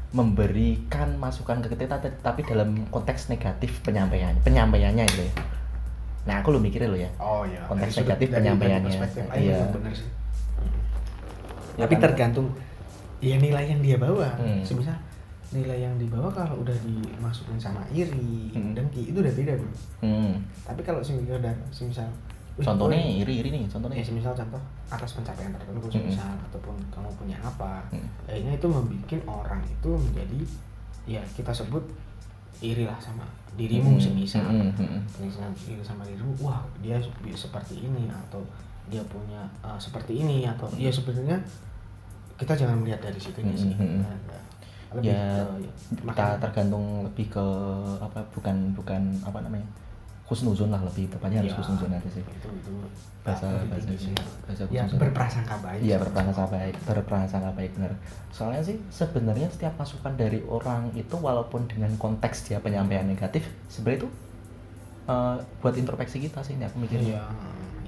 memberikan 0.08 1.16
masukan 1.16 1.60
ke 1.60 1.76
kita 1.76 2.00
tapi- 2.22 2.44
dalam 2.44 2.88
konteks 2.88 3.28
negatif 3.28 3.80
penyampaian 3.80 4.32
penyampaiannya 4.40 5.04
itu 5.04 5.22
ya 5.28 5.32
nah 6.24 6.40
aku 6.40 6.52
lo 6.52 6.60
mikirnya 6.60 6.88
lo 6.88 6.98
ya 6.98 7.08
Oh 7.16 7.40
iya. 7.44 7.64
Konteks 7.64 7.92
dari 7.94 8.04
negatif 8.04 8.26
dari 8.28 8.36
penyampaiannya. 8.36 9.00
Iya. 9.32 9.58
benar 9.72 9.92
sih. 9.96 10.08
Ya 11.78 11.86
Tapi 11.88 11.94
kan? 11.96 12.02
tergantung 12.04 12.46
ya 13.24 13.40
nilai 13.40 13.64
yang 13.64 13.80
dia 13.80 13.96
bawa. 13.96 14.36
Hmm. 14.36 14.60
Semisal 14.60 14.92
nilai 15.50 15.80
yang 15.80 15.96
dibawa 15.96 16.28
kalau 16.28 16.60
udah 16.60 16.76
dimasukin 16.78 17.56
sama 17.56 17.80
iri, 17.88 18.52
Hmm. 18.52 18.72
dengki 18.72 19.08
itu 19.08 19.16
udah 19.16 19.32
beda 19.32 19.52
bro. 19.54 19.72
hmm. 20.02 20.34
Tapi 20.62 20.80
kalau 20.82 21.00
semisal 21.00 21.38
dan 21.38 21.56
semisal 21.70 22.04
contohnya 22.58 22.98
gue- 22.98 23.22
iri 23.22 23.34
iri 23.38 23.48
nih 23.50 23.64
contohnya 23.64 23.96
ya 23.96 24.04
semisal 24.04 24.34
contoh 24.34 24.58
atas 24.88 25.14
pencapaian 25.14 25.48
tertentu 25.50 25.78
Hmm. 25.80 25.94
semisal 25.94 26.32
ataupun 26.44 26.74
kamu 26.88 27.08
punya 27.14 27.36
apa, 27.38 27.80
Hmm. 27.88 28.04
akhirnya 28.24 28.52
itu 28.54 28.66
membuat 28.66 29.22
orang 29.26 29.60
itu 29.62 29.90
menjadi 29.90 30.40
ya 31.08 31.22
kita 31.32 31.48
sebut 31.50 31.80
iri 32.58 32.84
lah 32.84 32.98
sama 32.98 33.24
dirimu 33.54 33.94
Hmm. 33.94 34.02
semisal 34.02 34.44
Hmm, 34.44 34.68
hmm, 34.68 34.84
hmm. 34.84 35.00
misalnya 35.18 35.48
iri 35.64 35.80
sama 35.80 36.02
dirimu 36.04 36.34
wah 36.38 36.60
dia 36.78 36.98
seperti 37.30 37.80
ini 37.80 38.10
atau 38.10 38.42
dia 38.84 39.00
punya 39.04 39.40
uh, 39.60 39.78
seperti 39.78 40.18
ini 40.18 40.44
atau 40.44 40.68
ya 40.74 40.88
sebenarnya 40.88 41.38
kita 42.34 42.52
jangan 42.54 42.78
melihat 42.78 43.00
dari 43.00 43.16
situ 43.16 43.38
Hmm, 43.38 43.54
sih 43.54 43.72
hmm, 43.72 43.78
hmm. 43.78 44.02
Nah, 44.02 44.42
lebih 44.90 45.10
ya 45.10 45.20
ke- 45.36 45.60
ya, 45.60 45.70
kita 45.90 46.02
makanya- 46.02 46.38
tergantung 46.40 46.84
lebih 47.04 47.26
ke 47.28 47.44
apa 47.98 48.20
bukan 48.30 48.56
bukan 48.72 49.02
apa 49.20 49.38
namanya 49.40 49.68
khusnuzon 50.24 50.68
lah 50.68 50.80
lebih 50.82 51.08
tepatnya 51.08 51.40
harus 51.40 51.52
Ya, 51.52 51.56
khusnuzon 51.56 51.88
aja 51.90 52.10
sih. 52.10 52.20
itu 52.20 52.48
itu 52.50 52.72
bahasa 53.22 53.48
bahasa 53.62 53.84
tinggi 53.86 54.08
sih. 54.08 54.14
bahasa 54.42 54.62
ya 54.66 54.84
berprasangka 54.86 55.56
baik. 55.58 55.80
Iya 55.82 55.96
berprasangka 55.98 56.44
baik 56.48 56.74
berprasangka 56.82 57.50
baik 57.52 57.70
benar. 57.74 57.92
Soalnya 58.28 58.60
sih 58.62 58.76
sebenarnya 58.90 59.48
setiap 59.48 59.72
masukan 59.74 60.12
dari 60.14 60.40
orang 60.46 60.92
itu 60.94 61.16
walaupun 61.18 61.64
dengan 61.66 61.92
konteks 61.94 62.44
dia 62.46 62.56
penyampaian 62.58 63.04
negatif 63.04 63.40
sebenarnya 63.66 64.04
itu 64.04 64.08
eh, 65.06 65.36
buat 65.58 65.74
introspeksi 65.74 66.20
kita 66.22 66.40
sih 66.42 66.54
ini 66.54 66.64
aku 66.64 66.76
mikirnya. 66.78 67.16
Iya 67.16 67.22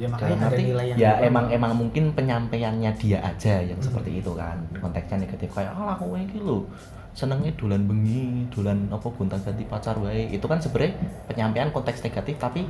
ya 0.01 0.09
makanya 0.09 0.49
arti 0.49 0.63
nilai 0.73 0.87
yang 0.91 0.99
ya 0.99 1.13
emang 1.29 1.47
emang 1.53 1.73
mungkin 1.77 2.05
penyampaiannya 2.17 2.91
dia 2.97 3.19
aja 3.21 3.61
yang 3.61 3.77
Hmm. 3.77 3.87
seperti 3.87 4.11
itu 4.25 4.33
kan 4.33 4.57
konteksnya 4.81 5.17
negatif 5.21 5.49
kayak 5.53 5.73
ah 5.77 5.93
aku 5.95 6.17
iki 6.17 6.41
lho 6.41 6.65
senengnya 7.13 7.53
dolan 7.61 7.85
bengi 7.85 8.49
dolan 8.49 8.89
apa 8.89 9.07
gonta 9.13 9.37
ganti 9.37 9.67
pacar 9.69 9.99
wae 10.01 10.31
itu 10.33 10.47
kan 10.49 10.57
sebenarnya 10.57 10.95
penyampaian 11.29 11.69
konteks 11.69 12.01
negatif 12.01 12.39
tapi 12.41 12.65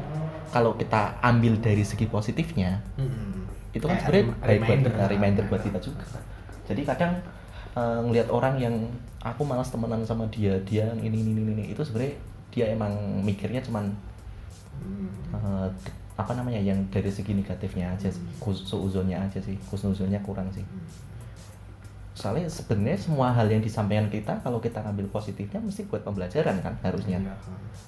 kalau 0.51 0.75
kita 0.75 1.15
ambil 1.23 1.55
dari 1.63 1.87
segi 1.87 2.11
positifnya 2.11 2.83
Mm-mm. 2.99 3.47
itu 3.71 3.85
kan 3.87 3.95
Kayak 3.95 4.03
sebenarnya 4.03 4.27
baik 4.43 4.61
buat 4.67 4.79
kita 4.83 5.03
reminder 5.07 5.45
buat 5.47 5.63
kita 5.63 5.79
juga 5.79 6.05
jadi 6.67 6.83
kadang 6.83 7.13
eh, 7.79 7.99
ngelihat 8.03 8.29
orang 8.35 8.55
yang 8.59 8.75
aku 9.23 9.45
malas 9.47 9.71
temenan 9.71 10.03
sama 10.03 10.27
dia 10.35 10.59
dia 10.67 10.89
ini 10.99 11.15
ini 11.15 11.31
ini, 11.37 11.43
ini 11.55 11.65
itu 11.71 11.85
sebenarnya 11.87 12.17
dia 12.51 12.65
emang 12.75 12.91
mikirnya 13.23 13.63
cuman 13.63 13.95
Hmm. 14.81 15.13
eh, 15.37 15.69
apa 16.21 16.37
namanya 16.37 16.61
yang 16.61 16.77
dari 16.93 17.09
segi 17.09 17.33
negatifnya 17.33 17.97
aja 17.97 18.13
sih. 18.13 18.21
Khusnuzonnya 18.37 19.17
aja 19.17 19.41
sih. 19.41 19.57
Khusnuzonnya 19.65 20.21
kurang 20.21 20.53
sih. 20.53 20.61
Soalnya 22.13 22.45
sebenarnya 22.53 23.01
semua 23.01 23.33
hal 23.33 23.49
yang 23.49 23.65
disampaikan 23.65 24.13
kita 24.13 24.37
kalau 24.45 24.61
kita 24.61 24.85
ngambil 24.85 25.09
positifnya 25.09 25.57
mesti 25.57 25.89
buat 25.89 26.05
pembelajaran 26.05 26.61
kan 26.61 26.75
harusnya. 26.85 27.17
Iya. 27.17 27.35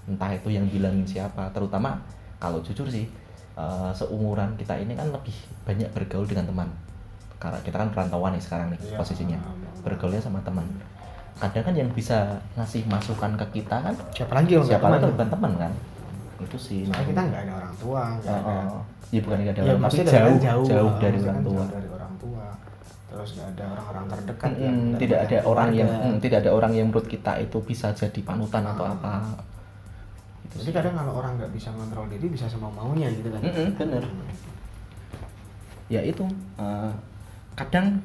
entah 0.02 0.34
itu 0.34 0.50
yang 0.50 0.66
bilangin 0.66 1.06
siapa 1.06 1.46
terutama 1.54 1.94
kalau 2.42 2.58
jujur 2.58 2.90
sih 2.90 3.06
eh, 3.54 3.90
seumuran 3.94 4.50
kita 4.58 4.74
ini 4.74 4.98
kan 4.98 5.06
lebih 5.14 5.30
banyak 5.62 5.86
bergaul 5.94 6.26
dengan 6.26 6.48
teman. 6.48 6.68
Karena 7.38 7.58
kita 7.62 7.76
kan 7.78 7.88
perantauan 7.94 8.32
nih 8.34 8.42
sekarang 8.42 8.72
nih 8.72 8.80
Iya. 8.82 8.96
posisinya. 8.98 9.38
bergaulnya 9.82 10.22
sama 10.22 10.38
teman. 10.42 10.62
Kadang 11.38 11.62
kan 11.66 11.74
yang 11.74 11.90
bisa 11.90 12.38
ngasih 12.54 12.86
masukan 12.86 13.34
ke 13.34 13.60
kita 13.60 13.82
kan 13.82 13.94
siapa 14.14 14.30
lagi 14.38 14.54
kalau 14.54 14.66
siapa 14.66 14.86
lagi 14.88 15.10
bukan 15.10 15.28
teman 15.30 15.52
kan 15.58 15.72
itu 16.42 16.58
sih 16.58 16.80
soalnya 16.82 17.06
kita 17.06 17.20
nggak 17.24 17.40
ada 17.42 17.52
orang 17.56 17.74
tua 17.74 18.02
nggak 18.12 18.24
Oh, 18.24 18.38
ada 18.42 18.54
oh. 18.68 18.82
ya 19.08 19.20
bukan 19.20 19.38
nggak 19.38 19.52
ada 19.52 19.60
Ya, 19.60 19.64
orang 19.64 19.72
tapi 19.72 19.84
maksudnya 19.84 20.06
jauh 20.06 20.20
kan 20.32 20.40
jauh, 20.40 20.64
jauh, 20.64 20.90
dari 20.96 21.18
orang 21.18 21.40
tua. 21.40 21.54
jauh 21.54 21.70
dari 21.70 21.88
orang 21.88 22.12
tua. 22.16 22.46
Terus 23.04 23.30
nggak 23.32 23.48
ada 23.50 23.64
orang-orang 23.68 24.04
terdekat 24.08 24.50
Mm, 24.50 24.58
yang 24.58 24.76
tidak 24.96 25.18
ada 25.20 25.38
orang 25.44 25.68
yang 25.70 25.88
keluarga. 25.88 26.08
mm, 26.08 26.20
tidak 26.20 26.38
ada 26.40 26.50
orang 26.50 26.72
yang 26.72 26.86
menurut 26.88 27.06
kita 27.06 27.32
itu 27.38 27.58
bisa 27.60 27.86
jadi 27.92 28.20
panutan 28.22 28.62
atau 28.64 28.84
Ah. 28.84 28.94
apa. 28.94 29.14
Jadi 30.52 30.70
kadang 30.70 30.94
kalau 30.94 31.12
orang 31.16 31.32
nggak 31.34 31.50
bisa 31.50 31.68
ngontrol 31.70 32.06
diri 32.06 32.26
bisa 32.26 32.44
sama 32.44 32.68
maunya 32.68 33.08
gitu 33.10 33.28
kan. 33.28 33.40
Mm-mm, 33.40 33.68
bener. 33.74 34.04
ya 35.86 36.00
itu 36.00 36.24
eh, 36.56 36.90
kadang 37.52 38.00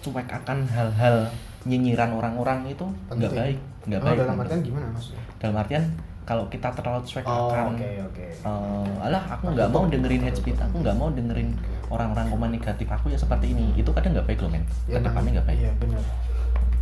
cuek 0.00 0.26
akan 0.28 0.66
hal-hal 0.66 1.30
nyinyiran 1.64 2.10
orang-orang 2.12 2.66
itu 2.66 2.82
nggak 3.08 3.32
baik 3.32 3.58
nggak 3.86 4.00
oh, 4.00 4.04
baik 4.04 4.18
dalam 4.18 4.36
artian 4.36 4.60
gimana 4.60 4.86
maksudnya? 4.90 5.22
Dalam 5.38 5.56
artian 5.56 5.84
kalau 6.24 6.48
kita 6.48 6.72
terlalu 6.72 7.04
cuek 7.04 7.24
oh 7.28 7.52
akan 7.52 7.76
oke 7.76 7.90
oke. 8.08 8.26
Eh, 8.32 9.04
alah 9.04 9.24
aku 9.28 9.52
nggak 9.52 9.68
mau 9.68 9.84
dengerin 9.84 10.24
head 10.24 10.36
speech 10.36 10.56
aku 10.56 10.80
nggak 10.80 10.96
mau 10.96 11.12
dengerin 11.12 11.52
orang-orang 11.92 12.26
komen 12.32 12.50
negatif 12.56 12.88
aku 12.88 13.12
ya 13.12 13.18
seperti 13.20 13.52
ini. 13.52 13.76
Itu 13.76 13.92
kadang 13.92 14.16
nggak 14.16 14.26
baik 14.28 14.40
loh 14.40 14.48
men. 14.48 14.64
Ya 14.88 14.98
ke 14.98 15.04
depannya 15.04 15.30
nggak 15.40 15.46
baik. 15.52 15.58
Iya 15.60 15.72
benar. 15.76 16.02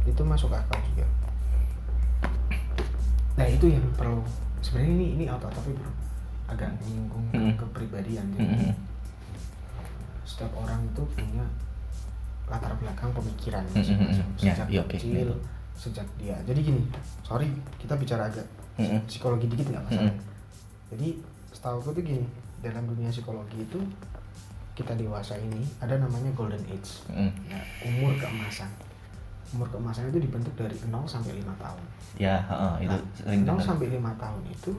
Itu 0.06 0.22
masuk 0.22 0.54
akal 0.54 0.78
juga. 0.94 1.06
Nah 3.34 3.46
itu 3.50 3.66
yang 3.66 3.82
perlu. 3.98 4.22
Sebenarnya 4.62 4.94
ini 4.94 5.06
ini 5.18 5.24
auto 5.26 5.50
tapi 5.50 5.74
bro. 5.74 5.90
Agak 6.46 6.70
menyinggung 6.78 7.26
ke 7.32 7.38
Mm-mm. 7.38 7.54
kepribadian 7.58 8.26
jadi 8.36 8.44
Mm-mm. 8.44 8.74
setiap 10.22 10.52
orang 10.54 10.84
itu 10.84 11.02
punya 11.16 11.44
latar 12.46 12.76
belakang 12.76 13.10
pemikiran 13.10 13.64
Mm-mm. 13.72 13.82
masing-masing. 13.82 14.28
Ya, 14.38 14.52
sejak 14.54 14.68
iya, 14.70 14.80
oke. 14.84 14.94
kecil 14.94 15.32
Gitu. 15.32 15.36
Sejak 15.74 16.06
dia. 16.16 16.36
Jadi 16.42 16.60
gini 16.62 16.82
sorry 17.22 17.48
kita 17.76 17.94
bicara 17.94 18.26
agak 18.26 18.46
psikologi 19.04 19.46
dikit 19.46 19.68
nggak 19.68 19.84
masalah. 19.84 20.14
Jadi 20.88 21.08
setahu 21.50 21.76
aku 21.80 21.90
tuh 21.92 22.02
gini 22.02 22.24
dalam 22.58 22.84
dunia 22.86 23.08
psikologi 23.08 23.58
itu 23.58 23.80
kita 24.72 24.94
dewasa 24.94 25.36
ini 25.36 25.60
ada 25.78 25.96
namanya 25.96 26.32
golden 26.32 26.62
age. 26.64 27.04
Mm. 27.06 27.28
ya, 27.44 27.60
umur 27.84 28.16
keemasan. 28.16 28.70
Umur 29.52 29.68
keemasan 29.68 30.08
itu 30.08 30.16
dibentuk 30.18 30.56
dari 30.56 30.72
0 30.80 31.04
sampai 31.04 31.36
5 31.36 31.52
tahun. 31.60 31.82
Ya 32.16 32.40
heeh, 32.40 32.88
itu 32.88 32.96
Nah, 32.96 33.02
sering 33.12 33.40
0 33.42 33.48
dengar. 33.52 33.60
sampai 33.62 33.86
5 33.92 34.00
tahun 34.16 34.42
itu 34.48 34.72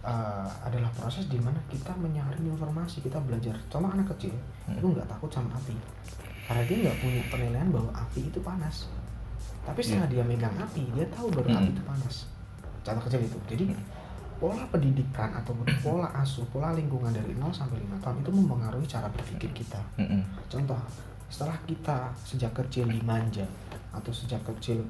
uh, 0.00 0.46
adalah 0.62 0.86
proses 0.94 1.26
di 1.26 1.42
mana 1.42 1.58
kita 1.66 1.90
menyaring 1.98 2.46
informasi 2.46 3.02
kita 3.02 3.18
belajar. 3.20 3.58
Contoh 3.66 3.90
anak 3.90 4.06
kecil 4.14 4.30
Hmm. 4.64 4.78
itu 4.78 4.86
nggak 4.86 5.10
takut 5.10 5.28
sama 5.28 5.50
api. 5.52 5.74
Karena 6.46 6.62
dia 6.62 6.76
nggak 6.86 6.98
punya 7.02 7.20
penilaian 7.26 7.68
bahwa 7.68 7.90
api 7.90 8.20
itu 8.24 8.38
panas 8.38 8.86
tapi 9.64 9.80
setelah 9.80 10.06
dia 10.06 10.22
megang 10.22 10.52
api 10.54 10.84
dia 10.92 11.06
tahu 11.08 11.28
bahwa 11.30 11.48
Hmm. 11.48 11.58
api 11.58 11.68
itu 11.70 11.82
panas 11.82 12.16
contoh 12.80 13.02
kecil 13.04 13.20
itu 13.22 13.38
jadi 13.48 13.64
pola 14.34 14.64
pendidikan 14.68 15.30
ataupun 15.32 15.64
pola 15.80 16.08
asuh 16.14 16.44
pola 16.48 16.72
lingkungan 16.72 17.10
dari 17.10 17.32
0 17.32 17.48
sampai 17.48 17.80
5 17.80 17.96
tahun 17.98 18.16
itu 18.20 18.30
mempengaruhi 18.30 18.84
cara 18.84 19.08
berpikir 19.08 19.50
kita 19.54 19.80
Mm-mm. 19.96 20.20
Contoh, 20.46 20.76
setelah 21.26 21.56
kita 21.64 21.96
sejak 22.20 22.52
kecil 22.52 22.84
dimanja 22.86 23.46
atau 23.90 24.10
sejak 24.10 24.42
kecil 24.44 24.84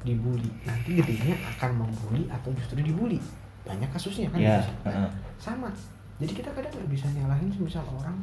dibully, 0.00 0.48
nanti 0.62 0.94
gedenya 0.94 1.34
akan 1.56 1.82
membuli 1.82 2.24
atau 2.30 2.52
justru 2.54 2.80
dibully. 2.80 3.18
Banyak 3.64 3.88
kasusnya 3.90 4.30
kan 4.30 4.38
Ya, 4.38 4.60
gitu. 4.60 4.72
Nah, 4.86 4.92
heeh. 4.94 5.10
sama. 5.36 5.68
Jadi 6.16 6.32
kita 6.34 6.48
kadang 6.52 6.70
nggak 6.70 6.88
bisa 6.88 7.04
nyalahin 7.10 7.48
misal 7.56 7.84
orang 7.90 8.16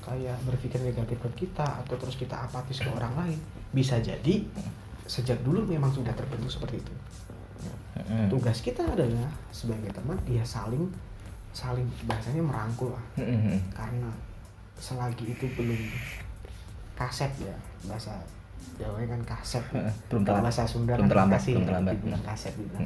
kayak 0.00 0.34
berpikir 0.42 0.78
negatif 0.80 1.18
ke 1.20 1.30
kita 1.44 1.66
atau 1.84 1.94
terus 1.94 2.16
kita 2.16 2.34
apatis 2.40 2.78
ke 2.78 2.88
orang 2.88 3.12
lain. 3.14 3.38
Bisa 3.70 3.98
jadi 3.98 4.46
sejak 5.04 5.36
dulu 5.44 5.64
memang 5.64 5.92
sudah 5.92 6.12
terbentuk 6.16 6.48
seperti 6.48 6.80
itu. 6.80 6.94
Tugas 8.28 8.58
kita 8.60 8.82
adalah 8.84 9.30
sebagai 9.54 9.92
teman 9.94 10.18
ya 10.26 10.42
saling 10.42 10.90
saling 11.54 11.86
bahasanya 12.08 12.42
merangkul 12.42 12.90
lah. 12.92 13.04
Karena 13.70 14.10
selagi 14.80 15.38
itu 15.38 15.46
belum 15.54 15.80
kaset 16.98 17.30
ya 17.38 17.54
bahasa 17.86 18.14
Jawa 18.74 18.98
kan 19.06 19.22
kaset. 19.22 19.62
Belum 20.10 20.26
terlambat. 20.26 20.50
bahasa 20.50 20.62
Sunda 20.66 20.98
Belum 20.98 21.06
kan 21.06 21.12
terlambat, 21.14 21.38
kasih, 21.38 21.52
belum 21.54 21.66
terlambat. 21.68 21.92
dibilang 21.94 22.24
kaset 22.26 22.54
gitu. 22.58 22.76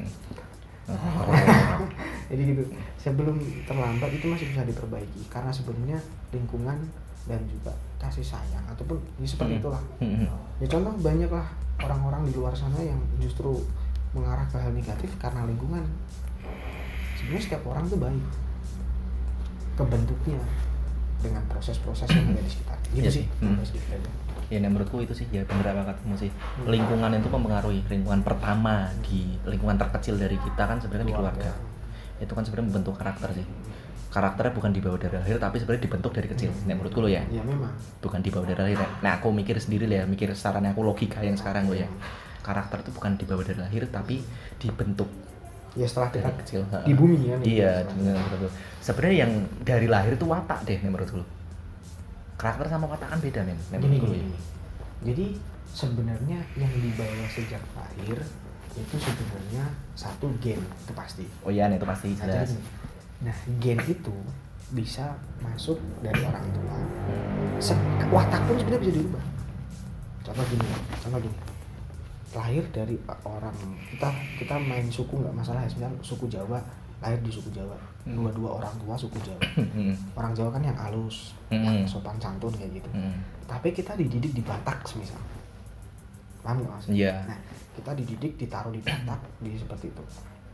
Jadi 2.29 2.41
gitu 2.53 2.63
sebelum 2.97 3.35
terlambat 3.65 4.09
itu 4.13 4.25
masih 4.29 4.45
bisa 4.53 4.61
diperbaiki. 4.69 5.21
Karena 5.33 5.49
sebenarnya 5.49 5.97
lingkungan 6.29 6.77
dan 7.29 7.39
juga 7.45 7.69
kasih 8.01 8.25
sayang 8.25 8.65
ataupun 8.65 8.97
ya 9.21 9.27
seperti 9.29 9.55
Hmm. 9.55 9.61
itulah. 9.61 9.83
Hmm. 10.01 10.25
ya 10.57 10.67
contoh 10.67 10.93
banyaklah 10.99 11.45
orang-orang 11.79 12.25
di 12.25 12.33
luar 12.33 12.51
sana 12.57 12.81
yang 12.81 12.97
justru 13.21 13.53
mengarah 14.17 14.43
ke 14.49 14.57
hal 14.57 14.73
negatif 14.73 15.13
karena 15.21 15.45
lingkungan. 15.45 15.85
Sebenarnya 17.15 17.43
setiap 17.45 17.63
orang 17.69 17.85
tuh 17.85 18.01
baik 18.01 18.23
kebentuknya 19.77 20.41
dengan 21.21 21.43
proses-proses 21.51 22.09
yang 22.09 22.33
ada 22.33 22.41
di 22.41 22.51
sekitar. 22.51 22.77
Gitu 22.89 22.99
Iya 23.05 23.11
sih 23.13 23.25
sih. 23.29 23.45
Hmm. 23.45 23.61
Ya 24.49 24.57
nah, 24.65 24.73
menurutku 24.73 24.97
itu 25.05 25.13
sih 25.13 25.29
ya 25.29 25.45
bener 25.45 25.77
apa 25.77 25.93
katamu 25.93 26.17
sih. 26.17 26.33
Lingkungan 26.65 27.13
itu 27.13 27.29
mempengaruhi. 27.29 27.85
Lingkungan 27.85 28.25
pertama 28.25 28.89
di 29.05 29.37
lingkungan 29.45 29.77
terkecil 29.77 30.17
dari 30.17 30.41
kita 30.41 30.65
kan 30.65 30.81
sebenarnya 30.81 31.13
di 31.13 31.15
keluarga. 31.15 31.51
Itu 32.17 32.33
kan 32.33 32.41
sebenarnya 32.41 32.67
membentuk 32.73 32.97
karakter 32.97 33.29
sih 33.37 33.45
karakternya 34.09 34.53
bukan 34.57 34.71
dibawa 34.73 34.97
dari 34.97 35.15
lahir 35.21 35.37
tapi 35.37 35.61
sebenarnya 35.61 35.83
dibentuk 35.85 36.11
dari 36.17 36.27
kecil 36.33 36.49
nah, 36.65 36.73
menurutku 36.73 36.99
lo 37.05 37.09
ya. 37.09 37.21
Ya 37.29 37.45
memang. 37.45 37.69
Bukan 38.01 38.19
dibawa 38.25 38.45
dari 38.49 38.61
lahir 38.65 38.77
ya. 38.81 38.89
nah 39.05 39.11
aku 39.21 39.29
mikir 39.29 39.61
sendiri 39.61 39.85
lah 39.85 40.01
ya 40.01 40.05
mikir 40.09 40.33
secara 40.33 40.57
aku 40.65 40.81
logika 40.81 41.21
yang 41.21 41.37
sekarang 41.37 41.69
lo 41.69 41.77
ya. 41.77 41.85
Karakter 42.41 42.81
itu 42.81 42.91
bukan 42.95 43.11
dibawa 43.21 43.41
dari 43.45 43.59
lahir 43.61 43.85
tapi 43.85 44.25
dibentuk 44.57 45.09
ya 45.77 45.85
setelah 45.85 46.09
kita 46.09 46.25
dari 46.25 46.37
kecil 46.41 46.61
di 46.65 46.93
bumi 46.97 47.29
kan 47.29 47.39
iya 47.45 47.85
ya, 47.85 47.85
bener. 47.93 48.49
sebenarnya 48.81 49.17
yang 49.21 49.31
dari 49.61 49.85
lahir 49.85 50.17
itu 50.17 50.25
watak 50.25 50.65
deh 50.65 50.81
nih 50.81 50.89
menurutku 50.89 51.21
karakter 52.41 52.73
sama 52.73 52.89
watak 52.89 53.05
kan 53.05 53.21
beda 53.21 53.45
men 53.45 53.53
menurutku 53.69 54.17
ya. 54.17 54.25
jadi 55.05 55.37
sebenarnya 55.69 56.41
yang 56.57 56.73
dibawa 56.73 57.25
sejak 57.29 57.61
lahir 57.77 58.17
itu 58.73 58.95
sebenarnya 58.97 59.63
satu 59.97 60.29
gen 60.39 60.61
itu 60.61 60.93
pasti. 60.93 61.25
Oh 61.43 61.51
iya 61.51 61.67
nih 61.67 61.81
itu 61.81 61.87
pasti 61.89 62.15
jadi 62.15 62.45
jelas 62.45 62.55
nah 63.19 63.35
gen 63.57 63.79
itu 63.83 64.15
bisa 64.69 65.11
masuk 65.39 65.75
dari 65.99 66.21
orang 66.21 66.45
tua 66.49 66.77
Se- 67.57 67.75
watak 68.07 68.39
pun 68.45 68.55
sebenarnya 68.55 68.81
bisa 68.81 68.93
dirubah 68.95 69.23
contoh 70.21 70.45
gini 70.45 70.67
contoh 70.95 71.19
gini 71.19 71.37
lahir 72.29 72.63
dari 72.69 72.95
orang 73.25 73.55
kita 73.89 74.09
kita 74.37 74.55
main 74.55 74.85
suku 74.87 75.17
nggak 75.17 75.33
masalah 75.33 75.65
ya 75.65 75.69
sebenarnya 75.69 75.97
suku 75.99 76.25
Jawa 76.27 76.61
lahir 76.99 77.19
di 77.19 77.29
suku 77.29 77.49
Jawa 77.49 77.75
Hmm. 77.99 78.15
dua-dua 78.15 78.49
orang 78.55 78.71
tua 78.79 78.95
suku 78.95 79.19
Jawa 79.19 79.43
Hmm. 79.59 79.91
orang 80.15 80.31
Jawa 80.31 80.49
kan 80.49 80.63
yang 80.63 80.77
halus 80.77 81.35
Hmm. 81.47 81.59
yang 81.59 81.83
sopan 81.83 82.15
santun 82.15 82.47
kayak 82.49 82.79
gitu 82.79 82.87
Hmm. 82.91 83.11
tapi 83.43 83.71
kita 83.71 83.91
dididik 83.93 84.31
di 84.31 84.39
Batak 84.39 84.87
misal 84.95 85.19
paham 86.39 86.63
nggak 86.63 86.71
mas? 86.71 86.85
Iya. 86.87 87.27
Nah 87.27 87.35
kita 87.75 87.91
dididik 87.93 88.39
ditaruh 88.39 88.71
di 88.71 88.79
Batak 88.79 89.19
di 89.39 89.51
seperti 89.53 89.89
itu 89.89 90.03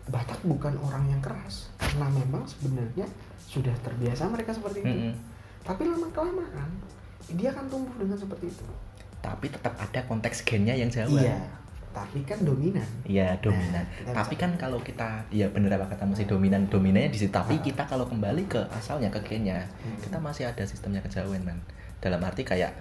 Batak 0.05 0.37
bukan 0.41 0.73
orang 0.79 1.03
yang 1.07 1.17
keras 1.17 1.73
karena 1.75 2.05
memang 2.07 2.45
sebenarnya 2.45 3.05
sudah 3.41 3.73
terbiasa 3.79 4.27
mereka 4.27 4.51
seperti 4.51 4.79
itu 4.79 4.89
Mm-mm. 4.91 5.13
tapi 5.61 5.81
lama 5.83 6.05
kelamaan 6.09 6.69
dia 7.31 7.49
akan 7.49 7.65
tumbuh 7.65 7.95
dengan 7.95 8.13
seperti 8.13 8.45
itu 8.47 8.65
tapi 9.19 9.47
tetap 9.47 9.73
ada 9.73 10.01
konteks 10.03 10.43
gennya 10.43 10.73
yang 10.73 10.87
Jawa 10.87 11.09
iya 11.15 11.39
tapi 11.89 12.21
kan 12.21 12.37
dominan 12.41 12.83
Iya 13.01 13.39
dominan. 13.39 13.79
Nah, 14.03 14.13
tapi 14.13 14.35
bisa- 14.35 14.43
kan 14.43 14.51
kalau 14.59 14.75
kita, 14.77 15.23
ya 15.31 15.47
bener 15.47 15.71
apa 15.71 15.87
kata 15.87 16.03
masih 16.03 16.27
dominan, 16.27 16.67
dominannya 16.67 17.07
di 17.07 17.15
situ. 17.17 17.31
Tapi 17.31 17.55
Ah. 17.55 17.63
kita 17.63 17.87
kalau 17.87 18.03
kembali 18.03 18.43
ke 18.45 18.59
asalnya 18.69 19.07
ke 19.07 19.23
gennya, 19.23 19.63
Hmm. 19.79 19.95
kita 19.97 20.19
masih 20.19 20.43
ada 20.43 20.59
sistemnya 20.61 20.99
kejawen 20.99 21.39
man. 21.41 21.55
Dalam 21.97 22.19
arti 22.19 22.43
kayak 22.43 22.75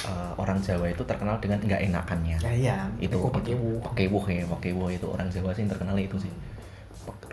eh, 0.00 0.32
orang 0.34 0.56
Jawa 0.56 0.86
itu 0.86 1.02
terkenal 1.02 1.36
dengan 1.36 1.58
nggak 1.58 1.82
enakannya. 1.82 2.38
ya 2.38 2.52
iya 2.54 2.76
itu 2.96 3.18
pakai 3.18 3.52
wu 3.52 3.82
pakewuh 3.82 4.22
ya 4.24 4.46
pakewuh 4.48 4.88
itu 4.88 5.04
orang 5.04 5.26
Jawa 5.28 5.50
sih 5.50 5.60
yang 5.60 5.68
terkenal 5.68 5.98
itu 5.98 6.16
sih 6.16 6.30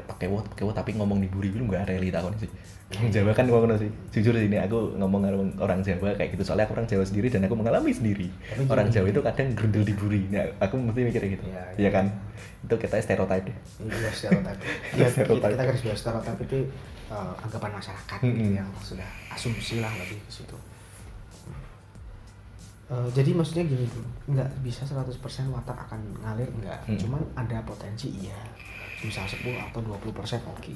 pakewuh 0.05 0.41
pakewuh 0.53 0.73
tapi 0.73 0.93
ngomong 0.93 1.17
di 1.17 1.27
buri 1.27 1.49
dulu 1.49 1.71
nggak 1.71 1.89
reli 1.89 2.09
takon 2.09 2.35
sih 2.37 2.49
orang 2.87 3.11
Jawa 3.11 3.31
kan 3.35 3.45
ngomong 3.45 3.75
sih 3.75 3.89
jujur 4.13 4.31
sih 4.31 4.47
ini 4.47 4.57
aku 4.57 4.95
ngomong 4.95 5.21
karo 5.23 5.39
orang 5.59 5.79
Jawa 5.81 6.15
kayak 6.15 6.35
gitu 6.35 6.43
soalnya 6.45 6.65
aku 6.65 6.77
orang 6.77 6.87
Jawa 6.87 7.03
sendiri 7.03 7.27
dan 7.27 7.43
aku 7.43 7.55
mengalami 7.55 7.91
sendiri 7.91 8.27
Tapi 8.31 8.63
orang. 8.67 8.87
Jawa 8.87 9.07
itu 9.09 9.19
kadang 9.19 9.47
grundel 9.53 9.83
di 9.83 9.93
buri 9.93 10.21
nah, 10.29 10.47
aku 10.59 10.75
mesti 10.79 11.01
mikir 11.03 11.21
gitu 11.27 11.43
Iya, 11.47 11.61
Iya 11.73 11.79
iya. 11.79 11.89
kan 11.91 12.05
itu 12.63 12.75
kita 12.75 12.95
stereotip 12.99 13.43
deh 13.47 13.57
Iya 13.83 14.09
stereotip. 14.11 14.57
Ya, 14.99 15.07
Stereotip. 15.07 15.51
kita 15.51 15.63
garis 15.63 15.81
bawah 15.83 15.97
stereotip 15.99 16.37
itu 16.43 16.57
eh, 17.07 17.31
anggapan 17.43 17.71
masyarakat 17.75 18.19
gitu 18.19 18.39
Mm-mm. 18.39 18.55
yang 18.55 18.69
sudah 18.79 19.09
asumsi 19.29 19.79
lah 19.79 19.91
lebih 19.93 20.19
ke 20.21 20.31
situ. 20.33 20.57
Eh, 22.87 23.07
jadi 23.11 23.35
maksudnya 23.35 23.67
gini 23.67 23.83
tuh, 23.83 23.99
nggak 24.31 24.47
bisa 24.63 24.87
100% 24.87 25.11
watak 25.51 25.75
akan 25.77 25.99
ngalir 26.23 26.47
enggak. 26.47 26.79
Mm. 26.87 26.95
Cuman 26.95 27.19
ada 27.35 27.59
potensi 27.67 28.15
iya. 28.15 28.39
Misal 29.03 29.25
10 29.29 29.43
atau 29.57 29.79
20% 29.81 30.09
oke. 30.45 30.73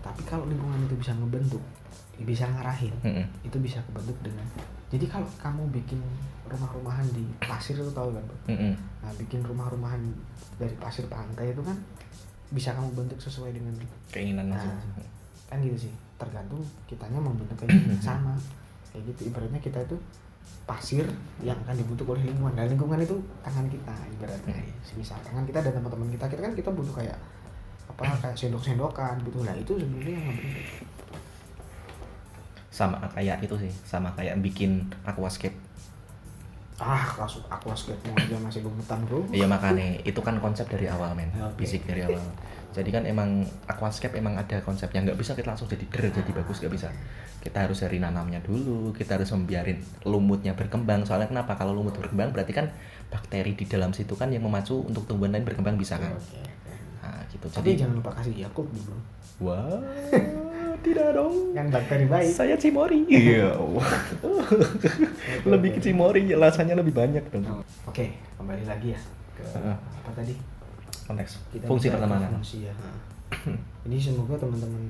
Tapi 0.00 0.22
kalau 0.24 0.48
lingkungan 0.48 0.80
itu 0.88 0.96
bisa 0.96 1.12
ngebentuk, 1.12 1.60
bisa 2.20 2.48
ngarahin, 2.48 2.92
Mm-mm. 3.04 3.24
itu 3.44 3.56
bisa 3.60 3.80
kebentuk 3.84 4.16
dengan 4.24 4.44
jadi 4.90 5.06
kalau 5.06 5.28
kamu 5.38 5.62
bikin 5.70 6.02
rumah-rumahan 6.50 7.06
di 7.14 7.22
pasir 7.38 7.78
itu 7.78 7.86
tahu 7.94 8.10
kan 8.10 8.22
Bro? 8.26 8.36
Mm-mm. 8.50 8.74
Nah, 8.74 9.12
bikin 9.14 9.38
rumah-rumahan 9.46 10.02
dari 10.58 10.74
pasir 10.82 11.06
pantai 11.06 11.54
itu 11.54 11.62
kan 11.62 11.78
bisa 12.50 12.74
kamu 12.74 12.90
bentuk 12.98 13.22
sesuai 13.22 13.54
dengan 13.54 13.70
keinginan 14.10 14.50
Nah, 14.50 14.82
kan 15.46 15.62
gitu 15.62 15.86
sih. 15.86 15.92
Tergantung 16.18 16.58
kitanya 16.90 17.22
membentuk 17.22 17.54
gimana. 17.70 17.94
sama. 18.02 18.34
Kayak 18.90 19.14
gitu 19.14 19.30
ibaratnya 19.30 19.62
kita 19.62 19.78
itu 19.86 19.94
pasir 20.66 21.06
yang 21.38 21.54
akan 21.62 21.78
dibentuk 21.78 22.10
oleh 22.10 22.26
lingkungan. 22.26 22.58
Dan 22.58 22.66
lingkungan 22.74 22.98
itu 22.98 23.14
tangan 23.46 23.70
kita 23.70 23.94
ibaratnya. 24.18 24.58
Hmm. 24.58 24.98
Misal 24.98 25.22
tangan 25.22 25.46
kita 25.46 25.62
dan 25.62 25.78
teman-teman 25.78 26.10
kita, 26.10 26.26
kita 26.26 26.42
kan 26.42 26.52
kita 26.58 26.70
butuh 26.74 26.98
kayak 26.98 27.14
apa 28.00 28.16
kayak 28.16 28.36
sendok-sendokan 28.36 29.20
gitu. 29.28 29.44
Lah 29.44 29.52
itu 29.52 29.72
sebenarnya 29.76 30.16
yang 30.16 30.36
penting 30.40 30.88
sama 32.80 32.96
kayak 33.12 33.44
itu 33.44 33.54
sih 33.60 33.72
sama 33.84 34.08
kayak 34.16 34.40
bikin 34.40 34.88
aquascape. 35.04 35.52
Ah 36.80 37.04
kasus 37.04 37.44
aquascape 37.52 38.00
aja 38.16 38.40
masih 38.40 38.64
gemetan 38.64 39.04
bro. 39.04 39.20
Iya 39.28 39.44
makanya. 39.44 40.00
Itu 40.00 40.24
kan 40.24 40.40
konsep 40.40 40.64
dari 40.64 40.88
awal 40.88 41.12
men. 41.12 41.28
Oke. 41.36 41.60
basic 41.60 41.84
dari 41.84 42.08
awal. 42.08 42.24
Jadi 42.72 42.88
kan 42.88 43.04
emang 43.04 43.44
aquascape 43.68 44.16
emang 44.16 44.38
ada 44.40 44.62
konsepnya 44.64 45.04
nggak 45.04 45.18
bisa 45.20 45.36
kita 45.36 45.52
langsung 45.52 45.68
jadi 45.68 45.84
der 45.92 46.08
jadi 46.08 46.30
bagus 46.32 46.64
nggak 46.64 46.72
bisa. 46.72 46.88
Kita 47.44 47.68
harus 47.68 47.84
dari 47.84 48.00
nanamnya 48.00 48.40
dulu 48.40 48.96
kita 48.96 49.20
harus 49.20 49.28
membiarin 49.36 49.76
lumutnya 50.08 50.56
berkembang. 50.56 51.04
Soalnya 51.04 51.28
kenapa? 51.28 51.60
Kalau 51.60 51.76
lumut 51.76 51.92
berkembang 51.92 52.32
berarti 52.32 52.56
kan 52.56 52.72
bakteri 53.12 53.52
di 53.52 53.68
dalam 53.68 53.92
situ 53.92 54.16
kan 54.16 54.32
yang 54.32 54.40
memacu 54.48 54.80
untuk 54.80 55.04
tumbuhan 55.04 55.36
lain 55.36 55.44
berkembang 55.44 55.76
bisa 55.76 56.00
kan? 56.00 56.16
Oke. 56.16 56.48
Nah 57.10 57.22
gitu. 57.26 57.46
Tapi 57.50 57.74
jadi 57.74 57.84
jangan 57.84 57.94
lupa 57.98 58.10
kasih 58.14 58.34
Yakult 58.38 58.68
bro 58.70 58.98
wah 59.40 59.82
tidak 60.86 61.12
dong. 61.12 61.34
Yang 61.52 61.66
bakteri 61.74 62.06
baik. 62.06 62.30
Saya 62.30 62.54
cimori. 62.56 63.04
Iya 63.10 63.52
lebih 65.52 65.76
ke 65.76 65.80
cimori 65.82 66.30
rasanya 66.32 66.78
lebih 66.78 66.94
banyak 66.94 67.24
dong 67.34 67.44
oke 67.84 68.04
kembali 68.38 68.64
lagi 68.64 68.94
ya 68.94 69.00
ke 69.34 69.42
Heeh. 69.42 69.76
apa 69.76 70.10
tadi? 70.14 70.34
Konteks 71.10 71.32
kita 71.50 71.64
fungsi 71.66 71.90
pertemanan. 71.90 72.30
fungsi 72.38 72.70
ya. 72.70 72.74
Ini 73.90 73.96
semoga 73.98 74.38
teman-teman 74.38 74.84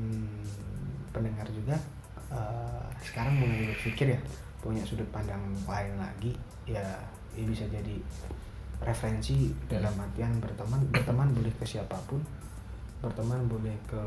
pendengar 1.10 1.48
juga 1.48 1.76
eh, 2.28 2.84
sekarang 3.00 3.40
mulai 3.40 3.72
berpikir 3.72 4.12
ya 4.12 4.20
punya 4.60 4.84
sudut 4.84 5.08
pandang 5.08 5.40
lain 5.64 5.96
lagi. 5.96 6.36
Ya 6.68 6.84
ini 7.34 7.50
bisa 7.50 7.64
jadi 7.70 7.96
referensi 8.80 9.52
dalam 9.68 9.92
artian 10.00 10.32
berteman 10.40 10.80
berteman 10.88 11.28
boleh 11.36 11.52
ke 11.60 11.64
siapa 11.68 11.96
pun 12.08 12.20
berteman 13.00 13.44
boleh 13.48 13.76
ke 13.84 14.02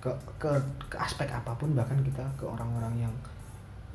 ke 0.00 0.12
ke, 0.36 0.50
ke 0.92 0.96
aspek 0.96 1.28
apa 1.32 1.52
pun 1.56 1.72
bahkan 1.72 1.96
kita 2.04 2.24
ke 2.36 2.44
orang-orang 2.44 3.08
yang 3.08 3.14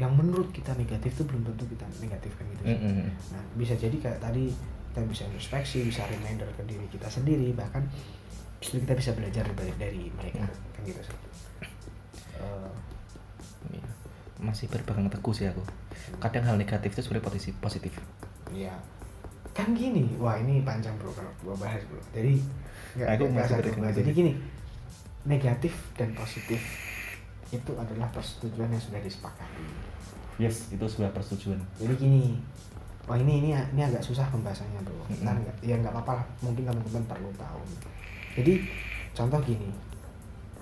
yang 0.01 0.11
menurut 0.17 0.49
kita 0.49 0.73
negatif 0.73 1.13
itu 1.13 1.23
belum 1.29 1.45
tentu 1.45 1.65
kita 1.69 1.85
negatif 2.01 2.33
kan 2.33 2.45
gitu 2.57 2.73
sih. 2.73 2.73
Mm-mm. 2.73 3.09
Nah, 3.37 3.43
bisa 3.53 3.77
jadi 3.77 3.93
kayak 3.93 4.17
tadi 4.17 4.49
kita 4.91 5.05
bisa 5.05 5.23
introspeksi, 5.29 5.85
bisa 5.85 6.03
reminder 6.09 6.49
ke 6.57 6.65
diri 6.65 6.83
kita 6.89 7.05
sendiri, 7.05 7.53
bahkan 7.53 7.85
justru 8.57 8.81
kita 8.81 8.97
bisa 8.97 9.11
belajar 9.13 9.45
dari, 9.53 9.73
dari 9.77 10.01
mereka, 10.09 10.47
kan 10.49 10.81
gitu 10.83 11.01
sih. 11.05 11.17
Iya. 13.69 13.85
masih 14.41 14.65
berpegang 14.73 15.05
teguh 15.05 15.33
sih 15.37 15.45
aku 15.45 15.61
kadang 16.17 16.41
hal 16.49 16.57
negatif 16.57 16.97
itu 16.97 17.01
sebenarnya 17.05 17.29
positif 17.29 17.53
positif 17.61 17.93
ya, 18.49 18.73
kan 19.51 19.67
gini, 19.75 20.07
wah 20.15 20.39
ini 20.39 20.63
panjang 20.63 20.95
bro 20.95 21.11
kalau 21.11 21.31
gua 21.43 21.55
bahas 21.59 21.83
bro. 21.87 21.99
Jadi 22.15 22.39
nggak 22.95 23.07
Aku 23.19 23.23
nggak 23.31 23.47
masih 23.47 23.71
satu. 23.71 23.99
Jadi 23.99 24.11
gini, 24.11 24.31
negatif 25.27 25.73
dan 25.99 26.11
positif 26.15 26.59
itu 27.51 27.71
adalah 27.75 28.07
persetujuan 28.15 28.71
yang 28.71 28.79
sudah 28.79 29.03
disepakati. 29.03 29.91
yes 30.39 30.71
itu 30.73 30.81
sebuah 30.87 31.11
persetujuan 31.13 31.59
Jadi 31.77 31.93
gini, 31.99 32.39
wah 33.05 33.19
ini 33.19 33.43
ini 33.43 33.49
ini 33.53 33.81
agak 33.83 34.01
susah 34.01 34.25
pembahasannya 34.31 34.79
bro. 34.87 34.95
Mm-mm. 35.05 35.21
Ntar 35.27 35.35
nggak, 35.35 35.55
ya 35.61 35.75
nggak 35.77 35.93
apa-apa 35.93 36.23
lah. 36.23 36.25
Mungkin 36.41 36.63
teman-teman 36.65 37.03
perlu 37.05 37.29
tahu. 37.35 37.61
Jadi 38.39 38.53
contoh 39.11 39.39
gini, 39.43 39.67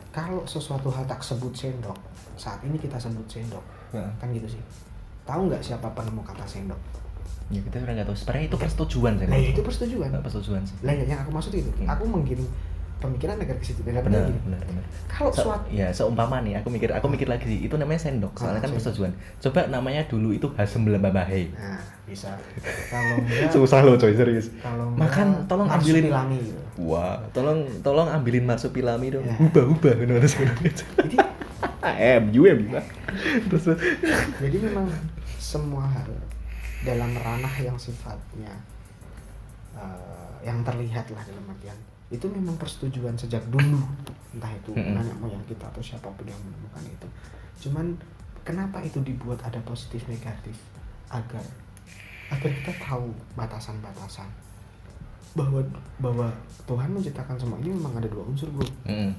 kalau 0.09 0.41
sesuatu 0.49 0.89
hal 0.89 1.05
tak 1.05 1.21
sebut 1.21 1.53
sendok, 1.53 1.95
saat 2.33 2.57
ini 2.65 2.81
kita 2.81 2.97
sebut 2.97 3.29
sendok, 3.29 3.61
kan 3.93 4.27
gitu 4.33 4.49
sih. 4.49 4.61
Tahu 5.29 5.45
nggak 5.45 5.61
siapa 5.61 5.85
penemu 5.93 6.25
kata 6.25 6.41
sendok? 6.49 6.81
Ya 7.49 7.59
kita 7.59 7.75
udah 7.79 7.93
nggak 7.95 8.07
tahu 8.07 8.17
sebenarnya 8.17 8.45
itu 8.45 8.57
persetujuan 8.57 9.13
sih 9.15 9.25
Nah 9.25 9.33
Mas. 9.35 9.49
itu 9.49 9.61
persetujuan. 9.61 10.07
Nggak 10.09 10.23
persetujuan 10.23 10.61
sih 10.63 10.75
Lah 10.81 10.93
ya, 10.93 11.03
yang 11.03 11.19
aku 11.21 11.31
maksud 11.31 11.51
itu, 11.51 11.69
Hmm. 11.75 11.87
aku 11.87 12.03
menggiring 12.05 12.49
pemikiran 12.99 13.39
agar 13.39 13.55
ke 13.55 13.63
situ. 13.63 13.79
Benar 13.81 14.03
benar 14.03 14.27
benar 14.27 14.59
benar 14.59 14.83
Kalau 15.07 15.31
Se- 15.31 15.39
suatu 15.41 15.65
ya 15.71 15.87
seumpama 15.89 16.43
nih 16.43 16.59
aku 16.59 16.67
mikir 16.67 16.91
aku 16.91 17.07
mikir 17.07 17.25
lagi 17.25 17.47
sih 17.47 17.59
itu 17.63 17.73
namanya 17.73 17.95
sendok 17.97 18.35
soalnya 18.35 18.59
Ah, 18.59 18.63
kan 18.63 18.71
persetujuan 18.71 19.11
coba 19.39 19.61
namanya 19.65 20.03
dulu 20.05 20.29
itu 20.29 20.51
hasem 20.53 20.83
babahe 20.83 21.47
Nah, 21.55 21.79
bisa. 22.03 22.35
Kalau 22.91 23.15
enggak 23.17 23.49
susah 23.49 23.79
loh 23.81 23.95
coy 23.95 24.11
serius 24.11 24.51
kalau 24.59 24.91
enggak, 24.91 24.99
makan 24.99 25.27
tolong 25.47 25.67
ambilin 25.71 26.05
gitu. 26.37 26.59
wah 26.81 27.17
tolong 27.31 27.59
tolong 27.79 28.07
ambilin 28.09 28.43
marsupilami 28.43 29.07
dong 29.09 29.23
Ya. 29.23 29.35
ubah 29.39 29.65
ubah 29.69 29.93
benar 29.95 30.19
Jadi 30.19 31.15
MU 32.19 32.41
ya 32.43 32.53
bisa 32.53 32.79
terus 33.47 33.63
jadi 34.37 34.57
memang 34.61 34.91
semua 35.39 35.87
hal 35.87 36.07
dalam 36.83 37.11
ranah 37.11 37.55
yang 37.59 37.75
sifatnya 37.75 38.53
eh, 39.75 40.31
yang 40.43 40.63
terlihat 40.63 41.11
lah 41.11 41.23
dalam 41.27 41.43
artian. 41.51 41.75
Itu 42.09 42.25
memang 42.31 42.57
persetujuan 42.57 43.13
sejak 43.19 43.43
dulu 43.53 43.85
entah 44.29 44.49
itu 44.53 44.71
Mm-mm. 44.73 44.93
nenek 44.97 45.17
moyang 45.17 45.43
kita 45.49 45.65
atau 45.65 45.81
siapa 45.81 46.09
pun 46.09 46.25
yang 46.25 46.39
menemukan 46.41 46.83
itu. 46.85 47.07
Cuman 47.67 47.97
kenapa 48.47 48.81
itu 48.81 49.01
dibuat 49.03 49.41
ada 49.45 49.59
positif 49.65 50.05
negatif? 50.09 50.55
Agar 51.09 51.43
agar 52.29 52.49
kita 52.49 52.73
tahu 52.81 53.09
batasan-batasan. 53.33 54.29
Bahwa 55.37 55.61
bahwa 56.01 56.27
Tuhan 56.65 56.89
menciptakan 56.89 57.37
semua 57.37 57.57
ini 57.61 57.73
memang 57.73 57.97
ada 57.97 58.09
dua 58.09 58.25
unsur 58.25 58.49
bro. 58.49 58.65
Mm, 58.89 59.13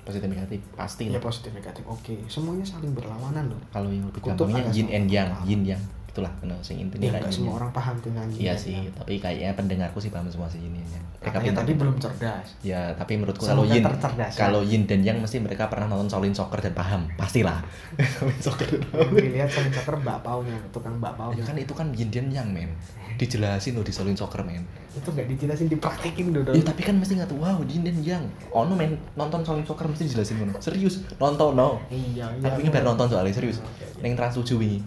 positif 0.00 0.28
negatif 0.32 0.60
pasti 0.72 1.12
ya 1.12 1.20
positif 1.20 1.52
negatif. 1.52 1.84
Oke 1.84 2.16
semuanya 2.28 2.64
saling 2.64 2.96
berlawanan 2.96 3.52
loh. 3.52 3.60
Kalau 3.68 3.92
yang 3.92 4.08
lebih 4.08 4.20
gampangnya 4.24 4.64
yin 4.72 4.88
and 4.88 5.08
yang 5.12 5.28
yin 5.44 5.62
yang 5.76 5.82
itulah 6.10 6.32
benar 6.42 6.58
sing 6.66 6.82
intinya 6.82 7.22
ya 7.22 7.30
semua 7.30 7.62
orang 7.62 7.70
paham 7.70 7.94
tentang 8.02 8.26
yin 8.34 8.50
iya 8.50 8.54
sih 8.58 8.74
yang. 8.74 8.90
tapi 8.98 9.22
kayaknya 9.22 9.54
pendengarku 9.54 10.02
sih 10.02 10.10
paham 10.10 10.26
semua 10.26 10.50
sih 10.50 10.58
yang 10.58 10.74
mereka 11.20 11.36
Katanya 11.36 11.52
tadi 11.60 11.72
belum 11.76 11.96
cerdas. 12.00 12.48
Ya 12.64 12.96
tapi 12.96 13.20
menurutku 13.20 13.44
kalau 13.44 13.68
yin 13.68 13.84
tercerdas, 13.84 14.32
ya. 14.32 14.40
kalau 14.40 14.64
yin 14.64 14.88
dan 14.88 15.04
yang 15.04 15.20
mesti 15.20 15.36
mereka 15.36 15.68
pernah 15.68 15.84
nonton 15.84 16.08
Shaolin 16.08 16.32
Soccer 16.32 16.64
dan 16.64 16.72
paham. 16.72 17.12
Pastilah. 17.12 17.60
Shaolin 18.16 18.40
Soccer 18.40 18.80
dilihat 19.12 19.52
sama 19.52 19.68
soccer 19.68 20.00
mbak 20.00 20.24
paunya 20.24 20.56
tukang 20.72 20.96
mbak 20.96 21.12
ya 21.12 21.18
paunya 21.20 21.44
kan 21.44 21.56
itu 21.60 21.72
kan 21.76 21.92
yin 21.92 22.08
dan 22.08 22.32
yang 22.32 22.48
men. 22.48 22.72
Dijelasin 23.20 23.76
loh 23.76 23.84
di 23.84 23.92
Shaolin 23.92 24.16
Soccer 24.16 24.40
men. 24.48 24.64
Itu 24.96 25.12
nggak 25.12 25.28
dijelasin 25.28 25.68
dipraktekin 25.68 26.32
dulu 26.32 26.56
Ya 26.56 26.64
tapi 26.64 26.80
kan 26.88 26.96
mesti 26.96 27.20
nggak 27.20 27.28
tahu 27.28 27.44
wow 27.44 27.60
yin 27.68 27.84
dan 27.84 28.00
yang. 28.00 28.24
Ono 28.56 28.72
men. 28.72 28.96
Nonton 29.12 29.44
Shaolin 29.44 29.68
Soccer 29.68 29.92
mesti 29.92 30.08
dijelasin 30.08 30.40
ngono 30.40 30.56
serius? 30.56 31.04
Nonton 31.20 31.52
no. 31.52 31.84
Iya 31.92 32.32
iya 32.32 32.48
tapi 32.48 32.64
ini 32.64 32.72
baru 32.72 32.96
nonton 32.96 33.12
soalnya 33.12 33.36
serius. 33.36 33.60
Neng 34.00 34.16
trans 34.16 34.40
7 34.40 34.56
wingi 34.56 34.80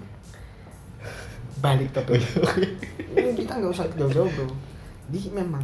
balik 1.64 1.96
tapi 1.96 2.20
iya, 2.20 3.24
ini 3.24 3.32
kita 3.40 3.56
nggak 3.56 3.72
usah 3.72 3.88
jauh-jauh 3.96 4.28
bro 4.28 4.52
jadi 5.08 5.32
memang 5.32 5.64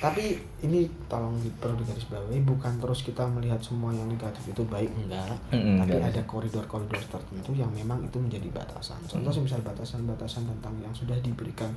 tapi 0.00 0.32
ini 0.64 0.88
tolong 1.12 1.36
di, 1.44 1.52
perlu 1.60 1.76
digarisbawahi 1.76 2.40
bukan 2.40 2.80
terus 2.80 3.04
kita 3.04 3.20
melihat 3.28 3.60
semua 3.60 3.92
yang 3.92 4.08
negatif 4.08 4.48
itu 4.48 4.64
baik 4.64 4.88
enggak 4.96 5.28
Mm-mm, 5.52 5.76
tapi 5.76 5.92
enggak. 6.00 6.16
ada 6.16 6.22
koridor-koridor 6.24 7.02
tertentu 7.04 7.52
yang 7.52 7.68
memang 7.68 8.00
itu 8.00 8.16
menjadi 8.16 8.48
batasan 8.48 8.96
contoh 9.04 9.28
Mm. 9.28 9.44
misal 9.44 9.60
batasan-batasan 9.60 10.48
tentang 10.48 10.72
yang 10.80 10.94
sudah 10.96 11.18
diberikan 11.20 11.68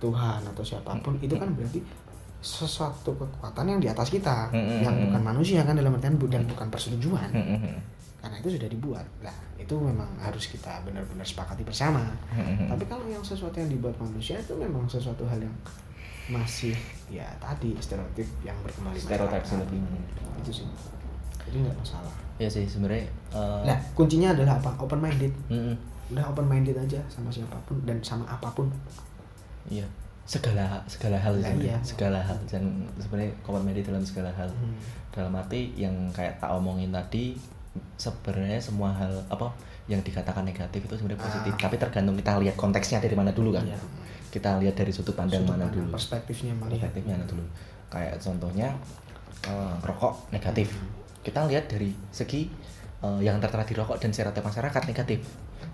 Tuhan 0.00 0.40
atau 0.48 0.64
siapa 0.64 0.96
pun 1.04 1.20
itu 1.20 1.36
kan 1.36 1.52
berarti 1.52 1.84
sesuatu 2.42 3.14
kekuatan 3.14 3.68
yang 3.68 3.78
di 3.78 3.86
atas 3.92 4.08
kita 4.08 4.48
Mm-mm. 4.50 4.80
yang 4.82 4.96
bukan 4.96 5.22
manusia 5.22 5.60
kan 5.62 5.76
dalam 5.76 5.92
artian 5.94 6.16
dan 6.16 6.42
bukan 6.48 6.66
persetujuan 6.72 7.30
Mm-mm. 7.36 7.76
Karena 8.22 8.38
itu 8.38 8.48
sudah 8.54 8.68
dibuat 8.70 9.06
nah 9.18 9.34
itu 9.58 9.74
memang 9.74 10.06
harus 10.16 10.46
kita 10.46 10.80
benar-benar 10.86 11.26
sepakati 11.26 11.66
bersama 11.66 12.00
Mm-mm. 12.30 12.70
tapi 12.70 12.86
kalau 12.86 13.02
yang 13.10 13.20
sesuatu 13.20 13.58
yang 13.58 13.68
dibuat 13.68 13.98
manusia 13.98 14.38
itu 14.38 14.54
memang 14.54 14.86
sesuatu 14.86 15.26
hal 15.26 15.42
yang 15.42 15.54
masih 16.30 16.78
ya 17.10 17.26
tadi 17.42 17.74
stereotip 17.82 18.24
yang 18.46 18.54
berkembang 18.62 18.94
Stereotip 18.94 19.42
lebih. 19.58 19.82
itu 20.38 20.62
sih 20.62 20.66
jadi 21.42 21.66
nggak 21.66 21.76
masalah 21.82 22.14
ya 22.38 22.46
sih 22.46 22.62
sebenarnya 22.64 23.10
eh, 23.34 23.62
nah 23.66 23.78
kuncinya 23.98 24.30
adalah 24.30 24.54
apa 24.62 24.70
open 24.78 25.02
minded 25.02 25.34
mm-mm. 25.50 25.74
udah 26.14 26.24
open 26.30 26.46
minded 26.46 26.78
aja 26.78 27.02
sama 27.10 27.26
siapa 27.26 27.58
pun 27.66 27.82
dan 27.82 27.98
sama 28.00 28.22
apa 28.30 28.46
pun 28.54 28.70
Iya, 29.70 29.86
segala 30.26 30.82
segala 30.90 31.14
hal 31.14 31.38
sebenarnya. 31.38 31.78
iya. 31.78 31.86
segala 31.86 32.18
hal 32.18 32.34
dan 32.50 32.82
sebenarnya 32.98 33.30
common 33.46 33.62
media 33.62 33.86
dalam 33.86 34.02
segala 34.02 34.30
hal. 34.34 34.50
Hmm. 34.50 34.74
Dalam 35.14 35.30
arti 35.38 35.70
yang 35.78 35.94
kayak 36.10 36.34
tak 36.42 36.50
omongin 36.50 36.90
tadi 36.90 37.38
sebenarnya 37.96 38.60
semua 38.60 38.92
hal 38.92 39.12
apa 39.28 39.48
yang 39.88 39.98
dikatakan 40.00 40.44
negatif 40.44 40.84
itu 40.84 40.94
sebenarnya 40.94 41.22
positif, 41.24 41.52
Ah. 41.56 41.60
tapi 41.66 41.76
tergantung 41.80 42.14
kita 42.14 42.38
lihat 42.38 42.54
konteksnya 42.54 43.02
dari 43.02 43.16
mana 43.16 43.32
dulu 43.34 43.52
kan. 43.56 43.64
Iya. 43.66 43.78
Kita 44.32 44.56
lihat 44.62 44.76
dari 44.76 44.92
sudut 44.94 45.12
pandang 45.12 45.44
Sudut 45.44 45.52
mana 45.58 45.68
dulu. 45.68 45.92
perspektifnya 45.92 46.52
melihat 46.56 46.88
Perspektifnya 46.88 47.14
mana 47.20 47.26
dulu. 47.28 47.44
Kayak 47.92 48.14
contohnya 48.22 48.68
eh, 49.44 49.74
rokok 49.82 50.14
negatif. 50.30 50.72
Hmm. 50.72 50.88
Kita 51.22 51.40
lihat 51.50 51.66
dari 51.68 51.90
segi 52.08 52.48
eh, 53.02 53.20
yang 53.20 53.36
tertera 53.42 53.66
di 53.66 53.74
rokok 53.76 53.98
dan 54.00 54.14
stereotip 54.14 54.40
masyarakat 54.40 54.82
negatif. 54.86 55.20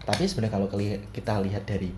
Tapi 0.02 0.24
sebenarnya 0.26 0.54
kalau 0.58 0.68
kita 1.12 1.34
lihat 1.44 1.62
dari 1.68 1.92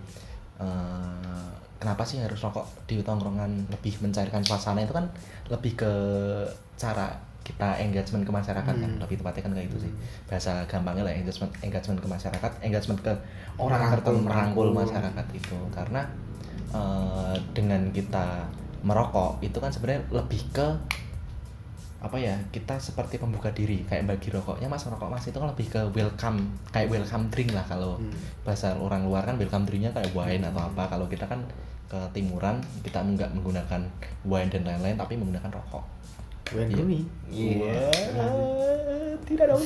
eh, 0.59 1.49
kenapa 1.81 2.05
sih 2.05 2.21
harus 2.21 2.37
rokok 2.37 2.85
di 2.85 3.01
tongkrongan 3.01 3.71
lebih 3.73 3.97
mencairkan 4.05 4.45
suasana 4.45 4.85
itu 4.85 4.93
kan 4.93 5.09
lebih 5.49 5.73
ke 5.73 5.91
cara 6.77 7.09
kita 7.41 7.67
engagement 7.77 8.21
ke 8.21 8.31
masyarakat 8.31 8.63
kan. 8.63 8.77
Hmm. 8.77 9.01
lebih 9.01 9.17
tepatnya 9.17 9.41
kan 9.45 9.53
kayak 9.53 9.67
itu 9.73 9.77
sih. 9.83 9.91
Bahasa 10.29 10.61
gampangnya 10.65 11.03
lah 11.05 11.13
engagement 11.13 11.51
engagement 11.61 11.99
ke 11.99 12.07
masyarakat 12.07 12.51
engagement 12.61 12.99
ke 13.01 13.13
orang 13.57 13.81
Merangkul, 13.81 13.93
tertentu 13.97 14.21
merangkul. 14.29 14.67
masyarakat 14.73 15.25
itu. 15.33 15.57
Karena 15.73 16.01
eh, 16.71 17.35
dengan 17.51 17.81
kita 17.89 18.45
merokok 18.81 19.41
itu 19.41 19.57
kan 19.57 19.69
sebenarnya 19.69 20.01
lebih 20.09 20.41
ke 20.49 20.67
apa 22.01 22.17
ya 22.17 22.33
kita 22.49 22.81
seperti 22.81 23.21
pembuka 23.21 23.53
diri. 23.53 23.85
Kayak 23.85 24.09
bagi 24.09 24.33
rokoknya 24.33 24.65
mas 24.65 24.81
rokok 24.85 25.09
mas 25.09 25.25
itu 25.25 25.37
kan 25.37 25.49
lebih 25.53 25.69
ke 25.69 25.81
welcome 25.93 26.49
kayak 26.73 26.89
welcome 26.89 27.29
drink 27.29 27.53
lah 27.53 27.61
kalau 27.63 27.97
Hmm. 28.01 28.09
bahasa 28.41 28.73
orang 28.73 29.05
luar 29.05 29.21
kan 29.21 29.37
welcome 29.37 29.69
drinknya 29.69 29.93
kayak 29.93 30.09
wine 30.13 30.41
atau 30.41 30.65
apa. 30.65 30.89
Kalau 30.89 31.05
kita 31.05 31.29
kan 31.29 31.41
ke 31.85 31.99
timuran 32.15 32.57
kita 32.81 33.03
nggak 33.03 33.29
menggunakan 33.35 33.81
wine 34.23 34.49
dan 34.49 34.63
lain-lain 34.63 34.95
tapi 34.95 35.13
menggunakan 35.13 35.51
rokok 35.51 35.83
Wayne 36.51 36.71
Iya. 36.71 36.77
Rooney. 36.79 37.01
Iya. 37.31 37.79
Tidak 39.23 39.45
dong. 39.47 39.63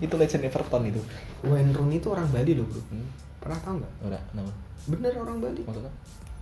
Itu 0.00 0.14
legend 0.16 0.44
Everton 0.48 0.82
itu. 0.88 1.00
Wayne 1.44 1.72
Rooney 1.76 2.00
itu 2.00 2.08
orang 2.08 2.26
Bali 2.32 2.52
loh 2.56 2.64
bro. 2.64 2.80
Hmm. 2.88 3.08
pernah 3.42 3.58
tau 3.58 3.74
nggak? 3.74 3.92
Udah 4.06 4.22
kenapa? 4.30 4.52
Bener 4.86 5.12
orang 5.18 5.36
Bali. 5.42 5.60
Maksudnya? 5.66 5.92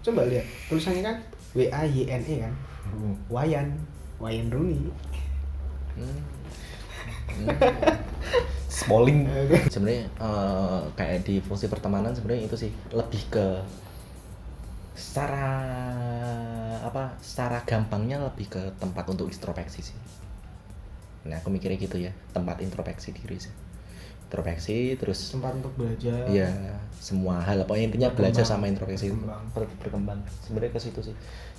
Coba 0.01 0.21
lihat 0.29 0.47
tulisannya 0.69 1.03
kan? 1.03 1.17
W 1.57 1.61
A 1.73 1.83
Y 1.89 1.99
N 2.07 2.23
E 2.29 2.35
kan? 2.45 2.53
Hmm. 2.87 3.15
Wayan. 3.33 3.69
Wayan 4.21 4.49
Rooney. 4.53 4.79
Hmm. 5.97 6.21
Hmm. 7.31 7.47
Smalling. 8.67 9.23
Sebenarnya 9.71 10.03
eh, 10.19 10.81
kayak 10.99 11.23
di 11.23 11.39
fungsi 11.39 11.71
pertemanan 11.71 12.11
sebenarnya 12.11 12.51
itu 12.51 12.59
sih 12.59 12.71
lebih 12.91 13.23
ke 13.31 13.47
secara 15.01 15.49
apa 16.81 17.17
secara 17.19 17.63
gampangnya 17.63 18.21
lebih 18.21 18.47
ke 18.49 18.63
tempat 18.77 19.05
untuk 19.07 19.27
introspeksi 19.27 19.81
sih 19.83 19.99
nah 21.23 21.37
aku 21.37 21.49
mikirnya 21.49 21.77
gitu 21.77 21.97
ya 21.99 22.13
tempat 22.31 22.61
introspeksi 22.61 23.13
diri 23.13 23.37
sih 23.37 23.53
introspeksi 24.25 24.95
terus 24.95 25.33
tempat 25.33 25.53
untuk 25.55 25.75
belajar 25.75 26.23
Iya, 26.25 26.49
semua 26.95 27.41
hal 27.41 27.65
pokoknya 27.65 27.87
intinya 27.89 28.11
belajar 28.11 28.47
sama 28.47 28.65
introspeksi 28.65 29.11
Berkembang. 29.11 29.43
ber- 29.51 29.75
berkembang. 29.81 30.19
Sebenarnya 30.41 30.71
ke 30.71 30.81
situ 30.81 31.01
sih. 31.03 31.17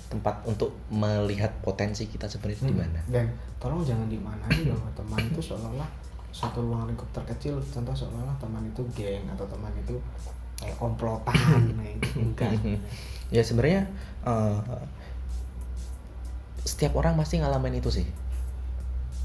Tempat 0.08 0.40
untuk 0.42 0.72
melihat 0.88 1.52
potensi 1.60 2.04
kita 2.06 2.24
sebenarnya 2.26 2.64
di 2.64 2.72
Hmm. 2.72 2.80
mana. 2.80 3.00
dan 3.06 3.26
tolong 3.58 3.84
jangan 3.84 4.08
dimaknai 4.08 4.64
bahwa 4.66 4.88
teman 4.90 5.20
itu 5.22 5.40
seolah-olah 5.42 5.88
satu 6.32 6.64
ruang 6.64 6.88
lingkup 6.88 7.04
terkecil 7.12 7.60
contoh 7.62 7.92
seolah-olah 7.92 8.36
teman 8.38 8.64
itu 8.64 8.80
geng 8.90 9.28
atau 9.28 9.44
teman 9.46 9.72
itu 9.74 9.94
kayak 10.56 10.76
komplotan 10.78 11.36
nah, 11.76 11.84
itu 11.86 12.08
enggak 12.18 12.56
ya 13.32 13.42
sebenarnya 13.42 13.88
eh, 14.22 14.58
setiap 16.62 16.94
orang 16.94 17.18
pasti 17.18 17.40
ngalamin 17.40 17.80
itu 17.80 17.90
sih. 17.90 18.06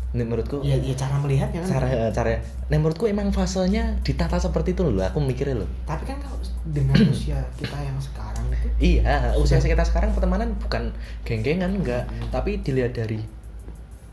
Ini 0.08 0.24
menurutku 0.24 0.64
ya, 0.64 0.80
ya 0.80 0.96
cara 0.96 1.20
melihatnya 1.20 1.68
kan 1.68 1.70
cara 1.78 1.88
cara 2.16 2.40
nah 2.72 2.80
menurutku 2.80 3.12
emang 3.12 3.28
fasenya 3.36 4.00
ditata 4.08 4.40
seperti 4.40 4.72
itu 4.72 4.88
loh 4.88 5.04
aku 5.04 5.20
mikirnya 5.20 5.60
loh 5.62 5.70
tapi 5.84 6.08
kan 6.08 6.16
kalau 6.24 6.40
dengan 6.64 6.96
usia 7.14 7.44
kita 7.60 7.76
yang 7.76 8.00
sekarang 8.00 8.48
itu 8.50 8.68
iya 8.80 9.36
usia 9.36 9.60
Sudah. 9.60 9.68
kita 9.76 9.84
sekarang 9.84 10.16
pertemanan 10.16 10.56
bukan 10.64 10.96
geng-gengan 11.28 11.76
enggak 11.76 12.08
Hmm. 12.08 12.32
tapi 12.32 12.64
dilihat 12.64 12.96
dari 12.96 13.20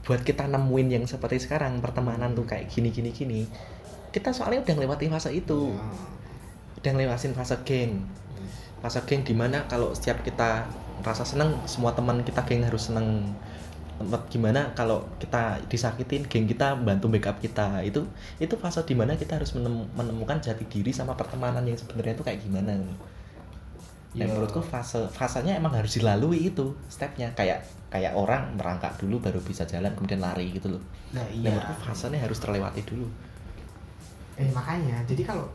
buat 0.02 0.20
kita 0.20 0.50
nemuin 0.50 0.88
yang 0.90 1.04
seperti 1.06 1.38
sekarang 1.38 1.78
pertemanan 1.78 2.34
tuh 2.34 2.42
kayak 2.42 2.66
gini 2.66 2.90
gini 2.90 3.14
gini 3.14 3.40
kita 4.10 4.34
soalnya 4.34 4.66
udah 4.66 4.74
ngelewati 4.74 5.06
fase 5.06 5.30
itu 5.30 5.78
Ya. 5.78 5.86
udah 6.82 6.90
ngelewatin 6.90 7.32
fase 7.32 7.54
geng 7.62 8.02
fase 8.84 9.00
geng 9.08 9.24
di 9.24 9.32
mana 9.32 9.64
kalau 9.64 9.96
setiap 9.96 10.20
kita 10.20 10.68
rasa 11.00 11.24
seneng 11.24 11.56
semua 11.64 11.96
teman 11.96 12.20
kita 12.20 12.44
geng 12.44 12.68
harus 12.68 12.92
seneng. 12.92 13.24
Tempat 13.96 14.26
gimana 14.28 14.74
kalau 14.76 15.08
kita 15.16 15.56
disakitin 15.72 16.28
geng 16.28 16.44
kita 16.44 16.76
bantu 16.76 17.08
backup 17.08 17.40
kita. 17.40 17.80
Itu 17.80 18.04
itu 18.36 18.52
fase 18.60 18.84
di 18.84 18.92
mana 18.92 19.16
kita 19.16 19.40
harus 19.40 19.56
menem- 19.56 19.88
menemukan 19.96 20.36
jati 20.36 20.68
diri 20.68 20.92
sama 20.92 21.16
pertemanan 21.16 21.64
yang 21.64 21.80
sebenarnya 21.80 22.12
itu 22.12 22.24
kayak 22.28 22.44
gimana. 22.44 22.76
Dan 22.76 22.90
Ya. 24.14 24.30
menurutku 24.30 24.60
fase 24.62 25.08
fasenya 25.10 25.56
emang 25.56 25.72
harus 25.72 25.96
dilalui 25.96 26.52
itu 26.52 26.76
stepnya. 26.92 27.32
Kayak 27.32 27.64
kayak 27.88 28.12
orang 28.12 28.52
merangkak 28.54 29.00
dulu 29.00 29.16
baru 29.18 29.40
bisa 29.40 29.64
jalan 29.64 29.96
kemudian 29.96 30.20
lari 30.20 30.52
gitu 30.52 30.76
loh. 30.76 30.82
Nah 31.16 31.24
Dan 31.24 31.40
iya. 31.40 31.56
menurutku 31.56 31.74
fasenya 31.88 32.20
harus 32.20 32.36
terlewati 32.36 32.84
dulu 32.84 33.08
eh 34.34 34.48
makanya 34.48 34.98
jadi 35.04 35.22
kalau 35.24 35.46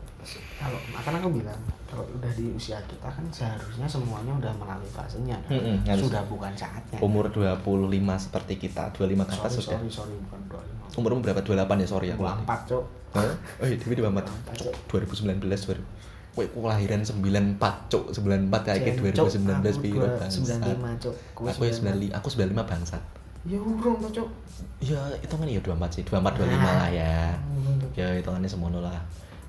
kalau 0.54 0.76
makanya 0.90 1.18
aku 1.18 1.32
bilang 1.34 1.60
kalau 1.84 2.04
udah 2.10 2.32
di 2.32 2.48
usia 2.50 2.76
kita 2.84 3.04
kan 3.04 3.24
seharusnya 3.28 3.84
semuanya 3.84 4.32
udah 4.32 4.52
melalui 4.54 4.86
fasenya 4.86 5.36
kan? 5.42 5.52
Mm-mm, 5.52 5.76
harus. 5.84 6.06
sudah 6.06 6.22
bukan 6.24 6.52
saatnya. 6.54 6.98
Umur 6.98 7.26
25 7.26 7.60
seperti 8.16 8.54
kita 8.58 8.88
25 8.92 9.16
ke 9.18 9.32
atas 9.32 9.50
sorry 9.50 9.56
sudah. 9.58 9.78
sorry 9.78 9.90
sorry 9.90 10.14
bukan 10.22 10.40
25 10.90 10.98
umurmu 10.98 11.18
berapa? 11.20 11.40
28 11.40 11.56
ya? 11.76 11.86
Sorry 11.86 12.08
aku 12.10 12.22
24 12.22 12.68
cok 12.68 12.84
Hah? 13.10 13.32
Oh 13.58 13.66
iya, 13.66 13.74
Dewi 13.74 13.94
24 13.96 14.22
24, 14.22 14.62
Cok. 14.62 14.74
2019 14.86 15.42
2000 15.42 15.82
Woi, 16.30 16.46
aku 16.46 16.58
kelahiran 16.62 17.00
94, 17.02 17.58
cok 17.90 18.04
94 18.14 18.54
kayak 18.62 18.78
Jen, 18.78 18.86
kayak 19.02 19.14
Cok, 19.18 19.26
2019 19.34 19.50
aku 19.50 19.82
piro 19.82 19.98
dua- 20.00 20.14
bangsat. 20.16 20.40
95 20.40 21.02
cok 21.02 21.14
Aku 21.34 21.40
ya 21.42 21.72
95, 21.74 22.14
aku 22.14 22.26
95 22.28 22.70
bangsat 22.70 23.02
ya 23.42 23.56
urung 23.56 23.96
tuh 24.00 24.12
cok 24.14 24.28
Ya, 24.78 24.96
itu 25.16 25.32
kan 25.32 25.44
ya 25.44 25.56
24 25.58 25.88
sih, 25.90 26.02
24 26.02 26.36
25 26.36 26.52
Nah. 26.52 26.76
lah 26.78 26.90
ya. 26.90 27.32
Ya, 27.94 28.12
hitungannya 28.14 28.44
semono 28.46 28.80
lah 28.80 29.00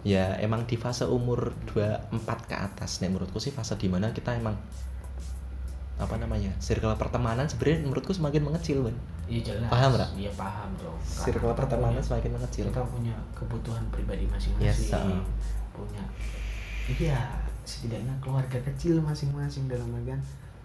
Ya, 0.01 0.36
emang 0.38 0.63
di 0.63 0.75
fase 0.75 1.04
umur 1.04 1.51
24 1.67 2.08
ke 2.41 2.56
atas 2.58 2.99
nih 2.99 3.08
menurutku 3.08 3.38
sih 3.38 3.49
fase 3.49 3.75
di 3.75 3.86
mana 3.86 4.10
kita 4.10 4.34
emang 4.34 4.56
apa 5.95 6.17
namanya 6.17 6.49
circle 6.58 6.95
pertemanan 6.95 7.45
sebenarnya 7.45 7.86
menurutku 7.86 8.10
semakin 8.10 8.41
mengecil 8.41 8.82
kan 8.84 8.95
Iya 9.27 9.41
jelas. 9.45 9.69
Paham, 9.69 9.91
Ra? 9.93 10.08
Iya 10.13 10.32
paham 10.34 10.69
dong. 10.75 10.97
circle 11.01 11.39
Karena 11.45 11.56
pertemanan 11.56 11.93
punya- 11.93 12.08
semakin 12.10 12.32
mengecil 12.34 12.65
Kita 12.67 12.84
punya 12.84 13.15
kebutuhan 13.32 13.84
pribadi 13.88 14.25
masing-masing. 14.25 14.65
Yes, 14.65 14.91
ah. 14.91 15.23
punya. 15.71 16.04
Iya, 16.89 17.19
setidaknya 17.63 18.12
keluarga 18.17 18.60
kecil 18.62 18.99
masing-masing 18.99 19.67
dalam 19.67 19.88
artian 19.93 20.19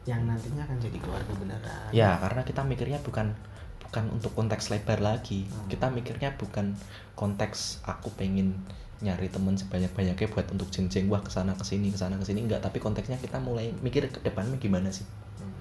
yang 0.07 0.23
nantinya 0.23 0.62
akan 0.62 0.79
jadi 0.79 0.99
keluarga 1.03 1.33
beneran. 1.35 1.90
Ya, 1.90 2.14
karena 2.16 2.40
kita 2.42 2.62
mikirnya 2.62 3.03
bukan 3.03 3.35
bukan 3.83 4.05
untuk 4.11 4.33
konteks 4.33 4.71
lebar 4.71 4.99
lagi. 4.99 5.47
Hmm. 5.47 5.66
Kita 5.66 5.90
mikirnya 5.90 6.35
bukan 6.35 6.79
konteks 7.14 7.83
aku 7.83 8.11
pengen 8.14 8.55
nyari 8.97 9.29
temen 9.29 9.53
sebanyak-banyaknya 9.53 10.29
buat 10.33 10.49
untuk 10.49 10.73
jeng-jeng 10.73 11.12
wah 11.12 11.21
ke 11.21 11.29
sana 11.29 11.53
ke 11.53 11.61
sini 11.61 11.92
ke 11.92 12.01
sana 12.01 12.16
ke 12.16 12.25
sini 12.25 12.49
enggak 12.49 12.64
tapi 12.64 12.81
konteksnya 12.81 13.21
kita 13.21 13.37
mulai 13.37 13.69
mikir 13.85 14.09
ke 14.09 14.25
depannya 14.25 14.57
gimana 14.57 14.88
sih 14.88 15.05
Hmm. 15.37 15.53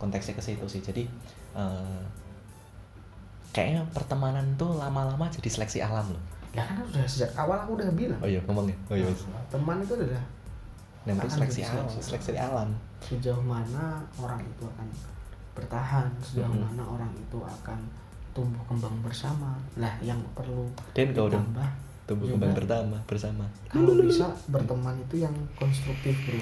konteksnya 0.00 0.32
ke 0.32 0.40
situ 0.40 0.64
sih 0.64 0.80
jadi 0.80 1.04
eh, 1.52 2.00
kayaknya 3.50 3.84
pertemanan 3.92 4.56
tuh 4.56 4.72
lama-lama 4.72 5.28
jadi 5.28 5.48
seleksi 5.48 5.84
alam 5.84 6.08
loh 6.12 6.22
Ya 6.56 6.64
kan 6.64 6.80
udah 6.80 7.04
sejak 7.04 7.28
awal 7.36 7.60
aku 7.60 7.76
udah 7.76 7.92
bilang. 7.92 8.16
oh 8.18 8.26
iya 8.26 8.40
ngomong 8.48 8.72
ya 8.72 8.76
oh 8.88 8.96
iya 8.96 9.04
Mas. 9.04 9.20
Teman 9.52 9.84
itu 9.84 9.92
adalah 9.92 10.24
Itu 11.14 11.20
akan 11.24 11.30
seleksi 11.30 11.60
alam 11.64 11.86
seleksi 11.88 12.32
alam 12.36 12.68
sejauh 12.98 13.40
mana 13.40 14.02
orang 14.18 14.42
itu 14.42 14.64
akan 14.68 14.88
bertahan, 15.54 16.06
sejauh 16.20 16.50
Mhm. 16.50 16.62
mana 16.70 16.82
orang 16.84 17.10
itu 17.14 17.38
akan 17.40 17.78
tumbuh 18.30 18.62
kembang 18.70 18.94
bersama. 19.02 19.58
Lah, 19.74 19.94
yang 19.98 20.20
perlu 20.36 20.70
dan 20.94 21.10
kau 21.10 21.26
dong 21.26 21.46
tumbuh 22.08 22.24
juga 22.24 22.46
kembang 22.48 22.56
bersama 22.56 22.96
bersama 23.04 23.44
kalau 23.68 23.92
bisa 24.00 24.26
berteman 24.48 24.96
itu 24.96 25.20
yang 25.20 25.34
konstruktif 25.54 26.16
bro 26.24 26.40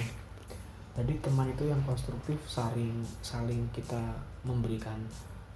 tadi 0.94 1.12
teman 1.18 1.50
itu 1.50 1.66
yang 1.66 1.82
konstruktif 1.82 2.38
saling 2.46 3.02
saling 3.18 3.66
kita 3.74 3.98
memberikan 4.46 4.94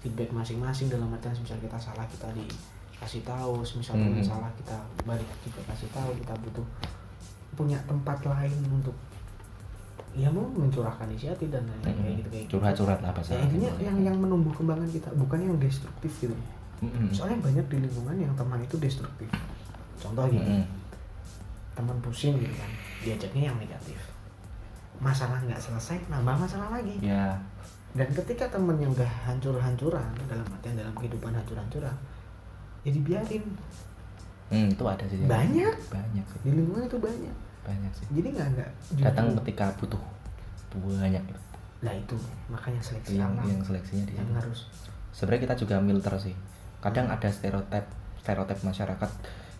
feedback 0.02 0.34
masing-masing 0.34 0.90
dalam 0.90 1.06
artian 1.14 1.30
misal 1.38 1.54
kita 1.62 1.78
salah 1.78 2.02
kita 2.10 2.26
dikasih 2.34 3.22
tahu 3.22 3.62
misal 3.62 3.94
Mhm. 3.96 4.18
salah 4.18 4.50
kita 4.58 4.74
balik 5.06 5.30
kita 5.46 5.62
kasih 5.64 5.86
tahu 5.94 6.10
kita 6.18 6.34
butuh 6.42 6.66
punya 7.58 7.78
tempat 7.86 8.18
lain 8.24 8.58
untuk 8.70 8.94
ya 10.10 10.26
mau 10.26 10.42
mencurahkan 10.42 11.06
isi 11.14 11.30
hati 11.30 11.46
dan 11.50 11.62
lain 11.70 11.82
kayak 11.86 12.14
gitu. 12.18 12.28
Kayak 12.30 12.46
curhat-curhat 12.50 12.98
lah 12.98 13.10
bahasa 13.14 13.38
Ya, 13.38 13.46
intinya 13.46 13.70
yang 13.78 13.96
yang 14.02 14.16
menumbuh 14.18 14.50
kembangkan 14.50 14.90
kita 14.90 15.08
bukan 15.14 15.38
yang 15.38 15.56
destruktif 15.62 16.10
gitu. 16.18 16.34
Mm-mm. 16.80 17.12
soalnya 17.12 17.36
banyak 17.44 17.66
di 17.68 17.76
lingkungan 17.84 18.16
yang 18.16 18.32
teman 18.32 18.56
itu 18.64 18.80
destruktif. 18.80 19.28
Contoh 20.00 20.24
gini 20.32 20.64
Mm-mm. 20.64 20.64
teman 21.76 21.96
pusing 22.00 22.40
gitu 22.40 22.54
kan 22.56 22.70
diajaknya 23.04 23.52
yang 23.52 23.56
negatif. 23.60 24.00
Masalah 24.96 25.44
nggak 25.44 25.60
selesai 25.60 26.00
nambah 26.08 26.40
masalah 26.40 26.72
lagi. 26.72 26.96
Ya. 27.04 27.36
Dan 27.92 28.08
ketika 28.16 28.48
temennya 28.48 28.88
udah 28.88 29.10
hancur-hancuran 29.28 30.08
dalam 30.24 30.46
artian 30.48 30.78
dalam 30.78 30.94
kehidupan 30.96 31.36
hancur-hancuran 31.36 31.94
ya 32.80 32.90
dibiarin 32.96 33.44
Hmm, 34.50 34.66
itu 34.66 34.84
ada 34.84 35.04
sih. 35.06 35.16
Banyak. 35.24 35.74
Banyak 35.88 36.24
sih. 36.26 36.38
di 36.42 36.50
lingkungan 36.58 36.82
itu 36.90 36.98
banyak 36.98 37.34
Banyak 37.62 37.92
sih. 37.94 38.06
jadi 38.10 38.28
nggak 38.34 38.48
nggak 38.56 38.70
Datang 38.98 39.26
ketika 39.42 39.70
butuh 39.78 40.02
banyak 40.70 41.22
gitu. 41.22 41.40
nah 41.80 41.94
itu 41.96 42.12
makanya 42.52 42.78
seleksi 42.78 43.16
yang 43.16 43.32
alam 43.34 43.48
yang 43.48 43.60
seleksinya 43.64 44.04
di 44.04 44.14
yang 44.14 44.30
harus 44.36 44.68
Sebenarnya 45.10 45.42
kita 45.50 45.54
juga 45.66 45.74
filter 45.82 46.14
sih. 46.30 46.34
Kadang 46.78 47.06
ada 47.10 47.28
stereotip 47.28 47.84
stereotip 48.22 48.58
masyarakat 48.62 49.10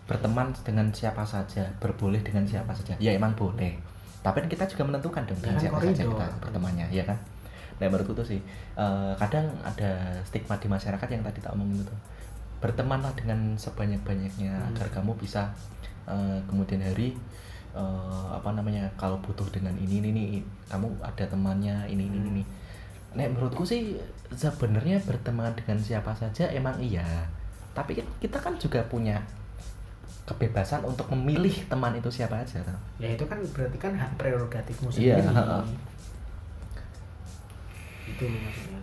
berteman 0.07 0.49
dengan 0.63 0.87
siapa 0.95 1.23
saja, 1.27 1.67
berboleh 1.77 2.23
dengan 2.23 2.47
siapa 2.47 2.71
saja. 2.71 2.95
Ya 2.97 3.11
emang 3.13 3.35
boleh. 3.35 3.77
Tapi 4.21 4.37
kan 4.43 4.49
kita 4.49 4.65
juga 4.69 4.83
menentukan 4.87 5.23
dong 5.27 5.39
dengan 5.41 5.57
siapa 5.59 5.81
saja 5.81 6.03
kita 6.07 6.25
bertemannya, 6.39 6.87
ya 6.93 7.03
kan? 7.03 7.17
Nah 7.81 7.89
menurutku 7.89 8.13
tuh 8.13 8.25
sih, 8.25 8.39
eh, 8.77 9.13
kadang 9.17 9.49
ada 9.65 10.13
stigma 10.23 10.55
di 10.61 10.67
masyarakat 10.69 11.07
yang 11.09 11.21
tadi 11.25 11.39
tak 11.41 11.51
omongin 11.57 11.81
itu. 11.81 11.95
Bertemanlah 12.61 13.11
dengan 13.13 13.57
sebanyak-banyaknya 13.57 14.53
Hmm. 14.53 14.69
agar 14.71 14.87
kamu 14.91 15.17
bisa 15.17 15.49
eh, 16.03 16.39
kemudian 16.45 16.79
hari 16.79 17.17
eh, 17.71 18.25
apa 18.29 18.51
namanya 18.51 18.85
kalau 18.95 19.17
butuh 19.19 19.47
dengan 19.49 19.73
ini 19.75 19.97
ini 19.99 20.09
nih 20.11 20.27
kamu 20.67 20.87
ada 20.99 21.25
temannya 21.25 21.87
ini 21.87 22.05
ini 22.05 22.19
ini. 22.31 22.43
nek 23.11 23.27
menurutku 23.29 23.63
sih 23.63 23.99
sebenarnya 24.31 24.95
berteman 25.01 25.51
dengan 25.51 25.75
siapa 25.77 26.13
saja 26.13 26.47
emang 26.47 26.79
iya 26.79 27.03
tapi 27.71 27.91
ki- 27.93 28.07
kita 28.19 28.37
kan 28.37 28.55
juga 28.55 28.79
punya 28.85 29.19
kebebasan 30.23 30.79
untuk 30.81 31.11
memilih 31.11 31.51
teman 31.65 31.91
itu 31.91 32.07
siapa 32.07 32.37
aja 32.37 32.59
tau. 32.61 32.79
ya 32.97 33.09
itu 33.09 33.25
kan 33.25 33.35
berarti 33.51 33.77
kan 33.77 33.91
hak 33.93 34.15
prerogatifmu 34.15 34.87
Iya, 34.89 35.19
sendiri 35.19 35.27
heeh. 35.27 35.63
itu 38.07 38.25
maksudnya 38.27 38.79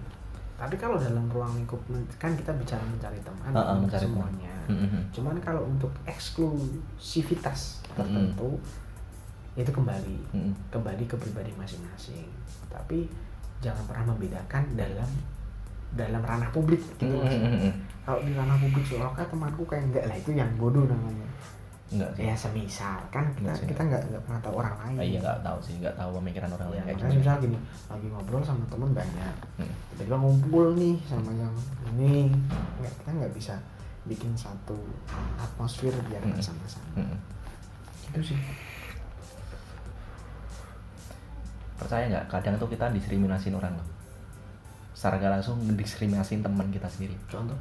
tapi 0.59 0.75
kalau 0.75 0.99
dalam 0.99 1.31
ruang 1.31 1.55
lingkup 1.55 1.79
kan 2.19 2.35
kita 2.35 2.51
bicara 2.53 2.83
mencari 2.83 3.23
teman 3.23 3.47
Heeh, 3.49 3.63
untuk 3.71 3.83
mencari 3.87 4.03
teman. 4.03 4.11
semuanya 4.27 4.55
Mm-mm. 4.67 5.03
cuman 5.09 5.37
kalau 5.39 5.63
untuk 5.65 5.93
eksklusivitas 6.05 7.61
tertentu 7.89 8.59
itu 9.55 9.71
kembali 9.71 10.19
Mm-mm. 10.35 10.53
kembali 10.69 11.05
ke 11.05 11.15
pribadi 11.15 11.55
masing-masing 11.55 12.27
tapi 12.69 13.07
jangan 13.59 13.83
pernah 13.87 14.11
membedakan 14.11 14.63
dalam 14.75 15.11
dalam 15.89 16.21
ranah 16.21 16.51
publik 16.51 16.83
gitu. 16.93 17.07
Mm-mm. 17.07 17.73
kalau 18.03 18.21
di 18.21 18.35
ranah 18.35 18.59
publik 18.59 18.85
seolah 18.85 19.15
temanku 19.17 19.63
kayak 19.65 19.89
enggak 19.89 20.05
lah 20.07 20.17
itu 20.17 20.31
yang 20.33 20.51
bodoh 20.55 20.85
namanya 20.85 21.27
enggak 21.89 22.11
sih. 22.13 22.23
Ya 22.23 22.35
semisal. 22.35 22.99
Kan 23.09 23.25
kita 23.31 23.41
Enggak 23.43 23.57
sih. 23.57 23.67
kita 23.67 23.83
nggak. 23.83 24.03
nggak 24.09 24.23
pernah 24.23 24.41
tahu 24.41 24.55
orang 24.57 24.75
lain. 24.79 24.97
Ah, 24.97 25.05
iya 25.05 25.19
nggak 25.19 25.39
tahu 25.41 25.59
sih 25.59 25.75
nggak 25.79 25.95
tahu 25.95 26.11
pemikiran 26.17 26.51
orang 26.51 26.67
ya, 26.67 26.71
lain 26.71 26.77
kayak 26.79 26.87
makanya 26.95 27.09
gimana. 27.09 27.21
misal 27.21 27.37
gini 27.41 27.59
lagi 27.89 28.07
ngobrol 28.09 28.43
sama 28.43 28.65
temen 28.67 28.91
banyak. 28.93 29.35
Mm. 29.57 29.73
tiba-tiba 29.91 30.17
ngumpul 30.17 30.67
nih 30.75 30.97
sama 31.05 31.31
yang 31.33 31.55
ini. 31.91 32.15
Nggak 32.79 32.93
kita 32.95 33.11
nggak 33.15 33.33
bisa 33.33 33.55
bikin 34.05 34.33
satu 34.35 34.77
atmosfer 35.37 35.93
biar 36.05 36.21
Mm. 36.23 36.33
bersama-sama 36.33 36.89
Mm-mm. 36.97 37.19
itu 38.09 38.33
sih. 38.33 38.39
Percaya 41.77 42.05
nggak? 42.07 42.27
Kadang 42.29 42.55
tuh 42.59 42.67
kita 42.67 42.91
diskriminasin 42.91 43.55
orang 43.55 43.71
loh. 43.73 43.87
Secara 44.93 45.31
langsung 45.31 45.63
diskriminasin 45.73 46.43
teman 46.43 46.67
kita 46.69 46.91
sendiri. 46.91 47.15
Contoh 47.29 47.55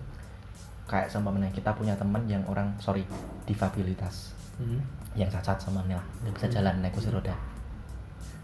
kayak 0.88 1.12
seumpamanya 1.12 1.52
kita 1.52 1.70
punya 1.76 1.94
teman 2.00 2.24
yang 2.26 2.42
orang 2.48 2.72
sorry 2.80 3.04
difabilitas. 3.44 4.34
Hmm. 4.58 4.82
yang 5.14 5.30
cacat 5.30 5.54
sama 5.58 5.86
lah 5.86 6.02
nggak 6.26 6.34
bisa 6.34 6.50
jalan 6.50 6.82
naik 6.82 6.94
kursi 6.94 7.14
roda. 7.14 7.34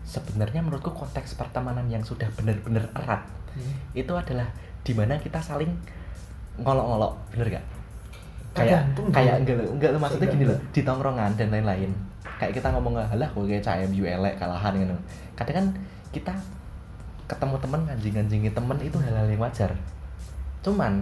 Sebenarnya 0.06 0.62
menurutku 0.62 0.94
konteks 0.94 1.34
pertemanan 1.38 1.90
yang 1.90 2.06
sudah 2.06 2.30
benar-benar 2.38 2.86
erat 2.94 3.22
Hmm. 3.54 3.70
itu 3.94 4.10
adalah 4.10 4.50
di 4.82 4.94
mana 4.98 5.14
kita 5.22 5.38
saling 5.38 5.70
ngolok-ngolok. 6.58 7.14
Bener 7.34 7.48
gak 7.58 7.66
kayak 8.54 8.86
kayak 9.10 9.42
enggak 9.42 9.58
lo 9.58 9.66
enggak 9.74 9.90
lo 9.94 9.98
maksudnya 9.98 10.30
gini 10.30 10.46
loh 10.46 10.60
di 10.70 10.82
tongkrongan 10.86 11.34
dan 11.38 11.50
lain-lain. 11.50 11.90
Kayak 12.38 12.62
kita 12.62 12.68
ngomong 12.74 12.98
halah 12.98 13.30
gue 13.30 13.46
kayak 13.50 13.66
CMU 13.66 14.06
elek 14.06 14.38
kalahan 14.38 14.74
gitu. 14.78 14.94
Kadang 15.38 15.56
kan 15.58 15.68
kita 16.14 16.34
ketemu 17.26 17.56
temen 17.58 17.82
nganjing-nganjingi 17.90 18.50
temen 18.54 18.78
itu 18.82 18.98
hal-hal 19.02 19.26
yang 19.30 19.42
wajar. 19.42 19.72
Cuman 20.62 21.02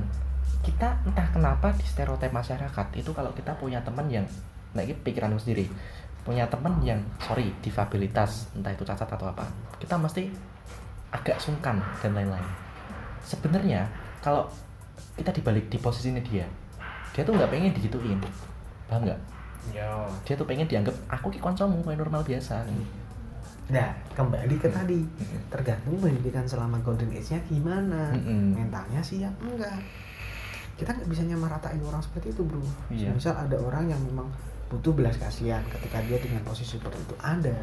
kita 0.62 0.94
entah 1.06 1.28
kenapa 1.34 1.74
di 1.74 1.86
stereotip 1.86 2.30
masyarakat 2.30 2.88
itu 2.98 3.12
kalau 3.12 3.34
kita 3.34 3.54
punya 3.58 3.82
temen 3.82 4.06
yang 4.10 4.26
nah 4.72 4.86
ini 4.86 4.94
pikiranku 4.94 5.42
sendiri 5.42 5.68
punya 6.22 6.46
temen 6.48 6.72
yang 6.86 7.02
sorry 7.18 7.50
difabilitas 7.66 8.54
entah 8.54 8.70
itu 8.70 8.86
cacat 8.86 9.10
atau 9.10 9.26
apa 9.34 9.44
kita 9.82 9.98
mesti 9.98 10.30
agak 11.12 11.38
sungkan 11.38 11.78
dan 12.00 12.16
lain-lain. 12.16 12.50
Sebenarnya 13.22 13.86
kalau 14.24 14.48
kita 15.20 15.30
dibalik 15.36 15.68
di 15.68 15.78
posisinya 15.78 16.24
dia 16.24 16.48
dia 17.12 17.28
tuh 17.28 17.36
nggak 17.36 17.52
pengen 17.52 17.76
digituin 17.76 18.18
paham 18.88 19.04
nggak? 19.04 19.20
Yo 19.76 20.08
dia 20.24 20.34
tuh 20.40 20.48
pengen 20.48 20.66
dianggap 20.66 20.96
aku 21.12 21.28
ki 21.30 21.40
koncomu 21.44 21.84
kayak 21.84 22.00
normal 22.00 22.24
biasa. 22.24 22.64
Nah 23.72 23.92
kembali 24.16 24.56
ke 24.56 24.72
tadi 24.72 25.04
Mm-mm. 25.04 25.52
tergantung 25.52 26.00
pendidikan 26.00 26.48
selama 26.48 26.80
golden 26.80 27.12
age-nya 27.12 27.40
gimana 27.48 28.16
Mm-mm. 28.16 28.56
mentalnya 28.56 29.00
sih 29.04 29.24
ya 29.24 29.32
enggak 29.44 29.76
kita 30.82 30.92
nggak 30.92 31.10
bisa 31.10 31.22
nyamaratain 31.24 31.78
orang 31.86 32.02
seperti 32.02 32.34
itu 32.34 32.42
bro. 32.42 32.58
Iya. 32.90 33.14
misal 33.14 33.38
ada 33.38 33.54
orang 33.56 33.86
yang 33.86 34.02
memang 34.02 34.26
butuh 34.68 34.90
belas 34.92 35.14
kasihan 35.16 35.62
ketika 35.70 36.02
dia 36.02 36.18
dengan 36.18 36.42
posisi 36.42 36.82
seperti 36.82 36.98
itu 36.98 37.16
ada. 37.22 37.54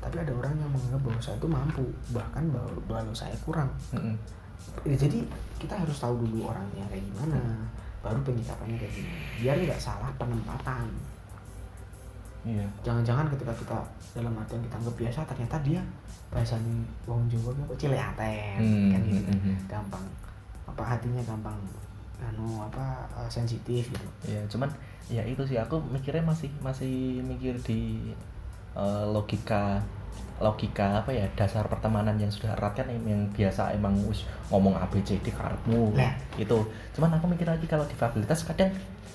Tapi 0.00 0.16
ada 0.22 0.32
orang 0.32 0.54
yang 0.56 0.70
menganggap 0.70 1.02
bahwa 1.02 1.20
saya 1.20 1.36
itu 1.36 1.48
mampu 1.50 1.84
bahkan 2.14 2.44
bahwa, 2.48 2.70
bahwa 2.86 3.12
saya 3.12 3.34
kurang. 3.44 3.68
Mm-mm. 3.92 4.14
Ya, 4.86 4.96
jadi 4.96 5.20
kita 5.58 5.74
harus 5.76 5.98
tahu 5.98 6.22
dulu 6.22 6.48
orangnya 6.48 6.86
kayak 6.88 7.04
gimana 7.12 7.38
baru 8.00 8.22
penyikapannya 8.22 8.78
kayak 8.78 8.92
gimana. 8.94 9.18
Biar 9.36 9.56
nggak 9.60 9.80
salah 9.82 10.10
penempatan. 10.16 10.86
Iya. 12.46 12.62
Jangan-jangan 12.86 13.26
ketika 13.34 13.52
kita 13.58 13.78
dalam 14.14 14.32
artian 14.38 14.62
kita 14.62 14.78
anggap 14.78 14.94
biasa 14.94 15.20
ternyata 15.26 15.56
dia 15.66 15.82
bahasanya 16.30 16.74
wong 17.04 17.26
Jawa 17.26 17.50
apa 17.52 17.74
cileaten 17.74 18.58
Hmm, 18.62 18.88
kan 18.94 19.00
gitu. 19.02 19.32
hmm. 19.34 19.56
gampang. 19.66 20.06
Apa 20.70 20.82
hatinya 20.94 21.22
gampang 21.26 21.58
anu 22.22 22.64
apa 22.64 23.04
eh, 23.20 23.30
sensitif 23.30 23.92
gitu. 23.92 24.08
Ya 24.24 24.40
cuman 24.48 24.70
ya 25.06 25.22
itu 25.22 25.42
sih 25.46 25.58
aku 25.60 25.78
mikirnya 25.92 26.24
masih 26.24 26.50
masih 26.64 27.20
mikir 27.22 27.56
di 27.62 28.12
eh, 28.74 29.04
logika 29.06 29.80
logika 30.36 31.00
apa 31.00 31.08
ya 31.16 31.24
dasar 31.32 31.64
pertemanan 31.64 32.20
yang 32.20 32.28
sudah 32.28 32.52
erat 32.60 32.76
kan 32.76 32.84
yang, 32.92 33.24
biasa 33.32 33.72
emang 33.72 33.96
wis 34.04 34.28
ngomong 34.52 34.76
ABCD 34.76 35.32
karepmu. 35.32 35.96
Lah. 35.96 36.12
itu. 36.36 36.58
Cuman 36.92 37.16
aku 37.16 37.24
mikir 37.32 37.48
lagi 37.48 37.64
kalau 37.64 37.88
difabilitas 37.88 38.44
kadang 38.44 38.68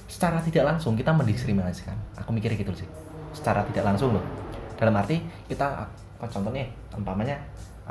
secara 0.09 0.41
tidak 0.41 0.65
langsung 0.65 0.97
kita 0.97 1.13
mendiskriminasikan. 1.13 1.93
Aku 2.17 2.33
mikirnya 2.33 2.57
gitu 2.57 2.73
sih. 2.73 2.89
Secara 3.37 3.61
tidak 3.69 3.93
langsung 3.93 4.17
loh. 4.17 4.25
Dalam 4.81 4.97
arti 4.97 5.21
kita 5.45 5.85
oh, 6.17 6.29
contohnya 6.29 6.65
umpamanya 6.97 7.37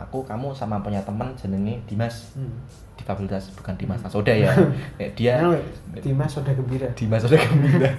aku 0.01 0.25
kamu 0.25 0.57
sama 0.57 0.81
punya 0.81 1.01
teman 1.05 1.33
jenenge 1.37 1.81
Dimas. 1.85 2.33
Hmm. 2.37 2.57
difabilitas 3.01 3.49
bukan 3.57 3.73
Dimas 3.81 4.05
Soda 4.13 4.29
ya. 4.29 4.53
Dia 5.17 5.41
Dimas 6.05 6.29
sudah 6.37 6.53
gembira. 6.53 6.89
Dimas 6.93 7.25
Soda 7.25 7.41
Gembira. 7.41 7.91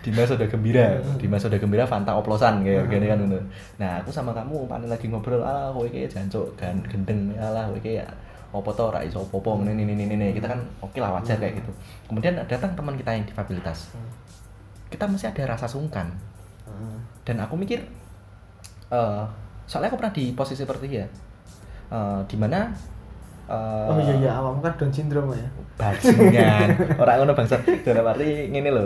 Dimas 0.00 0.24
Soda 0.24 0.44
Gembira. 0.48 0.86
Dimas 1.20 1.40
Soda 1.44 1.56
Gembira 1.60 1.84
Fanta 1.84 2.16
oplosan 2.16 2.64
kayak 2.64 2.88
gini 2.88 3.12
kan 3.12 3.20
ngono. 3.20 3.36
nah 3.76 4.00
aku 4.00 4.08
sama 4.08 4.32
kamu 4.32 4.64
paling 4.64 4.88
lagi 4.88 5.12
ngobrol 5.12 5.44
ah 5.44 5.68
kowe 5.68 5.84
kayak 5.84 6.08
jancuk 6.08 6.48
kan 6.56 6.80
gendeng 6.88 7.36
alah 7.36 7.68
kowe 7.68 7.80
kayak 7.84 8.08
opo 8.56 8.72
to 8.72 8.88
ora 8.88 9.04
iso 9.04 9.20
opo-opo 9.20 9.60
ini 9.68 9.84
ini 9.84 9.92
ini 9.92 10.04
ini 10.16 10.26
kita 10.32 10.48
kan 10.48 10.60
oke 10.80 10.96
lah 10.96 11.20
wajar 11.20 11.36
kayak 11.36 11.60
gitu. 11.60 11.70
Kemudian 12.08 12.40
datang 12.48 12.72
teman 12.72 12.96
kita 12.96 13.12
yang 13.12 13.28
difabilitas 13.28 13.92
kita 14.88 15.04
masih 15.04 15.28
ada 15.28 15.52
rasa 15.52 15.68
sungkan. 15.68 16.08
Hmm. 16.66 16.98
dan 17.22 17.38
aku 17.40 17.54
mikir 17.54 17.78
eh 18.90 19.22
soalnya 19.66 19.90
aku 19.90 19.98
pernah 19.98 20.14
di 20.14 20.30
posisi 20.32 20.62
seperti 20.62 20.86
ya. 20.88 21.06
Eh 21.90 22.20
di 22.30 22.36
mana 22.38 22.70
eh, 23.46 23.90
oh 23.90 23.98
iya 24.02 24.14
iya 24.18 24.30
awakmu 24.38 24.58
kan 24.62 24.74
Down 24.78 24.90
syndrome 24.90 25.34
ya. 25.34 25.46
Bajingan. 25.78 26.68
Orang 27.02 27.22
ngono 27.22 27.32
bangsat 27.34 27.60
dalam 27.84 28.06
arti 28.06 28.50
ngene 28.50 28.70
lho 28.72 28.84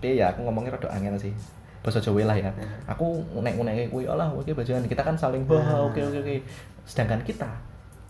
piye 0.00 0.20
ya 0.20 0.32
aku 0.32 0.44
ngomongnya 0.44 0.76
rada 0.76 0.88
angel 0.92 1.16
sih. 1.16 1.32
Bahasa 1.80 2.02
Jawa 2.02 2.26
lah 2.26 2.36
ya. 2.36 2.50
Aku 2.90 3.22
ngunek-ngunek 3.32 3.88
kuwi 3.88 4.04
Allah 4.10 4.28
oke 4.32 4.50
bajingan 4.52 4.84
kita 4.90 5.06
kan 5.06 5.14
saling 5.16 5.46
wah 5.46 5.62
Nah. 5.62 5.86
oke 5.86 6.00
oke 6.02 6.18
oke. 6.24 6.36
Sedangkan 6.84 7.22
kita 7.22 7.48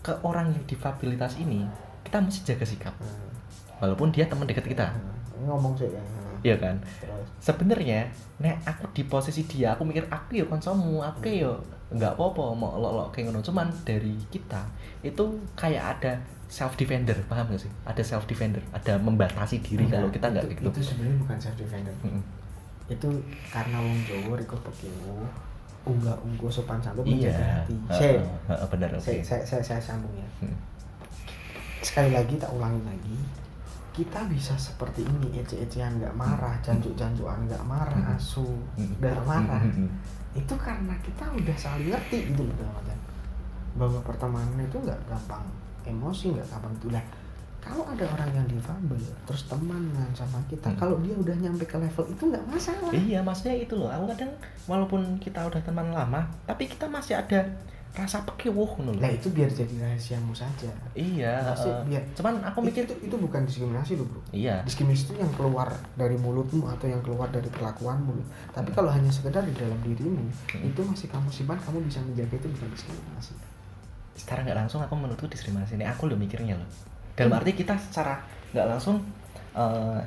ke 0.01 0.11
orang 0.23 0.51
yang 0.51 0.63
difabilitas 0.65 1.35
ini 1.37 1.67
kita 2.03 2.23
mesti 2.23 2.39
jaga 2.47 2.65
sikap. 2.65 2.95
Hmm. 2.99 3.27
walaupun 3.77 4.09
dia 4.09 4.25
teman 4.25 4.49
dekat 4.49 4.65
kita. 4.73 4.89
Ngomong 5.45 5.77
sih 5.77 5.85
ya. 5.85 6.01
Iya 6.43 6.55
kan? 6.57 6.75
Sebenarnya 7.39 8.05
nek 8.37 8.61
aku 8.65 8.89
di 8.93 9.03
posisi 9.05 9.45
dia 9.45 9.73
aku 9.73 9.81
mikir 9.81 10.05
aku 10.09 10.37
ya 10.37 10.45
konsomu 10.45 11.01
aku 11.01 11.25
ya 11.25 11.51
nggak 11.87 12.19
apa-apa 12.19 12.51
mau 12.53 12.75
lo 12.75 13.07
kayak 13.09 13.31
ngono. 13.31 13.39
Cuman 13.41 13.67
dari 13.81 14.13
kita 14.27 14.61
itu 15.01 15.23
kayak 15.55 15.83
ada 15.97 16.13
self 16.47 16.75
defender 16.75 17.15
paham 17.27 17.47
gak 17.51 17.59
sih? 17.63 17.71
Ada 17.83 18.03
self 18.03 18.23
defender 18.25 18.63
ada 18.71 18.95
membatasi 18.99 19.59
diri 19.59 19.83
Enggak, 19.83 19.99
kalau 19.99 20.09
kita 20.11 20.27
nggak 20.31 20.45
gitu. 20.51 20.69
itu 20.69 20.81
sebenarnya 20.83 21.17
bukan 21.19 21.37
self 21.39 21.55
defender 21.59 21.95
Mm-mm. 22.03 22.23
itu 22.87 23.09
karena 23.51 23.77
wong 23.83 23.99
Jawa 24.07 24.39
riko 24.39 24.55
pekimu 24.63 25.27
unggah 25.83 26.15
ungguh 26.23 26.47
sopan 26.47 26.79
santun 26.79 27.03
iya. 27.03 27.31
menjaga 27.31 27.45
hati 27.63 27.75
saya 27.91 28.19
heeh, 28.47 28.67
benar 28.71 28.89
oke. 28.95 29.03
saya, 29.03 29.19
saya, 29.23 29.43
saya, 29.43 29.63
saya 29.63 29.81
sambung 29.83 30.11
ya 30.15 30.27
Hmm. 30.39 30.55
sekali 31.79 32.11
lagi 32.11 32.35
tak 32.35 32.51
ulangi 32.51 32.79
lagi 32.83 33.15
kita 33.97 34.29
bisa 34.29 34.53
seperti 34.53 35.01
ini 35.01 35.41
ece-ecehan 35.41 35.97
nggak 35.97 36.13
marah 36.13 36.53
jancuk-jancukan 36.61 37.49
nggak 37.49 37.63
marah 37.65 37.97
Hmm. 37.97 38.13
asu 38.13 38.45
Hmm. 38.77 38.93
nggak 39.01 39.25
marah. 39.25 39.61
Itu 40.31 40.53
karena 40.53 40.93
kita 41.01 41.25
udah 41.25 41.57
saling 41.57 41.89
ngerti 41.89 42.29
gitu 42.29 42.45
loh 42.45 42.69
artian 42.71 42.99
bahwa 43.73 43.99
pertemanan 44.01 44.61
itu 44.61 44.77
nggak 44.77 45.01
gampang 45.03 45.41
emosi 45.83 46.25
nggak 46.31 46.45
gampang 46.47 46.73
itu. 46.77 46.87
Lah 46.93 47.01
kalau 47.57 47.83
ada 47.83 48.05
orang 48.07 48.31
yang 48.31 48.47
difabel 48.47 49.01
terus 49.25 49.49
temenan 49.49 50.07
sama 50.13 50.37
kita 50.45 50.69
Hmm. 50.69 50.77
kalau 50.77 50.95
dia 51.01 51.17
udah 51.17 51.35
nyampe 51.35 51.65
ke 51.65 51.75
level 51.75 52.05
itu 52.05 52.23
nggak 52.23 52.45
masalah. 52.45 52.93
Iya 52.93 53.19
maksudnya 53.19 53.57
itu 53.57 53.73
loh. 53.73 53.89
Aku 53.89 54.05
kadang 54.13 54.31
walaupun 54.69 55.01
kita 55.17 55.41
udah 55.41 55.61
teman 55.65 55.89
lama 55.89 56.21
tapi 56.45 56.69
kita 56.69 56.85
masih 56.85 57.17
ada 57.17 57.41
rasa 57.97 58.21
pekiwuh 58.23 58.77
ngono 58.77 58.93
Nah 58.95 59.09
itu 59.09 59.27
biar 59.27 59.49
jadi 59.49 59.73
rahasiamu 59.75 60.29
saja. 60.31 60.69
iya 60.93 61.41
Pasti 61.43 61.65
heeh. 61.65 61.81
biar. 61.89 62.03
cuman 62.13 62.33
aku 62.45 62.59
mikir 62.61 62.85
itu, 62.85 62.93
itu 63.01 63.15
bukan 63.15 63.41
diskriminasi 63.43 63.97
loh 63.97 64.05
bro. 64.05 64.21
iya 64.29 64.61
Diskriminasi 64.61 65.03
itu 65.03 65.13
yang 65.17 65.33
keluar 65.33 65.65
dari 65.93 66.13
mulutmu 66.15 66.65
atau 66.67 66.85
yang 66.85 67.01
keluar 67.01 67.25
dari 67.27 67.47
perlakuanmu. 67.47 68.13
Tapi 68.51 68.69
Hmm. 68.69 68.77
kalau 68.77 68.89
hanya 68.89 69.09
sekedar 69.09 69.41
di 69.41 69.51
dalam 69.51 69.81
dirimu, 69.81 70.29
Hmm. 70.47 70.61
itu 70.63 70.79
masih 70.79 71.07
kamu 71.07 71.27
simpan, 71.27 71.57
kamu 71.57 71.81
bisa 71.81 71.97
menjaga 71.99 72.35
itu 72.35 72.47
bukan 72.47 72.69
diskriminasi. 72.69 73.33
secara 74.13 74.41
nggak 74.41 74.57
langsung 74.57 74.81
aku 74.81 74.93
menurutku 74.93 75.25
diskriminasi 75.25 75.77
ini 75.77 75.85
aku 75.85 76.09
lo 76.09 76.17
mikirnya 76.17 76.57
loh 76.57 76.65
dalam 77.13 77.33
arti 77.33 77.53
kita 77.53 77.77
secara 77.77 78.17
nggak 78.49 78.65
langsung 78.67 78.97
eh, 79.53 80.01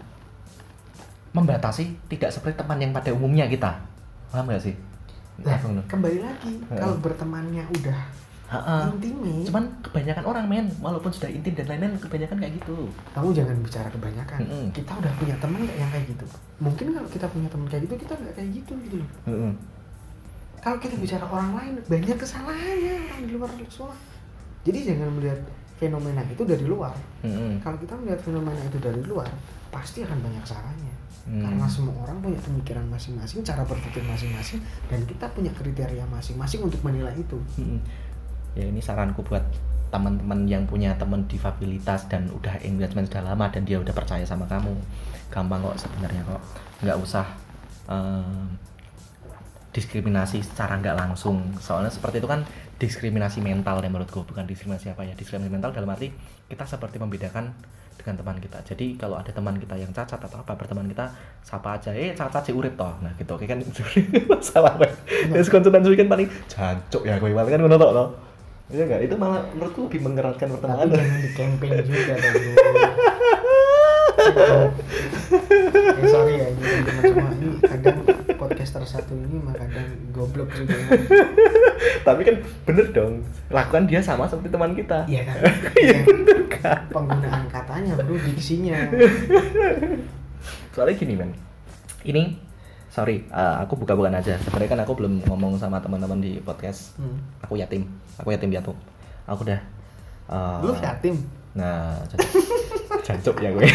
membatasi 1.31 1.95
tidak 2.11 2.35
seperti 2.35 2.59
teman 2.59 2.79
yang 2.79 2.91
pada 2.91 3.15
umumnya 3.15 3.47
kita 3.47 3.79
paham 4.29 4.51
nggak 4.51 4.59
sih 4.61 4.75
Nah, 5.41 5.57
ngono. 5.65 5.81
kembali 5.89 6.19
lagi 6.21 6.53
kalau 6.69 6.97
bertemannya 7.01 7.65
udah 7.81 8.01
Ha-ha. 8.51 8.91
intimate, 8.91 9.47
cuman 9.47 9.65
kebanyakan 9.79 10.25
orang 10.27 10.45
men 10.51 10.67
walaupun 10.83 11.07
sudah 11.15 11.31
intim 11.31 11.55
dan 11.55 11.71
lain-lain 11.71 11.95
kebanyakan 12.03 12.35
kayak 12.35 12.59
gitu 12.59 12.91
kamu 13.15 13.31
jangan 13.31 13.57
bicara 13.63 13.89
kebanyakan. 13.95 14.39
Mm-mm. 14.43 14.67
Kita 14.75 14.93
udah 14.99 15.13
punya 15.23 15.35
teman 15.39 15.63
nggak 15.63 15.79
yang 15.79 15.91
kayak 15.95 16.07
gitu. 16.11 16.27
Mungkin 16.59 16.87
kalau 16.91 17.09
kita 17.09 17.27
punya 17.31 17.49
teman 17.49 17.67
kayak 17.71 17.83
gitu 17.87 17.95
kita 17.95 18.13
nggak 18.19 18.35
kayak 18.35 18.51
gitu 18.59 18.73
gitu 18.85 18.97
loh. 18.99 19.11
Heeh. 19.31 19.53
Kalau 20.61 20.79
kita 20.83 20.95
bicara 20.99 21.25
orang 21.31 21.51
lain 21.57 21.73
banyak 21.87 22.17
kesalahannya 22.19 22.95
orang 23.07 23.23
di 23.23 23.33
luar 23.39 23.51
semua. 23.71 23.95
Jadi 24.67 24.79
jangan 24.93 25.09
melihat 25.15 25.41
fenomena 25.81 26.21
itu 26.29 26.43
dari 26.45 26.65
luar. 26.69 26.93
Heeh. 27.25 27.57
Kalau 27.65 27.79
kita 27.81 27.95
melihat 27.97 28.21
fenomena 28.21 28.61
itu 28.67 28.77
dari 28.77 29.01
luar, 29.07 29.31
pasti 29.73 30.05
akan 30.05 30.19
banyak 30.21 30.45
salahnya. 30.45 30.95
Hmm. 31.29 31.43
Karena 31.45 31.67
semua 31.69 31.95
orang 32.05 32.19
punya 32.25 32.41
pemikiran 32.41 32.87
masing-masing, 32.89 33.45
cara 33.45 33.63
berpikir 33.69 34.01
masing-masing, 34.05 34.61
dan 34.89 35.01
kita 35.05 35.29
punya 35.31 35.53
kriteria 35.53 36.05
masing-masing 36.09 36.65
untuk 36.65 36.81
menilai 36.81 37.13
itu. 37.17 37.39
Mm-mm. 37.61 37.81
ya 38.59 38.67
ini 38.67 38.83
saranku 38.83 39.23
buat 39.23 39.47
teman-teman 39.91 40.47
yang 40.47 40.67
punya 40.67 40.95
teman 40.95 41.27
difabilitas 41.27 42.07
dan 42.07 42.31
udah 42.31 42.63
engagement 42.63 43.11
sudah 43.11 43.27
lama 43.27 43.47
dan 43.51 43.67
dia 43.67 43.79
udah 43.79 43.91
percaya 43.91 44.23
sama 44.23 44.47
kamu 44.47 44.75
gampang 45.31 45.63
kok 45.63 45.87
sebenarnya 45.87 46.23
kok 46.27 46.43
nggak 46.83 46.99
usah 46.99 47.27
em, 47.91 48.55
diskriminasi 49.71 50.43
secara 50.43 50.79
nggak 50.79 50.99
langsung 50.99 51.43
soalnya 51.59 51.91
seperti 51.91 52.23
itu 52.23 52.27
kan 52.31 52.43
diskriminasi 52.79 53.39
mental 53.43 53.83
ya 53.83 53.91
menurutku 53.91 54.27
bukan 54.27 54.47
diskriminasi 54.47 54.95
apa 54.95 55.07
ya 55.07 55.15
diskriminasi 55.15 55.51
mental 55.51 55.71
dalam 55.75 55.91
arti 55.91 56.11
kita 56.51 56.67
seperti 56.67 56.99
membedakan 56.99 57.55
dengan 58.01 58.17
teman 58.17 58.37
kita 58.41 58.59
jadi 58.65 58.87
kalau 58.97 59.21
ada 59.21 59.29
teman 59.29 59.55
kita 59.61 59.77
yang 59.77 59.93
cacat 59.93 60.17
atau 60.17 60.41
apa 60.41 60.57
berteman 60.57 60.89
kita 60.89 61.13
sapa 61.45 61.77
aja 61.77 61.93
eh 61.93 62.17
cacat 62.17 62.43
si 62.49 62.53
urip 62.57 62.75
toh 62.75 62.97
nah 63.05 63.13
gitu 63.21 63.37
oke 63.37 63.45
kan 63.45 63.61
masalah 64.33 64.75
kan 64.81 64.91
terus 65.31 65.53
konsultan 65.53 65.85
kan 65.85 66.09
paling 66.09 66.29
jancuk 66.49 67.05
ya 67.05 67.21
gue 67.21 67.31
paling 67.31 67.53
kan 67.53 67.61
ngono 67.61 67.77
toh 67.77 67.93
toh. 67.93 68.09
Iya 68.71 68.87
enggak? 68.87 69.03
Itu 69.03 69.19
malah 69.19 69.43
menurutku 69.51 69.91
lebih 69.91 70.01
mengeratkan 70.07 70.47
Tapi 70.47 70.55
pertemanan. 70.63 70.95
jangan 70.95 71.19
di 71.19 71.31
campaign 71.35 71.83
juga 71.83 72.15
dong. 72.15 72.37
eh, 76.01 76.07
sorry 76.07 76.33
ya, 76.39 76.47
ini 76.55 76.67
ini 76.87 77.49
kadang 77.67 78.00
podcaster 78.51 78.83
satu 78.83 79.15
ini 79.15 79.39
mah 79.39 79.55
kadang 79.55 79.87
goblok 80.11 80.51
juga. 80.51 80.75
Tapi 82.07 82.21
kan 82.27 82.37
bener 82.67 82.91
dong. 82.91 83.23
Lakukan 83.47 83.87
dia 83.87 84.03
sama 84.03 84.27
seperti 84.27 84.51
teman 84.51 84.75
kita. 84.75 85.07
Iya 85.07 85.23
kan? 85.23 85.39
Iya 85.79 85.99
bener 86.03 86.39
kan. 86.51 86.83
Penggunaan 86.91 87.47
katanya 87.47 87.95
bro, 87.95 88.19
diksinya. 88.19 88.91
Soalnya 90.75 90.95
gini 90.95 91.15
men. 91.15 91.31
Ini 92.03 92.35
sorry, 92.91 93.23
eh, 93.25 93.55
aku 93.63 93.79
buka-bukan 93.79 94.11
aja. 94.13 94.35
Sebenarnya 94.37 94.71
kan 94.75 94.81
aku 94.83 94.99
belum 94.99 95.23
ngomong 95.31 95.55
sama 95.55 95.79
teman-teman 95.79 96.19
di 96.19 96.43
podcast. 96.43 96.99
Hmm. 96.99 97.23
Aku 97.47 97.55
yatim. 97.55 97.87
Aku 98.19 98.35
yatim 98.35 98.51
piatu. 98.51 98.75
Aku 99.31 99.47
udah 99.47 99.63
eh, 100.27 100.59
Lu 100.61 100.75
yatim? 100.75 101.15
Nah, 101.51 101.99
jan- 102.07 102.27
jancuk 103.07 103.39
ya 103.39 103.55
gue. 103.55 103.67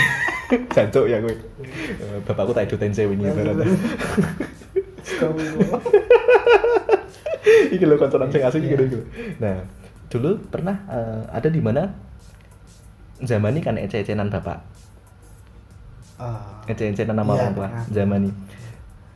jancuk 0.71 1.07
ya 1.07 1.19
gue. 1.19 1.31
Eh, 1.63 2.19
Bapakku 2.23 2.51
tak 2.51 2.67
edu 2.67 2.75
tense 2.75 3.03
ini 3.03 3.23
ibaratnya. 3.23 3.67
Iki 7.45 7.85
lho 7.85 7.95
konconan 7.95 8.29
sing 8.29 8.41
asing 8.41 8.61
gitu 8.63 8.83
gitu. 8.85 8.99
Nah, 9.37 9.61
dulu 10.07 10.41
pernah 10.47 10.75
eh, 10.87 11.21
ada 11.29 11.45
di 11.45 11.61
mana 11.61 11.93
zaman 13.17 13.53
ini 13.53 13.61
kan 13.61 13.77
ece-ecenan 13.77 14.27
bapak, 14.27 14.59
Ah. 16.15 16.63
ece-ecenan 16.65 17.13
nama 17.13 17.31
Iya, 17.31 17.39
orang 17.39 17.53
tua. 17.53 17.67
Zaman 17.87 18.19
ini, 18.23 18.31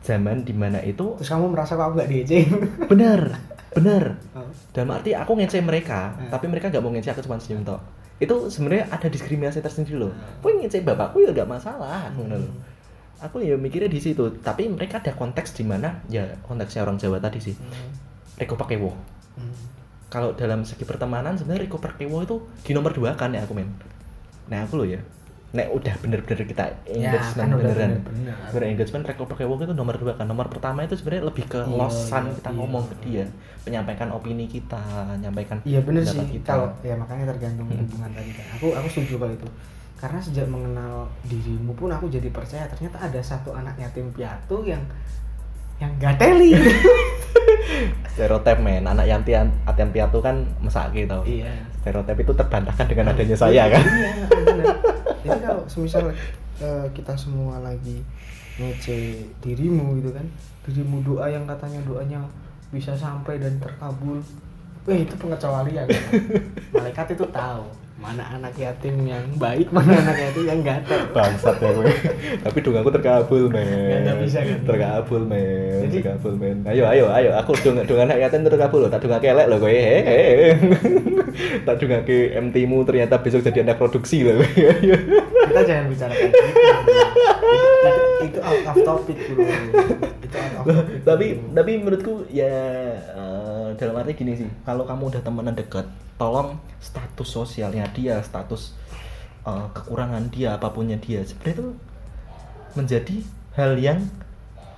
zaman 0.00 0.36
di 0.40 0.52
mana 0.52 0.78
itu 0.80 1.16
Terus 1.16 1.28
kamu 1.28 1.50
merasa 1.50 1.74
kok 1.74 1.84
aku 1.86 1.94
gak 1.98 2.08
diejek? 2.08 2.44
bener, 2.86 3.34
bener. 3.72 4.04
Oh. 4.32 4.46
Dalam 4.70 4.94
arti 4.94 5.12
aku 5.12 5.32
ngece 5.34 5.58
mereka, 5.60 6.14
Hmm. 6.14 6.28
tapi 6.28 6.46
mereka 6.46 6.68
nggak 6.68 6.80
mau 6.80 6.90
ngece 6.90 7.10
aku 7.10 7.22
cuma 7.22 7.36
senyum 7.36 7.60
tok. 7.62 7.80
Itu 8.16 8.46
sebenarnya 8.46 8.88
ada 8.88 9.06
diskriminasi 9.06 9.58
tersendiri 9.58 9.96
loh. 9.98 10.12
Hmm. 10.12 10.38
Kowe 10.40 10.52
ngece 10.54 10.80
bapakku 10.80 11.20
ya 11.20 11.32
nggak 11.32 11.48
masalah, 11.50 12.08
ngono. 12.14 12.36
Hmm. 12.36 12.52
Aku 13.20 13.38
ya 13.38 13.54
mikirnya 13.54 13.86
di 13.86 13.98
situ, 13.98 14.32
tapi 14.40 14.64
mereka 14.66 14.96
ada 14.98 15.12
konteks 15.12 15.52
di 15.52 15.62
mana 15.62 16.00
ya 16.06 16.24
konteksnya 16.40 16.80
orang 16.80 16.96
Jawa 16.96 17.20
tadi 17.20 17.38
sih. 17.38 17.54
Hmm. 17.54 17.92
Pakai 18.40 18.76
wo. 18.76 18.96
Hmm. 19.36 19.52
kalau 20.08 20.34
dalam 20.34 20.64
segi 20.64 20.82
pertemanan 20.82 21.38
sebenarnya 21.38 21.64
Riko 21.64 21.78
Perkewo 21.78 22.18
itu 22.20 22.36
di 22.60 22.74
nomor 22.74 22.90
dua 22.90 23.14
kan 23.14 23.30
ya 23.30 23.40
aku 23.40 23.54
men 23.54 23.70
nah 24.44 24.66
aku 24.66 24.74
loh 24.76 24.88
ya 24.88 24.98
Nek 25.50 25.70
udah 25.70 25.94
bener-bener 25.98 26.46
kita 26.46 26.66
Ya, 26.84 27.14
engagement 27.14 27.34
kan 27.36 27.48
udah 27.52 27.62
beneran 27.64 27.90
bener-bener. 28.02 28.34
bener 28.50 28.64
engagement 28.70 29.04
Riko 29.04 29.24
Perkewo 29.24 29.54
itu 29.56 29.70
nomor 29.70 29.94
dua 29.94 30.12
kan 30.14 30.26
nomor 30.26 30.46
pertama 30.46 30.82
itu 30.82 30.94
sebenarnya 30.94 31.24
lebih 31.26 31.46
ke 31.46 31.62
Iya, 31.62 31.70
losan 31.70 32.24
iya, 32.26 32.34
kita 32.36 32.50
iya. 32.50 32.56
ngomong 32.58 32.84
ke 32.84 32.94
dia 33.00 33.24
menyampaikan 33.62 34.08
opini 34.10 34.44
kita 34.46 34.82
menyampaikan 35.12 35.56
Iya 35.62 35.78
bener 35.80 36.02
sih 36.02 36.26
kita. 36.28 36.48
kalau 36.48 36.66
ya 36.80 36.94
makanya 36.94 37.24
tergantung 37.28 37.66
Hmm. 37.66 37.78
hubungan 37.80 38.10
tadi 38.10 38.30
kan. 38.32 38.44
Aku 38.56 38.66
aku 38.72 38.86
setuju 38.88 39.14
kalau 39.16 39.32
itu. 39.32 39.48
Karena 40.00 40.16
sejak 40.16 40.48
mengenal 40.48 41.12
dirimu 41.28 41.76
pun 41.76 41.92
aku 41.92 42.08
jadi 42.08 42.32
percaya 42.32 42.64
ternyata 42.72 42.96
ada 43.04 43.20
satu 43.20 43.52
anak 43.52 43.76
yatim 43.76 44.08
piatu 44.16 44.64
yang 44.64 44.80
yang 45.76 45.92
gateli. 46.00 46.56
stereotip 48.10 48.58
men 48.60 48.84
anak 48.84 49.06
yantian 49.06 49.48
atian 49.64 49.90
piatu 49.94 50.18
kan 50.20 50.44
mesake 50.60 51.06
tau 51.06 51.22
iya. 51.24 51.48
stereotip 51.80 52.18
itu 52.20 52.32
terbantahkan 52.34 52.86
dengan 52.90 53.06
adanya 53.14 53.36
saya 53.38 53.64
kan 53.70 53.80
Iya, 53.80 54.26
bener. 54.28 54.66
Jadi 55.24 55.40
kalau 55.44 55.62
semisal 55.68 56.12
eh, 56.60 56.86
kita 56.92 57.14
semua 57.16 57.60
lagi 57.60 58.00
ngece 58.60 59.24
dirimu 59.40 59.96
gitu 60.00 60.12
kan, 60.12 60.26
dirimu 60.68 61.00
doa 61.00 61.28
yang 61.32 61.48
katanya 61.48 61.80
doanya 61.88 62.20
bisa 62.68 62.92
sampai 62.92 63.40
dan 63.40 63.56
terkabul, 63.56 64.20
weh 64.84 65.00
itu 65.00 65.14
pengecualian. 65.16 65.88
Malaikat 66.76 67.16
itu 67.16 67.24
tahu 67.32 67.64
mana 68.00 68.24
anak 68.32 68.56
yatim 68.56 69.04
yang 69.04 69.20
baik, 69.36 69.68
mana 69.68 69.92
anak 69.92 70.16
yatim 70.16 70.44
yang 70.48 70.60
gatel. 70.64 71.00
bangsat 71.12 71.56
ya 71.60 71.68
gue 71.68 71.92
tapi 72.40 72.58
dong 72.64 72.80
aku 72.80 72.90
terkabul 72.96 73.44
men. 73.52 74.08
Nggak, 74.08 74.16
bisa 74.24 74.40
kan? 74.40 74.58
terkabul 74.64 75.22
men. 75.28 75.84
Jadi- 75.84 76.00
terkabul 76.00 76.34
men. 76.40 76.56
Ayo 76.64 76.88
ayo 76.88 77.12
ayo. 77.12 77.30
Aku 77.44 77.52
dong 77.60 77.76
dong 77.84 78.00
anak 78.00 78.16
yatim 78.16 78.48
terkabul. 78.48 78.80
Loh 78.80 78.90
tak 78.90 79.04
dong 79.04 79.20
kelek 79.20 79.46
loh 79.52 79.60
gue 79.60 79.68
hehehe 79.68 80.56
tak 81.66 81.74
dong 81.78 82.02
ke 82.02 82.34
MT 82.34 82.56
mu 82.64 82.82
ternyata 82.82 83.18
besok 83.18 83.42
jadi 83.42 83.62
anak 83.62 83.76
produksi 83.76 84.22
loh 84.22 84.38
Kita 85.50 85.60
jangan 85.66 85.84
bicara 85.90 86.12
kayak 86.14 86.30
gitu. 86.30 86.60
Itu, 87.80 88.02
itu 88.30 88.38
out 88.38 88.62
of 88.66 88.76
topic 88.80 89.18
bro. 89.26 89.42
Itu 90.22 90.36
out 90.36 90.52
of 90.54 90.64
topic. 90.64 91.02
tapi 91.02 91.26
bro. 91.34 91.50
tapi 91.54 91.70
menurutku 91.76 92.14
ya 92.30 92.52
eh, 92.94 93.68
dalam 93.74 93.98
arti 93.98 94.12
gini 94.14 94.32
sih 94.36 94.48
kalau 94.62 94.86
kamu 94.86 95.10
udah 95.10 95.22
temenan 95.22 95.54
dekat 95.54 95.86
tolong 96.14 96.60
status 96.78 97.28
sosialnya 97.28 97.88
dia 97.90 98.20
status 98.20 98.76
eh, 99.42 99.66
kekurangan 99.74 100.30
dia 100.30 100.54
apapunnya 100.54 101.00
dia 101.00 101.24
sebenarnya 101.24 101.54
itu 101.56 101.66
menjadi 102.70 103.16
hal 103.58 103.74
yang 103.76 103.98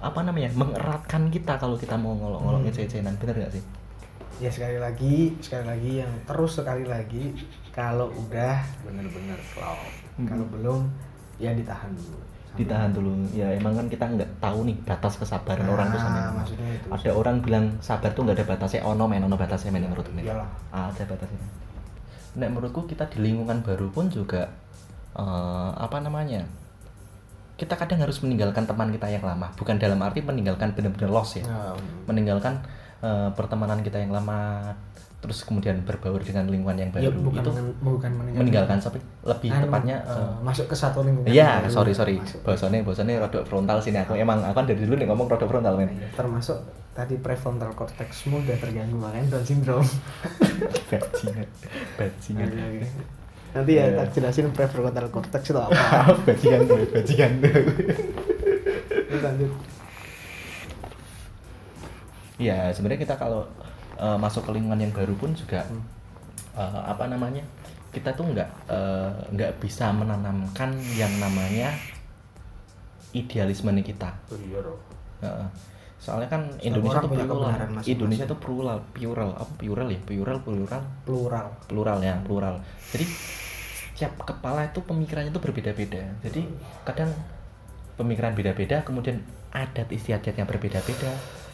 apa 0.00 0.18
namanya 0.24 0.50
mengeratkan 0.56 1.30
kita 1.30 1.60
kalau 1.60 1.78
kita 1.78 1.94
mau 1.94 2.16
ngolok-ngolok 2.16 2.58
Hmm. 2.58 2.66
ngece-ngecenan 2.66 3.14
bener 3.20 3.36
gak 3.38 3.52
sih 3.54 3.62
ya 4.38 4.48
sekali 4.48 4.76
lagi 4.76 5.16
sekali 5.38 5.64
lagi 5.66 5.92
yang 6.00 6.12
terus 6.22 6.52
sekali 6.54 6.84
lagi 6.84 7.34
kalau 7.70 8.08
udah 8.10 8.56
bener-bener 8.82 9.38
klop 9.50 9.80
Hmm. 10.12 10.28
kalau 10.28 10.44
belum 10.46 10.80
ya 11.36 11.50
ditahan 11.50 11.88
dulu. 11.90 12.20
Ditahan 12.52 12.92
dulu. 12.92 13.16
Ya 13.32 13.48
emang 13.48 13.72
kan 13.72 13.88
kita 13.88 14.04
nggak 14.04 14.28
tahu 14.38 14.68
nih 14.68 14.76
batas 14.84 15.16
kesabaran 15.16 15.64
orang 15.66 15.88
tuh 15.88 15.96
sampai 15.96 16.20
Ah, 16.20 16.32
maksudnya 16.36 16.68
itu. 16.70 16.84
Ada 16.86 17.10
orang 17.10 17.40
bilang 17.40 17.64
sabar 17.80 18.12
tuh 18.12 18.22
nggak 18.22 18.36
ada 18.36 18.46
batasnya. 18.46 18.84
Ono 18.84 19.08
men 19.08 19.24
ono 19.24 19.34
batasnya 19.34 19.72
men 19.72 19.82
menurut 19.82 20.04
men 20.12 20.20
Iyalah. 20.22 20.44
ada 20.68 21.02
batasnya. 21.02 21.40
Nah 22.36 22.46
menurutku 22.46 22.84
kita 22.84 23.08
di 23.08 23.24
lingkungan 23.24 23.64
baru 23.64 23.88
pun 23.88 24.12
juga 24.12 24.52
eh, 25.16 25.70
apa 25.74 25.96
namanya 25.98 26.44
kita 27.56 27.72
kadang 27.72 28.00
harus 28.00 28.20
meninggalkan 28.20 28.68
teman 28.68 28.90
kita 28.90 29.08
yang 29.08 29.24
lama. 29.24 29.48
Bukan 29.56 29.80
dalam 29.80 29.96
arti 30.02 30.20
meninggalkan 30.20 30.76
benar-benar 30.76 31.08
loss 31.08 31.40
ya. 31.40 31.44
Ya, 31.44 31.72
meninggalkan 32.04 32.60
eh, 33.02 33.28
pertemanan 33.32 33.78
kita 33.80 33.98
yang 33.98 34.10
lama 34.10 34.72
terus 35.18 35.42
kemudian 35.42 35.78
berbaur 35.80 36.18
dengan 36.18 36.42
lingkungan 36.44 36.74
yang 36.76 36.90
ya, 36.92 37.06
baru 37.06 37.22
bukan 37.22 37.38
itu 37.38 37.50
men- 37.52 37.78
bukan 37.80 38.10
meninggalkan, 38.10 38.40
meninggalkan 38.42 38.78
tapi 38.80 38.98
lebih 39.22 39.48
Anu, 39.48 39.62
tepatnya 39.64 39.96
eh, 40.02 40.32
masuk 40.40 40.66
ke 40.66 40.74
satu 40.74 40.98
lingkungan 41.00 41.30
Iya, 41.30 41.50
baru. 41.60 41.70
sorry 41.70 41.92
sorry. 41.92 42.14
Bahasanya 42.42 42.82
bahasanya 42.82 43.14
rodok 43.20 43.44
frontal 43.44 43.78
sini 43.78 43.98
aku. 43.98 44.14
Emang 44.16 44.42
aku 44.42 44.50
kan 44.52 44.66
dari 44.66 44.78
dulu 44.78 44.94
nih 44.94 45.06
ngomong 45.06 45.26
rodok 45.28 45.46
frontal 45.48 45.74
men. 45.76 45.94
termasuk 46.12 46.58
tadi 46.92 47.14
prefrontal 47.16 47.70
cortexmu 47.72 48.42
udah 48.42 48.56
terganggu 48.58 48.98
makanya 48.98 49.32
Down 49.32 49.46
syndrome 49.46 49.86
Bajingan, 50.90 51.46
bajingan. 51.96 52.48
Oke, 52.48 52.58
oke. 52.58 52.88
nanti 53.52 53.72
ya 53.72 53.84
Iya. 53.84 53.96
tak 53.96 54.06
jelasin 54.12 54.46
prefrontal 54.50 55.06
cortex 55.08 55.42
itu 55.46 55.56
apa 55.56 55.76
bajingan 56.26 56.60
gue, 56.66 56.82
bajingan 56.90 57.32
gue. 57.38 57.62
Lanjut 59.14 59.52
Iya, 62.42 62.74
sebenarnya 62.74 63.00
kita 63.00 63.14
kalau 63.14 63.46
eh, 63.94 64.18
masuk 64.18 64.42
ke 64.42 64.58
lingkungan 64.58 64.82
yang 64.82 64.90
baru 64.90 65.14
pun 65.14 65.30
juga 65.32 65.62
Hmm. 65.62 65.82
eh, 66.58 66.80
apa 66.90 67.06
namanya 67.06 67.46
kita 67.92 68.08
tuh 68.12 68.24
nggak 68.24 68.48
nggak 69.30 69.52
bisa 69.60 69.92
menanamkan 69.92 70.72
yang 70.96 71.12
namanya 71.20 71.76
idealisme 73.12 73.68
nih 73.68 73.84
kita 73.84 74.08
iya 74.32 74.58
dong 74.64 74.80
Heeh. 75.20 75.48
soalnya 76.00 76.26
kan 76.26 76.42
Indonesia 76.58 76.98
tuh 76.98 77.12
plural. 77.12 77.52
Indonesia 77.84 78.24
tuh 78.26 78.38
plural 78.40 78.78
plural 78.90 79.30
apa 79.38 79.52
plural 79.54 79.86
ya? 79.86 80.00
Plural 80.02 80.38
plural? 80.42 80.82
Plural. 81.06 81.46
Plural 81.68 81.98
ya 82.02 82.16
plural. 82.26 82.58
Jadi 82.90 83.06
setiap 83.06 84.18
kepala 84.26 84.66
itu 84.66 84.82
pemikirannya 84.82 85.30
itu 85.30 85.38
berbeda-beda. 85.38 86.02
Jadi 86.26 86.42
kadang 86.82 87.12
pemikiran 87.94 88.34
beda-beda 88.34 88.82
kemudian 88.82 89.22
adat 89.54 89.86
istiadat 89.94 90.34
yang 90.34 90.48
berbeda-beda 90.48 91.12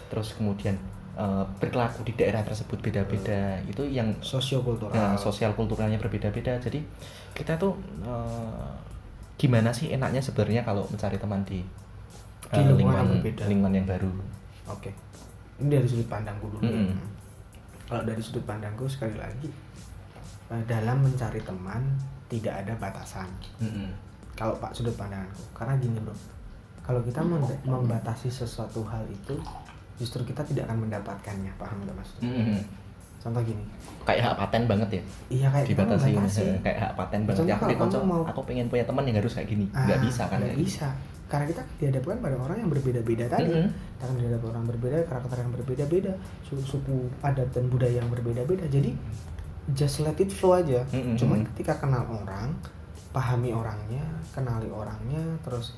terus 0.08 0.34
kemudian 0.34 0.74
eh, 1.14 1.44
perilaku 1.58 2.02
di 2.02 2.12
daerah 2.12 2.42
tersebut 2.42 2.80
beda-beda 2.80 3.60
itu 3.64 3.84
yang 3.84 4.10
sosiokultural 4.18 4.90
Nah, 4.90 5.14
sosial 5.14 5.52
kulturalnya 5.52 5.96
berbeda-beda. 5.96 6.56
Jadi 6.58 6.80
kita 7.32 7.54
tuh 7.56 7.76
eh, 8.02 8.68
gimana 9.38 9.70
sih 9.70 9.92
enaknya 9.92 10.18
sebenarnya 10.18 10.66
kalau 10.66 10.82
mencari 10.90 11.14
teman 11.14 11.44
di, 11.46 11.62
Di 12.48 12.58
eh, 12.58 12.64
lingkungan 12.64 12.74
lingkungan 12.74 13.06
berbeda. 13.20 13.42
lingkungan 13.46 13.74
yang 13.76 13.86
baru. 13.86 14.10
Oke. 14.68 14.90
Ini 15.58 15.68
dari 15.74 15.86
sudut 15.86 16.06
pandangku 16.06 16.46
dulu. 16.50 16.62
Mm-mm. 16.64 16.98
Kalau 17.88 18.02
dari 18.04 18.20
sudut 18.20 18.44
pandangku 18.44 18.84
sekali 18.86 19.14
lagi 19.14 19.48
eh, 20.50 20.62
dalam 20.66 21.02
mencari 21.02 21.40
teman 21.42 21.82
tidak 22.28 22.60
ada 22.62 22.72
batasan. 22.76 23.26
Kalau 24.36 24.54
Pak 24.56 24.70
sudut 24.70 24.94
pandangku, 24.94 25.42
karena 25.50 25.74
gini 25.76 25.98
bro, 25.98 26.14
kalau 26.84 27.02
kita 27.02 27.18
mem- 27.20 27.58
membatasi 27.64 28.28
sesuatu 28.28 28.86
hal 28.86 29.02
itu, 29.08 29.34
justru 29.98 30.22
kita 30.22 30.40
tidak 30.42 30.64
akan 30.64 30.86
mendapatkannya, 30.86 31.52
paham 31.54 31.82
nggak 31.82 31.94
mas? 31.94 32.10
Mm-mm. 32.20 32.62
Contoh 33.18 33.42
gini, 33.42 33.60
Kayak 34.02 34.22
hak 34.24 34.36
paten 34.38 34.62
banget 34.64 34.88
ya. 34.88 35.02
iya 35.28 35.48
kayak 35.50 35.66
Dibatasi 35.66 36.14
kayak 36.62 36.78
hak 36.78 36.92
paten 36.94 37.20
banget. 37.22 37.36
Contoh 37.36 37.50
Ya, 37.50 37.56
aku 37.58 37.66
kamu 37.90 38.06
mau- 38.06 38.24
aku 38.24 38.40
pengen 38.46 38.66
punya 38.66 38.86
teman 38.86 39.02
yang 39.04 39.18
harus 39.18 39.34
kayak 39.34 39.48
gini. 39.48 39.66
nggak 39.68 39.98
Ah, 39.98 40.00
bisa 40.00 40.22
kan? 40.24 40.38
nggak 40.38 40.54
gitu. 40.54 40.62
bisa, 40.64 40.88
karena 41.26 41.44
kita 41.44 41.62
dihadapkan 41.76 42.16
pada 42.18 42.36
orang 42.38 42.56
yang 42.56 42.70
berbeda-beda 42.70 43.26
tadi. 43.26 43.50
Mm-mm. 43.50 43.68
Kita 43.68 44.02
akan 44.04 44.16
dihadapkan 44.16 44.48
orang 44.48 44.64
berbeda, 44.68 44.96
karakter 45.04 45.36
yang 45.36 45.52
berbeda-beda, 45.52 46.12
su- 46.40 46.62
suku, 46.62 46.96
adat 47.20 47.50
dan 47.50 47.64
budaya 47.66 47.98
yang 47.98 48.08
berbeda-beda. 48.08 48.64
Jadi 48.64 48.94
just 49.68 49.98
let 49.98 50.16
it 50.16 50.30
flow 50.30 50.54
aja. 50.54 50.80
Mm-mm. 50.88 51.18
Cuman 51.18 51.42
ketika 51.52 51.74
kenal 51.76 52.06
orang, 52.06 52.54
pahami 53.10 53.50
orangnya, 53.50 54.06
kenali 54.30 54.70
orangnya, 54.70 55.20
terus 55.42 55.74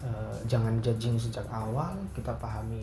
eh, 0.00 0.36
jangan 0.46 0.80
judging 0.80 1.14
sejak 1.14 1.44
awal. 1.46 1.94
Kita 2.10 2.32
pahami, 2.34 2.82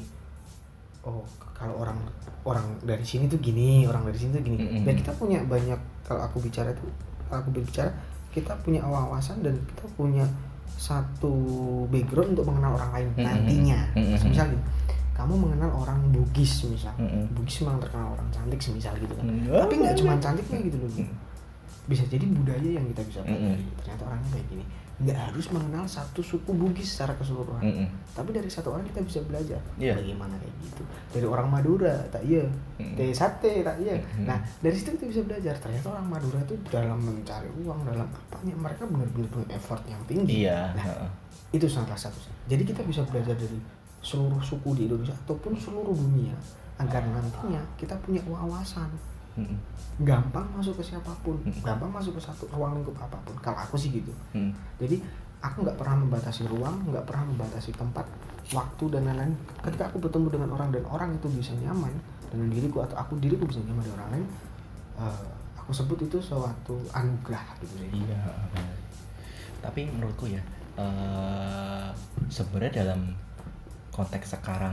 oh 1.08 1.24
kalau 1.56 1.80
orang 1.80 2.00
orang 2.44 2.66
dari 2.84 3.04
sini 3.04 3.28
tuh 3.28 3.40
gini, 3.40 3.88
orang 3.88 4.08
dari 4.08 4.18
sini 4.20 4.36
tuh 4.36 4.44
gini. 4.44 4.58
Mm-mm. 4.60 4.84
Dan 4.88 4.96
kita 5.00 5.12
punya 5.16 5.40
banyak. 5.44 5.80
Kalau 6.08 6.22
aku 6.26 6.42
bicara 6.42 6.72
tuh, 6.74 6.90
kalau 7.28 7.46
aku 7.46 7.50
berbicara, 7.56 7.92
kita 8.34 8.56
punya 8.66 8.82
wawasan 8.82 9.46
dan 9.46 9.56
kita 9.76 9.86
punya 9.94 10.26
satu 10.80 11.36
background 11.92 12.34
untuk 12.34 12.48
mengenal 12.48 12.80
orang 12.80 12.92
lain 12.96 13.08
Mm-mm. 13.14 13.26
nantinya. 13.28 13.80
Mm-mm. 13.94 14.18
Misal 14.32 14.46
gini, 14.56 14.64
kamu 15.14 15.34
mengenal 15.36 15.72
orang 15.76 16.00
Bugis 16.16 16.64
misal, 16.66 16.96
Mm-mm. 16.96 17.28
Bugis 17.36 17.60
memang 17.62 17.84
terkenal 17.84 18.16
orang 18.16 18.28
cantik 18.32 18.60
semisal 18.64 18.96
gitu 18.96 19.12
kan. 19.14 19.28
Mm. 19.28 19.52
Tapi 19.52 19.74
nggak 19.84 19.96
cuma 20.00 20.16
cantiknya 20.18 20.60
gitu 20.64 20.78
loh. 20.80 20.90
Mm. 20.96 21.12
Bisa 21.92 22.04
jadi 22.08 22.26
budaya 22.26 22.70
yang 22.80 22.86
kita 22.96 23.02
bisa 23.04 23.20
pelajari. 23.28 23.60
Mm-mm. 23.60 23.78
Ternyata 23.84 24.04
orangnya 24.08 24.30
kayak 24.32 24.48
gini. 24.48 24.66
Nggak 25.00 25.16
harus 25.32 25.48
mengenal 25.56 25.88
satu 25.88 26.20
suku 26.20 26.52
Bugis 26.52 26.92
secara 26.92 27.16
keseluruhan. 27.16 27.64
Mm-mm. 27.64 27.88
Tapi 28.12 28.36
dari 28.36 28.52
satu 28.52 28.76
orang 28.76 28.84
kita 28.84 29.00
bisa 29.00 29.20
belajar 29.24 29.60
Iya. 29.80 29.96
bagaimana 29.96 30.36
kayak 30.36 30.56
gitu. 30.60 30.84
Dari 31.16 31.28
orang 31.28 31.48
Madura, 31.48 31.96
tak 32.12 32.24
iya. 32.28 32.44
Mm. 32.76 33.00
Teh 33.00 33.16
sate, 33.16 33.64
tak 33.64 33.80
iya. 33.80 33.96
Mm. 33.96 34.28
Nah 34.28 34.38
dari 34.60 34.76
situ 34.76 35.00
kita 35.00 35.08
bisa 35.08 35.22
belajar. 35.24 35.56
Ternyata 35.56 35.88
orang 35.96 36.08
Madura 36.12 36.40
itu 36.44 36.56
dalam 36.68 37.00
mencari 37.00 37.48
uang, 37.64 37.80
dalam 37.88 38.08
apanya 38.12 38.54
mereka 38.60 38.84
benar-benar 38.84 39.28
punya 39.32 39.48
effort 39.56 39.84
yang 39.88 40.02
tinggi. 40.04 40.44
Iya. 40.44 40.76
Nah, 40.76 40.86
heeh. 40.86 41.12
itu 41.50 41.66
salah 41.66 41.98
satu 41.98 42.30
jadi 42.46 42.62
kita 42.62 42.86
bisa 42.86 43.02
belajar 43.10 43.34
dari 43.34 43.58
seluruh 44.06 44.42
suku 44.42 44.70
di 44.78 44.82
Indonesia 44.86 45.14
ataupun 45.26 45.58
seluruh 45.58 45.94
dunia 45.94 46.34
agar 46.80 47.04
nantinya 47.04 47.60
kita 47.76 47.98
punya 48.00 48.24
wawasan 48.26 48.88
Mm-mm. 49.38 49.58
gampang 50.00 50.48
masuk 50.52 50.80
ke 50.80 50.84
siapa 50.86 51.12
pun 51.22 51.36
Mm. 51.44 51.62
gampang 51.62 51.92
masuk 51.92 52.16
ke 52.16 52.22
satu 52.22 52.48
ruang 52.50 52.80
lingkup 52.80 52.96
apa 52.98 53.18
pun 53.22 53.36
kalau 53.40 53.60
aku 53.60 53.76
sih 53.76 53.92
gitu 53.92 54.10
Mm. 54.32 54.52
jadi 54.80 54.98
aku 55.40 55.64
nggak 55.64 55.78
pernah 55.78 55.96
membatasi 56.00 56.48
ruang 56.48 56.76
nggak 56.88 57.06
pernah 57.06 57.24
membatasi 57.28 57.72
tempat 57.72 58.04
waktu 58.50 58.84
dan 58.90 59.06
lain-lain 59.06 59.32
ketika 59.62 59.88
aku 59.88 60.00
bertemu 60.00 60.28
dengan 60.32 60.50
orang 60.54 60.70
dan 60.72 60.84
orang 60.86 61.10
itu 61.14 61.28
bisa 61.30 61.54
nyaman 61.56 61.94
dengan 62.28 62.50
diriku 62.50 62.82
atau 62.82 62.98
aku 62.98 63.16
diriku 63.18 63.46
bisa 63.46 63.62
nyaman 63.62 63.84
dengan 63.86 63.98
orang 64.02 64.12
lain 64.18 64.26
eh, 65.00 65.22
aku 65.56 65.72
sebut 65.72 66.00
itu 66.02 66.18
suatu 66.18 66.76
anugerah 66.92 67.46
gitu 67.60 67.76
sih 67.78 67.90
Iya. 67.94 68.18
Tapi 69.60 69.86
menurutku 69.86 70.24
ya, 70.26 70.40
eh 70.76 71.90
sebenarnya 72.28 72.82
dalam 72.82 73.12
konteks 73.92 74.34
sekarang, 74.34 74.72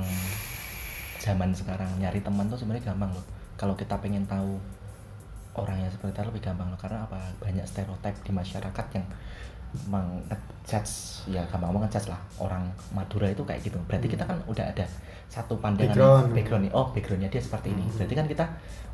zaman 1.18 1.50
sekarang 1.50 1.90
nyari 1.98 2.22
teman 2.22 2.46
tuh 2.46 2.54
sebenarnya 2.54 2.94
gampang 2.94 3.10
loh. 3.10 3.26
Kalau 3.56 3.74
kita 3.74 3.96
pengen 4.00 4.28
tahu 4.28 4.60
orangnya 5.56 5.88
seperti 5.88 6.12
apa 6.20 6.28
lebih 6.28 6.44
gampang 6.44 6.68
loh. 6.68 6.78
Karena 6.80 7.08
apa? 7.08 7.18
Banyak 7.40 7.64
stereotip 7.64 8.14
di 8.22 8.32
masyarakat 8.32 8.86
yang 8.96 9.06
mengejudge 9.90 11.26
ya 11.28 11.42
gampang 11.50 11.74
mengejudge 11.74 12.08
lah 12.08 12.20
orang 12.40 12.68
Madura 12.92 13.28
itu 13.28 13.42
kayak 13.42 13.64
gitu. 13.64 13.80
Berarti 13.88 14.06
kita 14.12 14.24
kan 14.24 14.38
udah 14.46 14.72
ada 14.72 14.84
satu 15.26 15.54
pandangan 15.56 15.90
Background. 15.90 16.26
background 16.32 16.62
nih. 16.64 16.72
Oh 16.72 16.86
backgroundnya 16.88 17.28
dia 17.28 17.38
seperti 17.38 17.68
ini. 17.68 17.82
Hmm. 17.82 17.94
Berarti 17.94 18.14
kan 18.14 18.26
kita 18.26 18.44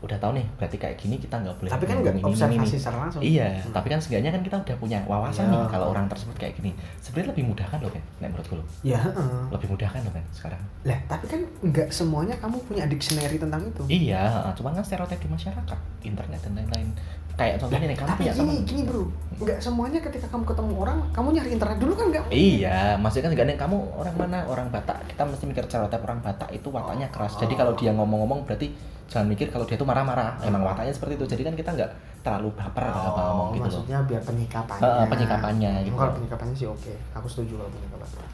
udah 0.03 0.19
tahu 0.19 0.33
nih. 0.35 0.47
Berarti 0.53 0.77
kayak 0.77 0.97
gini 0.97 1.15
kita 1.17 1.37
nggak 1.37 1.55
boleh. 1.57 1.71
tapi 1.71 1.85
kan 1.85 1.97
nggak 1.97 2.15
observasi 2.21 2.75
secara 2.75 2.97
langsung 3.01 3.23
Iya, 3.23 3.47
Hmm. 3.55 3.71
tapi 3.71 3.87
kan 3.87 3.99
seenggaknya 3.99 4.31
kan 4.31 4.43
kita 4.43 4.57
udah 4.59 4.77
punya 4.77 4.99
wawasan 5.05 5.47
Iya. 5.47 5.55
nih 5.55 5.63
kalau 5.69 5.87
orang 5.89 6.07
tersebut 6.07 6.35
kayak 6.35 6.55
gini. 6.55 6.75
Sebenarnya 6.99 7.31
lebih 7.31 7.45
mudah 7.47 7.63
kan 7.65 7.79
loh 7.79 7.89
kan, 7.89 8.03
nek 8.19 8.29
menurutku 8.29 8.55
loh. 8.57 8.67
ya 8.83 8.99
heeh. 8.99 9.43
Lebih 9.49 9.69
mudah 9.69 9.89
kan 9.89 10.01
loh 10.03 10.11
kan 10.11 10.25
sekarang. 10.33 10.63
Lah, 10.83 10.99
tapi 11.07 11.25
kan 11.29 11.41
nggak 11.63 11.89
semuanya 11.89 12.35
kamu 12.37 12.57
punya 12.65 12.85
dictionary 12.85 13.39
tentang 13.39 13.63
itu. 13.63 13.83
Iya, 13.87 14.51
cuman 14.53 14.75
kan 14.75 14.83
stereotip 14.83 15.19
di 15.19 15.29
masyarakat, 15.29 15.79
internet 16.03 16.41
dan 16.41 16.53
lain-lain. 16.57 16.89
Kayak 17.33 17.55
contohnya 17.65 17.87
nih, 17.89 17.99
kamu 17.99 18.09
tapi 18.13 18.21
punya 18.21 18.33
gini, 18.37 18.55
gini 18.69 18.83
bro, 18.85 19.03
nggak 19.41 19.59
semuanya 19.59 19.99
ketika 20.05 20.27
kamu 20.29 20.45
ketemu 20.45 20.73
orang, 20.85 20.99
kamu 21.17 21.29
nyari 21.33 21.51
internet 21.57 21.79
dulu 21.81 21.93
kan 21.97 22.07
nggak? 22.13 22.25
Iya, 22.29 22.79
maksudnya 23.01 23.25
kan 23.25 23.31
seenggaknya 23.33 23.57
kamu 23.57 23.77
orang 23.97 24.17
mana, 24.21 24.39
orang 24.47 24.67
Batak. 24.69 24.99
Kita 25.09 25.23
mesti 25.25 25.45
mikir 25.49 25.65
stereotip 25.65 26.01
orang 26.05 26.21
Batak 26.21 26.49
itu 26.53 26.69
wataknya 26.69 27.09
keras. 27.09 27.33
Jadi 27.41 27.55
kalau 27.57 27.73
dia 27.73 27.91
ngomong-ngomong 27.97 28.45
berarti 28.45 28.69
jangan 29.09 29.27
mikir 29.33 29.49
kalau 29.49 29.65
dia 29.65 29.77
itu 29.81 29.87
marah-marah. 29.89 30.41
Emang 30.45 30.61
wataknya 30.61 30.93
seperti 30.93 31.17
itu. 31.17 31.25
Jadi 31.25 31.43
kan 31.49 31.55
kita 31.57 31.71
nggak 31.73 31.91
terlalu 32.23 32.49
baper 32.55 32.85
kalau 32.87 33.09
apa 33.13 33.23
ngomong 33.33 33.49
gitu 33.51 33.61
loh. 33.61 33.65
Oh, 33.65 33.65
maksudnya 33.65 33.99
biar 34.05 34.23
penyikapannya. 34.23 34.83
Heeh, 34.85 35.05
penyikapannya 35.09 35.73
gitu. 35.89 35.97
Kalau 35.97 36.13
penyikapannya 36.17 36.55
sih 36.55 36.69
oke, 36.69 36.93
aku 37.17 37.27
setuju 37.29 37.53
kalau 37.59 37.71
penyikapannya. 37.73 38.27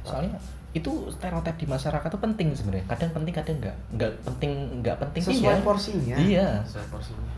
soalnya 0.00 0.36
itu 0.70 0.92
stereotip 1.10 1.56
di 1.58 1.66
masyarakat 1.66 2.08
itu 2.14 2.20
penting 2.22 2.48
sebenarnya 2.54 2.86
kadang 2.86 3.10
penting 3.10 3.34
kadang 3.34 3.56
enggak 3.58 3.76
enggak 3.90 4.12
penting 4.22 4.52
enggak 4.78 4.96
penting 5.02 5.22
Sesuai 5.26 5.58
iya. 5.58 5.66
porsinya. 5.66 6.16
iya 6.16 6.48
Sesuai 6.62 6.86
porsinya. 6.94 7.32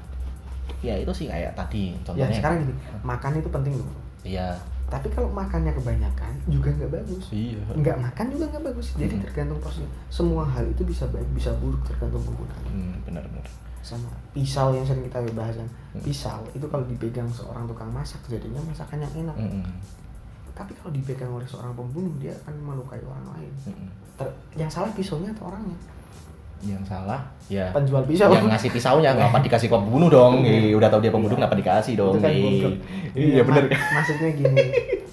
Ya 0.82 0.94
itu 0.94 1.12
sih 1.14 1.26
kayak 1.26 1.54
tadi 1.54 1.94
Ya 1.94 1.98
contohnya 2.04 2.34
sekarang 2.34 2.56
gini, 2.60 2.74
makan 3.00 3.32
itu 3.38 3.48
penting 3.48 3.74
loh. 3.74 3.90
iya 4.22 4.52
Tapi 4.84 5.08
kalau 5.08 5.32
makannya 5.32 5.72
kebanyakan 5.72 6.32
juga 6.46 6.68
nggak 6.68 6.92
bagus. 6.92 7.24
iya 7.30 7.56
Nggak 7.72 7.96
makan 7.98 8.26
juga 8.28 8.44
nggak 8.50 8.64
bagus. 8.66 8.86
Jadi 8.92 9.14
Hmm. 9.14 9.24
tergantung 9.24 9.58
porsinya. 9.58 9.88
Semua 10.08 10.44
hal 10.44 10.68
itu 10.68 10.82
bisa 10.82 11.08
baik, 11.08 11.24
bisa 11.32 11.48
buruk 11.56 11.80
tergantung 11.82 12.20
penggunaan. 12.20 12.62
hmm, 12.66 12.94
benar 13.02 13.24
benar 13.24 13.46
sama 13.82 14.06
pisau 14.30 14.70
yang 14.70 14.84
sering 14.84 15.02
kita 15.02 15.18
bahas 15.32 15.56
kan 15.56 15.66
Hmm. 15.90 16.02
pisau 16.02 16.38
itu 16.48 16.62
kalau 16.64 16.84
dipegang 16.84 17.26
seorang 17.28 17.64
tukang 17.64 17.90
masak 17.90 18.22
jadinya 18.28 18.62
masakan 18.62 19.00
yang 19.00 19.26
enak 19.26 19.34
Mm-mm. 19.34 19.66
tapi 20.52 20.70
kalau 20.72 20.92
dipegang 20.92 21.26
oleh 21.28 21.42
seorang 21.42 21.74
pembunuh 21.74 22.14
dia 22.16 22.30
akan 22.38 22.54
melukai 22.62 23.02
orang 23.02 23.26
lain 23.34 23.50
Mm-mm. 23.66 23.90
Ter- 24.14 24.30
yang 24.54 24.68
salah 24.68 24.86
pisaunya 24.92 25.32
atau 25.32 25.50
orangnya 25.50 25.74
yang 26.62 26.82
salah 26.86 27.18
ya. 27.50 27.74
Penjual 27.74 28.06
pisau. 28.06 28.30
Yang 28.30 28.46
ngasih 28.54 28.70
pisaunya 28.70 29.10
nggak 29.12 29.28
apa 29.34 29.38
dikasih 29.42 29.66
ke 29.66 29.74
pembunuh 29.74 30.06
dong. 30.08 30.46
Eh, 30.46 30.70
udah 30.72 30.86
tahu 30.86 31.02
dia 31.02 31.10
pembunuh 31.10 31.34
kenapa 31.34 31.58
dikasih 31.58 31.98
dong. 31.98 32.16
itu 32.16 32.22
kan 32.22 32.32
iya 33.18 33.42
benar 33.42 33.66
ma- 33.66 33.90
maksudnya 33.98 34.30
gini. 34.30 34.66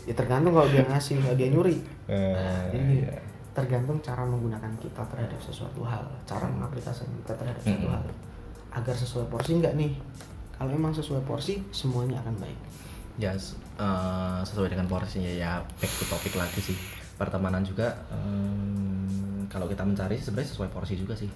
Ya 0.05 0.13
tergantung 0.13 0.53
kalau 0.53 0.69
dia 0.69 0.85
ngasih 0.85 1.17
kalau 1.21 1.35
dia 1.37 1.47
nyuri. 1.49 1.77
Eh, 2.05 2.63
Jadi 2.73 2.95
iya. 3.01 3.13
tergantung 3.53 3.97
cara 3.99 4.23
menggunakan 4.25 4.71
kita 4.77 5.01
terhadap 5.09 5.39
sesuatu 5.41 5.81
hal 5.83 6.05
cara 6.23 6.45
mengaplikasikan 6.47 7.11
kita 7.25 7.33
terhadap 7.33 7.61
satu 7.65 7.85
Mm-mm. 7.85 7.93
hal. 7.97 8.03
Agar 8.69 8.95
sesuai 8.95 9.25
porsi 9.27 9.51
enggak 9.57 9.73
nih? 9.73 9.91
Kalau 10.53 10.71
emang 10.71 10.93
sesuai 10.93 11.25
porsi 11.25 11.65
semuanya 11.73 12.21
akan 12.21 12.37
baik. 12.37 12.59
Ya 13.17 13.33
eh, 13.33 14.39
sesuai 14.45 14.69
dengan 14.69 14.85
porsinya 14.85 15.27
ya 15.27 15.65
back 15.81 15.91
to 15.97 16.05
topik 16.05 16.37
lagi 16.37 16.61
sih. 16.61 16.77
Pertemanan 17.19 17.67
juga 17.67 17.99
em, 18.15 19.38
kalau 19.49 19.65
kita 19.65 19.81
mencari 19.81 20.15
sebenarnya 20.21 20.49
sesuai 20.53 20.69
porsi 20.69 20.93
juga 20.95 21.17
sih. 21.17 21.27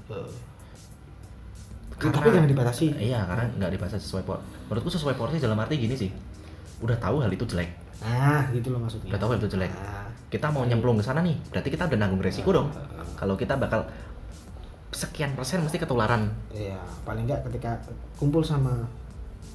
Ya, 1.99 2.09
tapi 2.09 2.29
jangan 2.29 2.49
dibatasi. 2.49 2.93
Iya 2.95 3.25
karena 3.25 3.45
nggak 3.57 3.71
dibaca 3.73 3.97
sesuai 3.97 4.23
porsi 4.23 4.43
menurutku 4.69 4.89
sesuai 4.93 5.15
porsi 5.17 5.41
dalam 5.41 5.57
arti 5.57 5.75
gini 5.81 5.97
sih. 5.97 6.09
Udah 6.79 6.95
tahu 7.01 7.25
hal 7.25 7.33
itu 7.33 7.43
jelek. 7.49 7.73
Nah 8.05 8.47
gitu 8.53 8.69
loh 8.69 8.79
maksudnya. 8.85 9.11
Udah 9.13 9.19
tahu 9.19 9.29
hal 9.33 9.39
itu 9.41 9.49
jelek. 9.57 9.71
Nah, 9.73 10.07
kita 10.29 10.47
mau 10.49 10.65
nyemplung 10.65 10.97
ke 10.97 11.05
sana 11.05 11.21
nih 11.25 11.37
berarti 11.49 11.69
kita 11.73 11.89
udah 11.89 11.99
nanggung 11.99 12.21
resiko 12.21 12.49
dong. 12.53 12.69
Kalau 13.17 13.33
kita 13.33 13.57
bakal 13.57 13.85
sekian 14.93 15.33
persen 15.33 15.65
mesti 15.65 15.81
ketularan. 15.81 16.29
Iya, 16.53 16.77
paling 17.01 17.25
enggak 17.25 17.41
ketika 17.49 17.81
kumpul 18.17 18.45
sama 18.45 18.85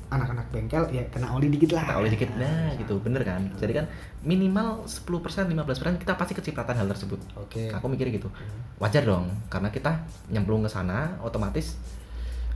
anak-anak 0.09 0.49
bengkel 0.49 0.89
ya 0.89 1.05
kena 1.13 1.37
oli 1.37 1.53
dikit 1.53 1.77
lah. 1.77 1.85
Kita 1.85 1.97
oleh 2.01 2.11
dikit 2.13 2.31
nah 2.41 2.73
gitu. 2.81 2.97
Bener 3.05 3.21
kan? 3.23 3.45
Jadi 3.61 3.73
kan 3.77 3.87
minimal 4.25 4.89
10% 4.89 5.05
15% 5.05 6.01
kita 6.01 6.13
pasti 6.17 6.33
kecipratan 6.33 6.77
hal 6.81 6.89
tersebut. 6.89 7.21
Oke. 7.37 7.69
Aku 7.77 7.87
mikir 7.93 8.09
gitu. 8.09 8.29
Hmm. 8.33 8.81
wajar 8.81 9.03
dong 9.03 9.27
karena 9.51 9.69
kita 9.75 10.07
nyemplung 10.31 10.63
ke 10.63 10.71
sana 10.71 11.19
otomatis 11.19 11.75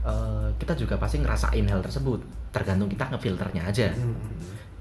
eh, 0.01 0.47
kita 0.55 0.73
juga 0.73 0.95
pasti 0.97 1.21
ngerasain 1.21 1.65
hal 1.69 1.81
tersebut. 1.85 2.19
Tergantung 2.49 2.89
kita 2.89 3.09
ngefilternya 3.13 3.63
aja. 3.69 3.89
Hmm. 3.93 4.17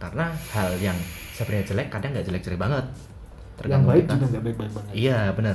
karena 0.03 0.35
hal 0.51 0.75
yang 0.83 0.99
sebenarnya 1.31 1.63
jelek 1.63 1.87
kadang 1.87 2.11
nggak 2.11 2.27
jelek-jelek 2.27 2.59
banget. 2.59 2.85
Yang 3.63 3.83
baik 3.87 4.03
kita. 4.03 4.15
juga 4.19 4.27
nggak 4.27 4.45
baik-baik 4.51 4.73
banget. 4.75 4.93
Iya 4.99 5.19
benar 5.39 5.55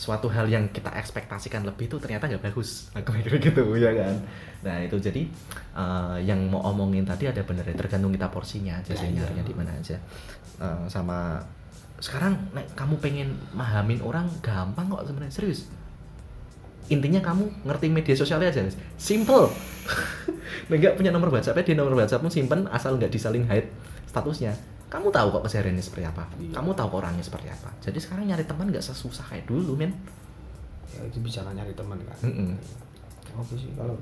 suatu 0.00 0.32
hal 0.32 0.48
yang 0.48 0.64
kita 0.72 0.88
ekspektasikan 0.96 1.60
lebih 1.68 1.92
itu 1.92 2.00
ternyata 2.00 2.24
nggak 2.24 2.40
bagus. 2.40 2.88
Aku 2.96 3.12
mikir 3.12 3.36
gitu 3.36 3.76
ya 3.76 3.92
kan? 3.92 4.16
Nah 4.64 4.80
itu 4.80 4.96
jadi 4.96 5.28
eh, 5.76 6.16
yang 6.24 6.40
mau 6.48 6.64
omongin 6.72 7.04
tadi 7.04 7.28
ada 7.28 7.44
benernya 7.44 7.76
tergantung 7.76 8.08
kita 8.08 8.32
porsinya 8.32 8.80
Ya, 8.88 8.96
sih 8.96 9.12
iya. 9.12 9.20
nyarinya 9.20 9.44
di 9.44 9.52
mana 9.52 9.76
aja. 9.76 10.00
Eh, 10.56 10.84
sama 10.88 11.44
sekarang 12.00 12.32
nek 12.56 12.72
kamu 12.72 12.96
pengen 13.04 13.28
mahamin 13.52 14.00
orang 14.00 14.24
gampang 14.40 14.88
kok 14.88 15.04
sebenarnya 15.04 15.36
serius. 15.36 15.68
Intinya 16.88 17.20
kamu 17.20 17.68
ngerti 17.68 17.86
media 17.92 18.16
sosialnya 18.16 18.48
aja 18.48 18.64
simple. 18.96 19.52
Nah, 20.66 20.78
nggak 20.78 20.98
punya 20.98 21.14
nomor 21.14 21.30
WhatsApp 21.30 21.62
di 21.62 21.78
nomor 21.78 21.94
WhatsAppmu 21.98 22.26
simpen 22.30 22.66
asal 22.70 22.98
nggak 22.98 23.10
disaling 23.10 23.46
hide 23.46 23.70
statusnya 24.10 24.54
kamu 24.90 25.06
tahu 25.14 25.26
kok 25.30 25.42
kesehariannya 25.46 25.84
seperti 25.84 26.04
apa? 26.04 26.26
Iya. 26.36 26.50
kamu 26.58 26.70
tahu 26.74 26.86
kok 26.90 26.98
orangnya 27.06 27.22
seperti 27.22 27.46
apa? 27.46 27.70
Jadi 27.78 27.98
sekarang 28.02 28.26
nyari 28.26 28.42
teman 28.42 28.66
nggak 28.68 28.82
sesusah 28.82 29.22
kayak 29.30 29.46
dulu 29.46 29.78
men. 29.78 29.94
Ya 30.90 31.06
itu 31.06 31.22
bicara 31.22 31.54
nyari 31.54 31.70
teman 31.78 31.98
kan? 32.02 32.18
Mm-mm. 32.26 32.58
oke 33.38 33.54
sih 33.54 33.70
kalau 33.78 33.94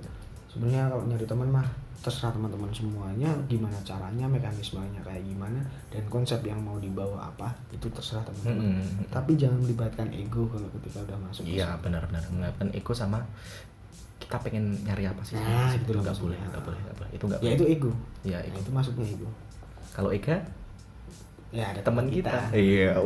sebenarnya 0.48 0.88
kalau 0.88 1.04
nyari 1.04 1.28
teman 1.28 1.48
mah 1.52 1.68
terserah 2.00 2.32
teman-teman 2.32 2.70
semuanya 2.72 3.28
gimana 3.50 3.74
caranya 3.84 4.24
mekanismenya 4.24 5.02
kayak 5.04 5.20
gimana 5.20 5.60
dan 5.92 6.00
konsep 6.08 6.40
yang 6.46 6.56
mau 6.62 6.80
dibawa 6.80 7.28
apa 7.28 7.52
itu 7.68 7.84
terserah 7.92 8.24
teman-teman. 8.24 8.80
Mm-mm. 8.80 9.12
tapi 9.12 9.36
jangan 9.36 9.60
melibatkan 9.60 10.08
ego 10.16 10.48
kalau 10.48 10.64
ketika 10.80 11.04
udah 11.04 11.18
masuk 11.28 11.44
iya 11.44 11.76
benar-benar 11.84 12.24
mengatakan 12.32 12.72
ego 12.72 12.96
sama 12.96 13.20
kita 14.18 14.40
pengen 14.40 14.72
nyari 14.88 15.04
apa 15.08 15.20
sih? 15.24 15.36
Nah, 15.36 15.72
itu 15.76 15.88
gitu 15.88 16.00
nggak 16.00 16.16
boleh 16.16 16.36
nggak 16.48 16.64
boleh 16.64 16.78
nggak 16.84 16.96
boleh. 16.96 17.10
Itu 17.12 17.24
nggak 17.28 17.40
ya 17.40 17.44
boleh. 17.44 17.56
itu 17.56 17.64
ego. 17.68 17.90
Ya 18.24 18.38
Nah, 18.40 18.48
ego 18.48 18.58
itu 18.64 18.72
masuknya 18.72 19.06
ego. 19.08 19.28
Kalau 19.92 20.10
Ega 20.14 20.36
ya 21.48 21.64
ada 21.72 21.80
teman 21.80 22.06
kita. 22.12 22.52
iya. 22.52 22.96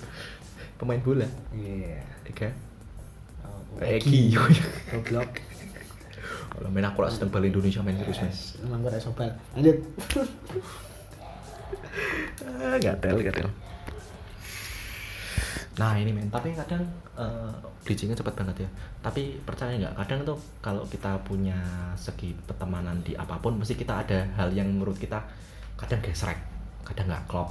Pemain 0.80 1.00
bola. 1.00 1.24
Iya. 1.56 2.00
Ega 2.28 2.48
Oh, 3.46 3.84
Egi 3.84 4.32
goblok. 4.92 5.40
Kalau 6.56 6.68
main 6.72 6.88
aku 6.88 7.04
lah 7.04 7.12
sedang 7.12 7.28
balik 7.28 7.52
Indonesia 7.52 7.84
main 7.84 8.00
terus 8.00 8.16
Yes, 8.16 8.56
emang 8.64 8.80
gue 8.80 8.88
ada 8.88 9.00
sobal 9.00 9.28
lanjut. 9.52 9.76
Ah, 12.46 12.76
gatel 12.80 13.20
gatel. 13.20 13.48
Nah 15.76 15.92
ini 16.00 16.16
men. 16.16 16.32
Tapi 16.32 16.56
kadang 16.56 16.88
eh, 17.20 17.52
bridgingnya 17.84 18.16
cepat 18.16 18.32
banget 18.40 18.64
ya. 18.64 18.68
Tapi 19.04 19.36
percaya 19.44 19.76
nggak? 19.76 19.94
Kadang 20.00 20.20
tuh 20.24 20.38
kalau 20.64 20.88
kita 20.88 21.20
punya 21.28 21.56
segi 22.00 22.32
pertemanan 22.48 23.04
di 23.04 23.12
apa 23.12 23.36
pun 23.36 23.60
mesti 23.60 23.76
kita 23.76 24.00
ada 24.00 24.24
hal 24.40 24.48
yang 24.56 24.72
menurut 24.72 24.96
kita 24.96 25.20
kadang 25.76 26.00
gesrek 26.00 26.40
kadang 26.86 27.10
nggak 27.10 27.26
klop. 27.26 27.50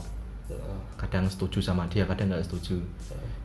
Kadang 0.95 1.27
setuju 1.27 1.59
sama 1.59 1.83
dia 1.91 2.07
kadang 2.07 2.31
nggak 2.31 2.47
setuju. 2.47 2.79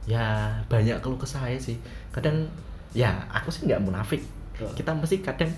Ya 0.07 0.55
banyak 0.71 1.03
keluh 1.03 1.19
kesah 1.19 1.51
ya 1.51 1.59
sih. 1.59 1.77
Kadang 2.15 2.47
ya 2.95 3.11
aku 3.35 3.51
sih 3.51 3.67
nggak 3.67 3.83
munafik. 3.83 4.23
Kita 4.55 4.95
mesti 4.95 5.19
kadang 5.19 5.51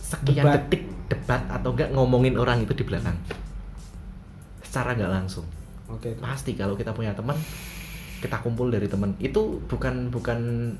sekian 0.00 0.44
Debat. 0.44 0.54
detik 0.68 0.82
debat 1.08 1.42
atau 1.48 1.72
enggak 1.76 1.90
ngomongin 1.92 2.40
orang 2.40 2.64
itu 2.64 2.72
di 2.72 2.84
belakang. 2.88 3.16
Secara 4.64 4.96
nggak 4.96 5.12
langsung. 5.12 5.44
Oke 5.92 6.16
tuh. 6.16 6.24
pasti 6.24 6.56
kalau 6.56 6.72
kita 6.72 6.96
punya 6.96 7.12
teman 7.12 7.36
kita 8.22 8.38
kumpul 8.38 8.70
dari 8.70 8.86
teman. 8.86 9.18
Itu 9.18 9.60
bukan 9.66 10.08
bukan 10.14 10.38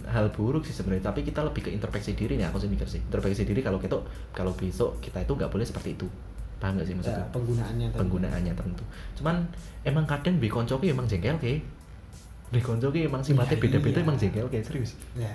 hal 0.08 0.30
buruk 0.30 0.64
sih 0.64 0.72
sebenarnya 0.72 1.10
tapi 1.10 1.26
kita 1.26 1.42
lebih 1.42 1.68
ke 1.68 1.70
introspeksi 1.74 2.14
diri 2.14 2.38
nih 2.38 2.48
aku 2.48 2.62
sih 2.62 2.70
mikir 2.70 2.86
sih. 2.86 3.02
Introspeksi 3.02 3.42
diri 3.44 3.60
kalau 3.60 3.82
kita 3.82 3.98
kalau 4.32 4.54
besok 4.54 5.02
kita 5.02 5.20
itu 5.20 5.34
nggak 5.34 5.50
boleh 5.50 5.66
seperti 5.66 5.98
itu 5.98 6.06
paham 6.62 6.78
nggak 6.78 6.86
sih 6.86 6.94
Ya, 6.94 6.98
maksudnya 7.02 7.26
penggunaannya 7.34 7.86
penggunaannya 7.90 8.52
tentu 8.54 8.84
cuman 9.18 9.42
emang 9.82 10.06
kadang 10.06 10.38
bi 10.38 10.46
konco 10.46 10.78
ki 10.78 10.94
emang 10.94 11.10
jengkel 11.10 11.34
ke 11.42 11.58
bi 12.54 12.60
konco 12.62 12.86
ki 12.88 13.10
emang 13.10 13.18
sifatnya 13.18 13.58
Iya, 13.58 13.62
beda-beda 13.66 13.98
iya. 13.98 14.04
emang 14.06 14.16
jengkel 14.16 14.46
ke 14.46 14.62
serius. 14.62 14.94
Ya 15.18 15.32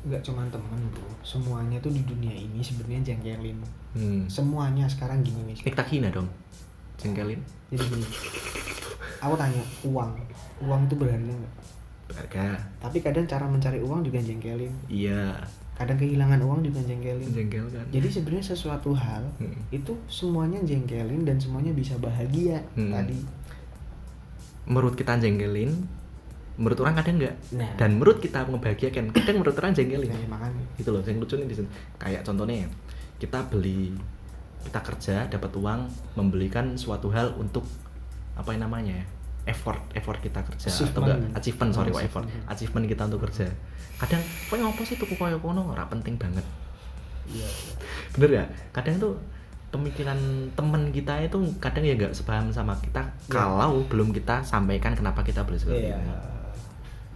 nggak 0.00 0.24
cuma 0.24 0.40
temen 0.48 0.80
bro. 0.96 1.04
Semuanya 1.20 1.76
tuh 1.76 1.92
di 1.92 2.00
dunia 2.08 2.32
ini 2.32 2.64
sebenarnya 2.64 3.12
jengkelin. 3.12 3.60
Hmm. 3.92 4.22
semuanya 4.30 4.86
sekarang 4.86 5.20
gini 5.20 5.50
nih 5.50 5.66
Nik 5.66 5.74
tak 5.76 5.90
hina 5.92 6.08
dong 6.08 6.24
jengkelin. 6.96 7.36
Jadi 7.68 7.84
gini 7.84 8.06
aku 9.20 9.34
tanya 9.36 9.60
uang. 9.84 10.10
Uang 10.64 10.80
itu 10.88 10.94
berharga 10.96 11.28
nggak? 11.28 11.54
Harga 12.16 12.46
tapi 12.80 13.04
kadang 13.04 13.28
cara 13.28 13.44
mencari 13.44 13.78
uang 13.84 14.00
juga 14.00 14.24
jengkelin. 14.24 14.72
Iya 14.88 15.36
kadang 15.80 15.96
kehilangan 15.96 16.44
uang 16.44 16.60
juga 16.60 16.84
jengkelin. 16.84 17.30
Jengkel 17.32 17.64
kan 17.72 17.88
jadi 17.88 18.08
sebenarnya 18.12 18.44
sesuatu 18.52 18.92
hal 18.92 19.24
Hmm. 19.40 19.56
itu 19.72 19.96
semuanya 20.06 20.60
jengkelin 20.60 21.24
dan 21.24 21.40
semuanya 21.40 21.72
bisa 21.72 21.96
bahagia 21.96 22.60
Hmm. 22.76 22.92
tadi. 22.92 23.16
Menurut 24.68 24.94
kita 24.94 25.16
jengkelin 25.16 25.72
menurut 26.60 26.76
orang 26.84 27.00
kadang 27.00 27.16
enggak 27.16 27.36
Nah. 27.56 27.72
dan 27.80 27.96
menurut 27.96 28.20
kita 28.20 28.44
membahagiakan 28.44 29.16
kadang 29.16 29.40
menurut 29.40 29.56
orang 29.56 29.72
jengkelin. 29.72 30.12
Nah, 30.12 30.36
makanya. 30.36 30.64
Gitu 30.76 30.92
loh 30.92 31.00
yang 31.00 31.16
lucu 31.16 31.34
nih 31.40 31.48
di 31.48 31.56
sini. 31.56 31.68
Kayak 31.96 32.28
contohnya 32.28 32.56
ya, 32.60 32.68
kita 33.16 33.48
beli 33.48 33.96
kita 34.60 34.80
kerja 34.84 35.24
dapat 35.24 35.56
uang 35.56 35.88
membelikan 36.20 36.76
suatu 36.76 37.08
hal 37.08 37.32
untuk 37.40 37.64
apa 38.36 38.52
yang 38.52 38.68
namanya 38.68 38.92
ya 38.92 39.06
effort 39.50 39.82
effort 39.92 40.18
kita 40.18 40.40
kerja 40.40 40.66
atau 40.66 40.78
Achievement. 40.78 41.02
enggak 41.02 41.18
achievement 41.36 41.70
sorry 41.74 41.90
kok 41.90 42.02
effort. 42.02 42.24
Achievement. 42.24 42.48
achievement 42.48 42.84
kita 42.86 43.02
untuk 43.04 43.20
kerja. 43.26 43.46
Kadang 43.98 44.22
kok 44.22 44.56
ngopo 44.56 44.82
sih 44.82 44.96
tuku 44.96 45.14
koyo 45.14 45.36
kono? 45.36 45.62
Ora 45.68 45.84
penting 45.84 46.14
banget. 46.14 46.46
Iya. 47.26 47.48
Bener 48.14 48.30
ya 48.32 48.44
kadang 48.70 48.96
tuh 48.96 49.12
pemikiran 49.70 50.18
teman 50.54 50.90
kita 50.90 51.14
itu 51.22 51.38
kadang 51.58 51.86
ya 51.86 51.94
nggak 51.94 52.10
sepaham 52.10 52.50
sama 52.50 52.74
kita 52.78 53.06
Ya. 53.30 53.38
kalau 53.38 53.86
belum 53.86 54.10
kita 54.10 54.42
sampaikan 54.42 54.98
kenapa 54.98 55.22
kita 55.22 55.46
beli 55.46 55.62
seperti 55.62 55.86
iya. 55.86 55.94
itu 55.94 56.10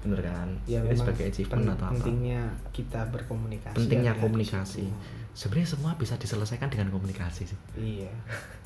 bener 0.05 0.20
kan? 0.22 0.48
Ya 0.64 0.80
Ini 0.80 0.94
sebagai 0.94 1.24
achievement 1.26 1.59
pen- 1.61 1.72
atau 1.72 1.86
apa? 1.86 1.92
pentingnya 1.96 2.40
kita 2.70 3.00
berkomunikasi 3.09 3.74
pentingnya 3.74 4.12
di 4.12 4.20
komunikasi. 4.20 4.84
sebenarnya 5.32 5.68
semua 5.68 5.92
bisa 5.94 6.14
diselesaikan 6.14 6.68
dengan 6.68 6.88
komunikasi 6.90 7.42
sih. 7.46 7.59
Iya. 7.74 8.12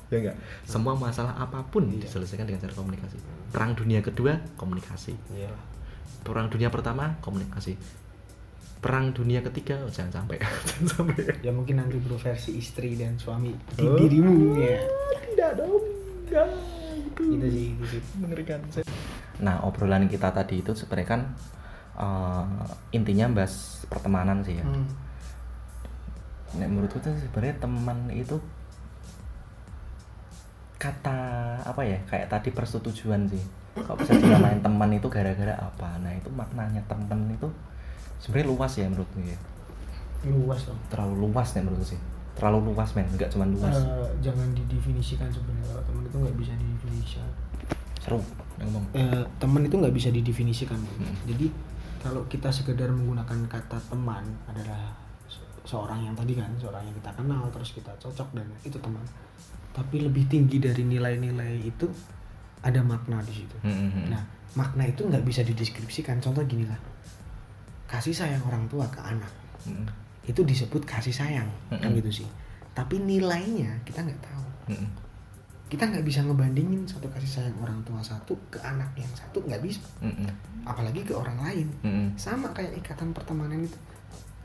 Ya 0.09 0.17
enggak 0.19 0.37
semua 0.63 0.93
masalah 0.93 1.37
apa 1.37 1.61
pun 1.63 1.85
Iya. 1.87 2.01
diselesaikan 2.03 2.43
dengan 2.43 2.59
cara 2.59 2.73
komunikasi. 2.73 3.17
Perang 3.47 3.71
dunia 3.73 4.01
kedua 4.01 4.41
komunikasi. 4.55 5.13
Iya 5.31 5.53
perang 6.19 6.45
dunia 6.47 6.67
pertama 6.67 7.15
komunikasi. 7.19 7.79
Perang 8.79 9.11
dunia 9.11 9.39
ketiga 9.41 9.75
oh, 9.77 9.87
jangan 9.87 10.19
sampai. 10.19 10.39
Jangan 10.67 10.85
sampai. 10.87 11.15
Ya 11.39 11.51
mungkin 11.51 11.77
nanti 11.77 11.95
bro 11.95 12.15
versi 12.15 12.55
istri 12.55 12.95
dan 12.95 13.15
suami 13.15 13.51
di 13.69 13.83
Oh. 13.83 13.95
dirimu 13.95 14.55
ya. 14.57 14.79
Tidak 15.29 15.51
dong 15.55 15.77
enggak. 16.25 16.47
Itu 17.13 17.21
itu 17.29 17.47
sih 17.47 17.65
itu 17.69 17.85
sih. 17.87 18.01
Mengerikan 18.17 18.59
nah 19.39 19.63
obrolan 19.63 20.11
kita 20.11 20.35
tadi 20.35 20.59
itu 20.59 20.75
sebenarnya 20.75 21.07
kan 21.07 21.21
eh, 21.95 22.45
intinya 22.95 23.31
bahas 23.31 23.83
pertemanan 23.87 24.43
sih 24.43 24.59
ya. 24.59 24.65
Hmm. 24.67 24.87
Nek 26.59 26.67
menurutku 26.69 26.99
tuh 26.99 27.13
sebenarnya 27.15 27.61
teman 27.61 28.09
itu 28.11 28.37
kata 30.79 31.19
apa 31.67 31.81
ya 31.83 31.99
kayak 32.07 32.31
tadi 32.31 32.49
persetujuan 32.55 33.27
sih. 33.27 33.43
Kalau 33.75 33.95
bisa 33.99 34.15
dinamain 34.17 34.59
teman 34.59 34.89
itu 34.95 35.07
gara-gara 35.11 35.55
apa? 35.55 35.99
Nah 36.01 36.11
itu 36.15 36.27
maknanya 36.33 36.81
teman 36.89 37.31
itu 37.31 37.47
sebenarnya 38.19 38.47
luas 38.49 38.71
ya 38.75 38.87
menurutku 38.87 39.19
ya. 39.23 39.37
Luas 40.25 40.67
dong. 40.67 40.79
Terlalu 40.91 41.15
luas 41.29 41.47
nih 41.55 41.63
menurutku 41.63 41.95
sih. 41.95 41.99
Terlalu 42.35 42.71
luas 42.71 42.89
men. 42.95 43.07
Nggak 43.13 43.29
cuma 43.35 43.45
luas. 43.47 43.75
Eh, 43.75 44.09
jangan 44.23 44.47
didefinisikan 44.55 45.27
sebenarnya. 45.27 45.83
Teman 45.83 46.03
itu 46.07 46.17
nggak 46.17 46.35
bisa 46.39 46.53
didefinisikan. 46.55 47.29
Seru 47.99 48.19
ngomong 48.61 48.83
Eh, 48.91 49.23
teman 49.37 49.61
itu 49.61 49.75
nggak 49.75 49.91
bisa 49.91 50.09
didefinisikan. 50.09 50.77
Hmm. 50.77 51.15
jadi 51.25 51.47
kalau 51.99 52.23
kita 52.25 52.47
sekedar 52.47 52.87
menggunakan 52.89 53.39
kata 53.45 53.75
teman 53.85 54.23
adalah 54.45 54.95
se- 55.25 55.43
seorang 55.63 55.99
yang 56.01 56.15
tadi 56.15 56.31
kan 56.33 56.47
seorang 56.55 56.79
yang 56.81 56.95
kita 56.95 57.11
kenal 57.11 57.43
terus 57.49 57.71
kita 57.71 57.91
cocok 57.97 58.29
dan 58.33 58.47
itu 58.61 58.77
teman. 58.77 59.03
Tapi 59.69 60.01
lebih 60.01 60.25
tinggi 60.25 60.57
dari 60.57 60.81
nilai-nilai 60.81 61.59
itu 61.61 61.87
ada 62.59 62.79
makna 62.81 63.19
di 63.21 63.33
situ. 63.33 63.55
Hmm, 63.61 63.71
hmm, 63.71 63.89
hmm. 63.91 64.05
nah 64.09 64.23
makna 64.53 64.83
itu 64.83 65.03
nggak 65.03 65.21
bisa 65.21 65.43
dideskripsikan. 65.43 66.19
Contoh 66.19 66.43
gini 66.43 66.63
lah. 66.63 66.79
Kasih 67.85 68.13
sayang 68.13 68.43
orang 68.43 68.63
tua 68.67 68.85
ke 68.87 68.99
anak. 68.99 69.31
Hmm, 69.63 69.85
itu 70.23 70.39
disebut 70.41 70.83
kasih 70.83 71.11
sayang. 71.11 71.47
Kan 71.69 71.83
Mm-mm. 71.83 71.99
gitu 71.99 72.23
sih. 72.23 72.27
Tapi 72.71 72.95
nilainya 72.97 73.75
kita 73.83 73.99
nggak 73.99 74.21
tahu. 74.21 74.45
Hmm, 74.71 74.87
kita 75.69 75.85
nggak 75.85 76.01
bisa 76.01 76.25
ngebandingin 76.25 76.81
satu 76.83 77.05
kasih 77.13 77.29
sayang 77.29 77.57
orang 77.61 77.77
tua 77.85 78.01
satu 78.01 78.33
ke 78.49 78.57
anak 78.59 78.89
yang 78.97 79.09
satu 79.13 79.37
nggak 79.45 79.61
bisa. 79.61 79.79
Hmm, 80.01 80.09
hmm, 80.11 80.29
apalagi 80.65 81.05
ke 81.05 81.13
orang 81.13 81.37
lain. 81.39 81.67
Hmm, 81.85 82.09
sama 82.17 82.49
kayak 82.51 82.73
ikatan 82.81 83.13
pertemanan 83.13 83.61
itu. 83.61 83.77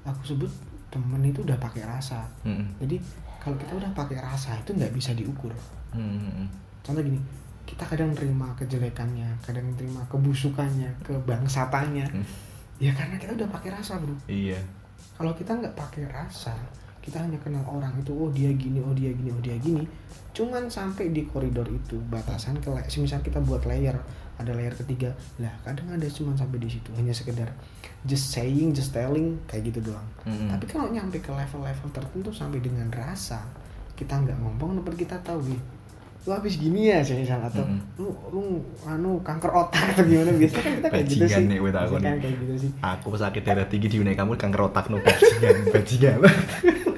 Aku 0.04 0.20
sebut 0.22 0.52
temen 0.92 1.24
itu 1.24 1.40
udah 1.40 1.56
pakai 1.56 1.88
rasa. 1.88 2.28
Hmm, 2.44 2.68
jadi 2.76 3.00
kalau 3.40 3.56
kita 3.56 3.72
udah 3.72 3.90
pakai 3.96 4.20
rasa 4.20 4.52
itu 4.60 4.76
nggak 4.76 4.92
bisa 4.92 5.16
diukur. 5.16 5.50
Hmm. 5.94 6.44
contoh 6.82 7.00
gini 7.00 7.16
kita 7.64 7.86
kadang 7.86 8.12
terima 8.12 8.50
kejelekannya 8.58 9.24
kadang 9.40 9.64
terima 9.78 10.02
kebusukannya 10.10 10.90
kebangsatannya 11.00 12.04
Hmm. 12.12 12.26
ya 12.76 12.92
karena 12.92 13.16
kita 13.16 13.32
udah 13.32 13.48
pakai 13.48 13.70
rasa 13.72 13.96
bro. 14.02 14.12
Iya. 14.26 14.58
kalau 15.14 15.32
kita 15.32 15.54
nggak 15.54 15.72
pakai 15.72 16.04
rasa 16.10 16.52
kita 17.04 17.20
hanya 17.20 17.36
kenal 17.44 17.60
orang 17.68 17.92
itu 18.00 18.16
oh 18.16 18.32
dia 18.32 18.48
gini 18.56 18.80
oh 18.80 18.96
dia 18.96 19.12
gini 19.12 19.28
oh 19.28 19.42
dia 19.44 19.60
gini 19.60 19.84
cuman 20.32 20.66
sampai 20.72 21.12
di 21.12 21.28
koridor 21.28 21.68
itu 21.68 22.00
batasan 22.08 22.56
ke 22.58 22.72
misal 22.98 23.20
kita 23.20 23.38
buat 23.44 23.68
layer 23.68 23.94
ada 24.40 24.50
layer 24.50 24.74
ketiga 24.74 25.12
lah 25.38 25.52
kadang 25.62 25.94
ada 25.94 26.08
cuman 26.10 26.34
sampai 26.34 26.58
di 26.58 26.66
situ 26.72 26.90
hanya 26.96 27.14
sekedar 27.14 27.46
just 28.02 28.32
saying 28.34 28.74
just 28.74 28.90
telling 28.90 29.36
kayak 29.46 29.70
gitu 29.70 29.92
doang 29.92 30.08
Mm-mm. 30.26 30.48
tapi 30.50 30.64
kalau 30.66 30.90
nyampe 30.90 31.20
ke 31.22 31.30
level-level 31.30 31.88
tertentu 31.92 32.32
sampai 32.34 32.58
dengan 32.58 32.88
rasa 32.90 33.44
kita 33.94 34.16
nggak 34.16 34.34
ngomong 34.40 34.82
dapat 34.82 35.06
kita 35.06 35.20
tahu 35.22 35.38
nih 35.44 35.62
lu 36.24 36.32
habis 36.32 36.56
gini 36.56 36.88
ya 36.88 37.04
sih 37.04 37.20
misal 37.20 37.38
atau 37.44 37.62
Mm-mm. 37.62 38.00
lu 38.00 38.10
lu 38.32 38.42
anu 38.88 39.20
kanker 39.20 39.52
otak 39.54 39.92
atau 39.94 40.02
gimana 40.08 40.32
biasanya 40.34 40.64
kan 40.64 40.72
kita 40.80 40.88
kayak 40.88 41.06
gitu 41.06 41.24
sih 41.28 41.44
nih, 41.46 41.58
aku 41.60 41.94
nih. 42.00 42.16
kayak 42.18 42.36
gitu 42.42 42.54
sih 42.58 42.70
Aku 42.80 43.08
sakit 43.14 43.42
darah 43.44 43.68
tinggi 43.68 43.86
di 43.92 44.00
kamu 44.02 44.34
kanker 44.34 44.72
otak 44.72 44.88
no 44.88 44.98
bajingan 45.04 45.68
bajingan. 45.70 46.18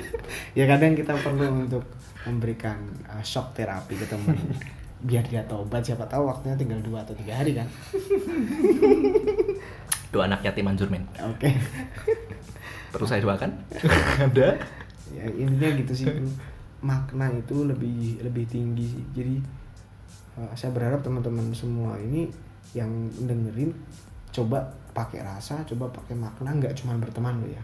ya 0.56 0.64
kadang 0.64 0.96
kita 0.96 1.12
perlu 1.20 1.68
untuk 1.68 1.84
memberikan 2.24 2.80
uh, 3.12 3.20
shock 3.20 3.52
terapi 3.52 3.94
ke 3.94 4.08
teman. 4.08 4.34
Biar 5.06 5.22
dia 5.28 5.44
tobat 5.44 5.84
siapa 5.84 6.08
tahu 6.08 6.24
waktunya 6.26 6.56
tinggal 6.56 6.80
dua 6.80 7.04
atau 7.04 7.12
tiga 7.12 7.36
hari 7.36 7.52
kan? 7.52 7.68
Dua 10.10 10.24
anak 10.24 10.40
yatim 10.40 10.64
manjur 10.64 10.88
men. 10.88 11.04
oke. 11.20 11.50
Terus 12.94 13.08
saya 13.10 13.20
doakan. 13.20 13.52
Ada. 14.24 14.56
ya 15.06 15.22
intinya 15.38 15.70
gitu 15.78 15.92
sih 15.94 16.06
makna 16.82 17.30
itu 17.30 17.68
lebih 17.68 18.24
lebih 18.24 18.48
tinggi 18.48 18.86
sih. 18.96 19.04
Jadi 19.12 19.36
uh, 20.40 20.52
saya 20.56 20.72
berharap 20.72 21.04
teman-teman 21.04 21.52
semua 21.52 22.00
ini 22.00 22.32
yang 22.72 22.88
dengerin 23.28 23.76
coba 24.32 24.64
pakai 24.96 25.20
rasa 25.20 25.60
coba 25.68 25.92
pakai 25.92 26.16
makna. 26.16 26.56
Nggak 26.56 26.80
cuma 26.80 26.96
berteman 26.96 27.36
loh 27.44 27.50
ya. 27.52 27.62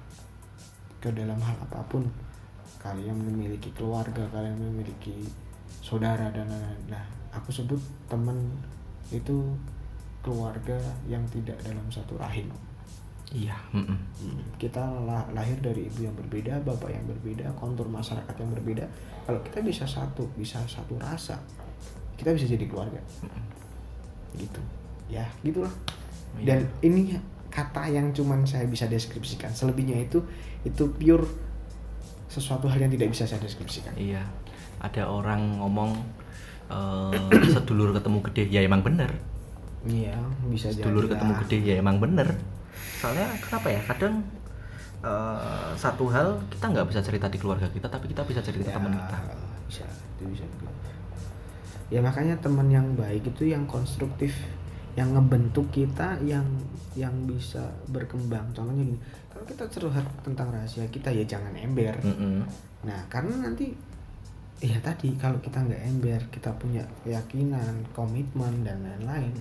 Ke 1.00 1.08
dalam 1.10 1.40
hal 1.40 1.56
apa 1.56 1.80
pun 1.88 2.04
kalian 2.82 3.14
memiliki 3.14 3.70
keluarga 3.72 4.26
kalian 4.34 4.58
memiliki 4.58 5.24
saudara 5.80 6.28
dan 6.34 6.50
lain-lain 6.50 6.82
nah 6.90 7.04
aku 7.30 7.54
sebut 7.54 7.78
teman 8.10 8.36
itu 9.14 9.54
keluarga 10.22 10.78
yang 11.06 11.22
tidak 11.30 11.56
dalam 11.62 11.86
satu 11.88 12.18
rahim 12.18 12.50
Iya. 13.32 13.56
mm-mm. 13.72 13.96
kita 14.60 14.84
lah- 15.08 15.24
lahir 15.32 15.56
dari 15.64 15.88
ibu 15.88 16.04
yang 16.04 16.12
berbeda, 16.12 16.60
bapak 16.68 16.92
yang 16.92 17.00
berbeda, 17.08 17.48
kontur 17.56 17.88
masyarakat 17.88 18.36
yang 18.36 18.52
berbeda. 18.52 18.84
Kalau 19.24 19.40
kita 19.40 19.64
bisa 19.64 19.88
satu, 19.88 20.28
bisa 20.36 20.60
satu 20.68 21.00
rasa, 21.00 21.40
kita 22.20 22.36
bisa 22.36 22.44
jadi 22.44 22.68
keluarga. 22.68 23.00
Gitu. 24.36 24.60
Ya, 25.08 25.24
gitulah. 25.40 25.72
Iya. 26.36 26.44
Dan 26.44 26.58
ini 26.84 27.16
kata 27.48 27.88
yang 27.88 28.12
cuman 28.12 28.44
saya 28.44 28.68
bisa 28.68 28.84
deskripsikan. 28.84 29.48
Selebihnya 29.48 29.96
itu 29.96 30.20
itu 30.68 30.84
pure 31.00 31.24
sesuatu 32.32 32.64
hal 32.64 32.80
yang 32.80 32.88
tidak 32.88 33.12
bisa 33.12 33.28
saya 33.28 33.44
deskripsikan. 33.44 33.92
Iya. 33.92 34.24
Ada 34.80 35.04
orang 35.04 35.60
ngomong 35.60 35.92
eh, 36.66 37.12
sedulur 37.54 37.92
ketemu 37.92 38.18
gede 38.32 38.42
ya 38.48 38.60
emang 38.64 38.80
bener. 38.80 39.12
Iya, 39.84 40.16
bisa 40.48 40.72
jadi. 40.72 40.80
Sedulur 40.80 41.04
ketemu 41.04 41.32
lah. 41.36 41.40
gede 41.44 41.56
ya 41.60 41.74
emang 41.76 42.00
bener. 42.00 42.28
Soalnya 42.98 43.28
kenapa 43.36 43.68
ya? 43.68 43.80
Kadang 43.84 44.14
eh, 45.04 45.70
satu 45.76 46.08
hal 46.08 46.40
kita 46.48 46.64
nggak 46.72 46.86
bisa 46.88 47.00
cerita 47.04 47.28
di 47.28 47.36
keluarga 47.36 47.68
kita, 47.68 47.86
tapi 47.86 48.08
kita 48.08 48.24
bisa 48.24 48.40
cerita 48.40 48.64
ke 48.64 48.72
Ya, 48.72 48.76
teman 48.80 48.92
kita. 48.96 49.18
bisa 49.68 49.84
itu 50.16 50.24
bisa 50.32 50.44
ya 51.88 52.00
makanya 52.00 52.36
teman 52.40 52.72
yang 52.72 52.96
baik 52.96 53.20
itu 53.26 53.52
yang 53.52 53.68
konstruktif 53.68 54.32
yang 54.92 55.16
ngebentuk 55.16 55.66
kita 55.72 56.20
yang 56.20 56.44
yang 56.92 57.12
bisa 57.24 57.64
berkembang 57.88 58.44
contohnya 58.52 58.84
gini 58.84 58.98
kalau 59.32 59.44
kita 59.48 59.64
curhat 59.66 60.04
tentang 60.20 60.52
rahasia 60.52 60.84
kita 60.92 61.08
ya 61.08 61.24
jangan 61.24 61.56
ember 61.56 61.96
Mm-mm. 62.04 62.44
nah 62.84 63.00
karena 63.08 63.48
nanti 63.48 63.72
ya 64.60 64.76
tadi 64.78 65.16
kalau 65.16 65.40
kita 65.40 65.58
nggak 65.58 65.82
ember 65.88 66.20
kita 66.28 66.52
punya 66.54 66.84
keyakinan 67.02 67.82
komitmen 67.90 68.62
dan 68.62 68.78
lain-lain 68.84 69.32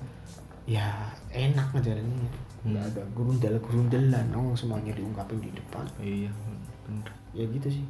ya 0.64 1.12
enak 1.30 1.68
ngejalaninnya 1.74 2.32
nggak 2.62 2.86
Hmm. 2.86 2.94
ada 2.94 3.02
gurundel 3.18 3.58
gurundelan 3.58 4.28
oh 4.38 4.54
semuanya 4.54 4.94
diungkapin 4.94 5.42
di 5.42 5.50
depan 5.50 5.82
Iya, 5.98 6.30
bener. 6.86 7.10
ya 7.34 7.44
gitu 7.50 7.68
sih 7.68 7.86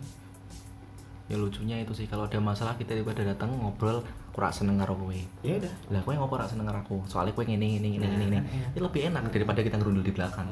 Ya 1.28 1.36
lucunya 1.36 1.80
itu 1.80 1.92
sih 1.92 2.08
kalau 2.08 2.24
ada 2.28 2.40
masalah 2.40 2.76
kita 2.76 2.92
tiba-tiba 2.92 3.36
datang 3.36 3.52
ngobrol 3.56 4.00
kurang 4.32 4.54
seneng 4.56 4.80
karo 4.80 4.96
kowe. 4.96 5.16
ya 5.44 5.60
udah 5.60 5.74
Lah 5.92 6.02
kowe 6.08 6.16
ngopo 6.16 6.40
ora 6.40 6.48
seneng 6.48 6.66
karo 6.68 6.80
aku? 6.82 6.98
Soalnya 7.06 7.36
kowe 7.36 7.44
ngene 7.44 7.78
ngene 7.78 7.88
ngene 8.00 8.16
ngene. 8.16 8.38
Nah, 8.40 8.72
Itu 8.72 8.80
lebih 8.84 9.02
enak 9.12 9.28
daripada 9.30 9.60
kita 9.60 9.76
ngerundul 9.76 10.04
di 10.04 10.14
belakang. 10.16 10.48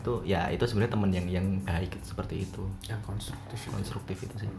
Itu 0.00 0.24
ya 0.24 0.48
itu 0.48 0.64
sebenarnya 0.64 0.92
teman 0.96 1.10
yang 1.12 1.26
yang 1.28 1.46
baik 1.64 1.96
seperti 2.00 2.48
itu. 2.48 2.64
yang 2.88 3.00
konstruktif. 3.04 3.58
Konstruktif 3.68 4.16
itu 4.24 4.34
sih. 4.44 4.50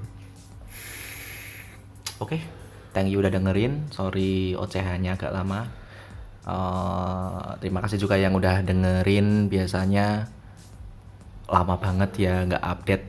Oke, 2.22 2.39
thank 2.95 3.12
you 3.12 3.20
udah 3.20 3.34
dengerin. 3.34 3.89
Sorry 3.91 4.56
ocehannya 4.56 5.18
agak 5.18 5.34
lama. 5.36 5.68
Eh, 6.45 7.49
terima 7.60 7.82
kasih 7.82 7.97
juga 7.97 8.16
yang 8.16 8.38
udah 8.38 8.62
dengerin. 8.62 9.49
Biasanya 9.49 10.30
lama 11.45 11.76
banget 11.78 12.10
ya 12.18 12.41
nggak 12.45 12.64
update 12.64 13.06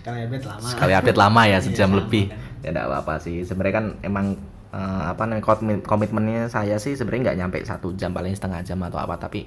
sekali 0.00 0.18
update 0.24 0.46
lama 0.48 0.64
sekali 0.68 0.92
update 0.96 1.20
lama 1.20 1.40
ya 1.44 1.50
Iya, 1.52 1.58
sejam 1.60 1.90
sama 1.92 1.98
lebih 2.00 2.24
kan. 2.32 2.40
Ya 2.64 2.72
enggak 2.72 2.88
apa-apa 2.88 3.14
sih. 3.20 3.44
Sebenarnya 3.44 3.74
kan 3.76 3.86
emang 4.00 4.26
eh, 4.72 5.02
apa 5.12 5.22
namanya 5.28 5.44
komitmen- 5.44 5.84
komitmennya 5.84 6.48
saya 6.48 6.80
sih 6.80 6.96
sebenarnya 6.96 7.30
nggak 7.30 7.38
nyampe 7.44 7.58
satu 7.62 7.92
jam 7.94 8.10
paling 8.10 8.32
setengah 8.34 8.64
jam 8.64 8.80
atau 8.82 8.98
apa 8.98 9.20
tapi 9.20 9.46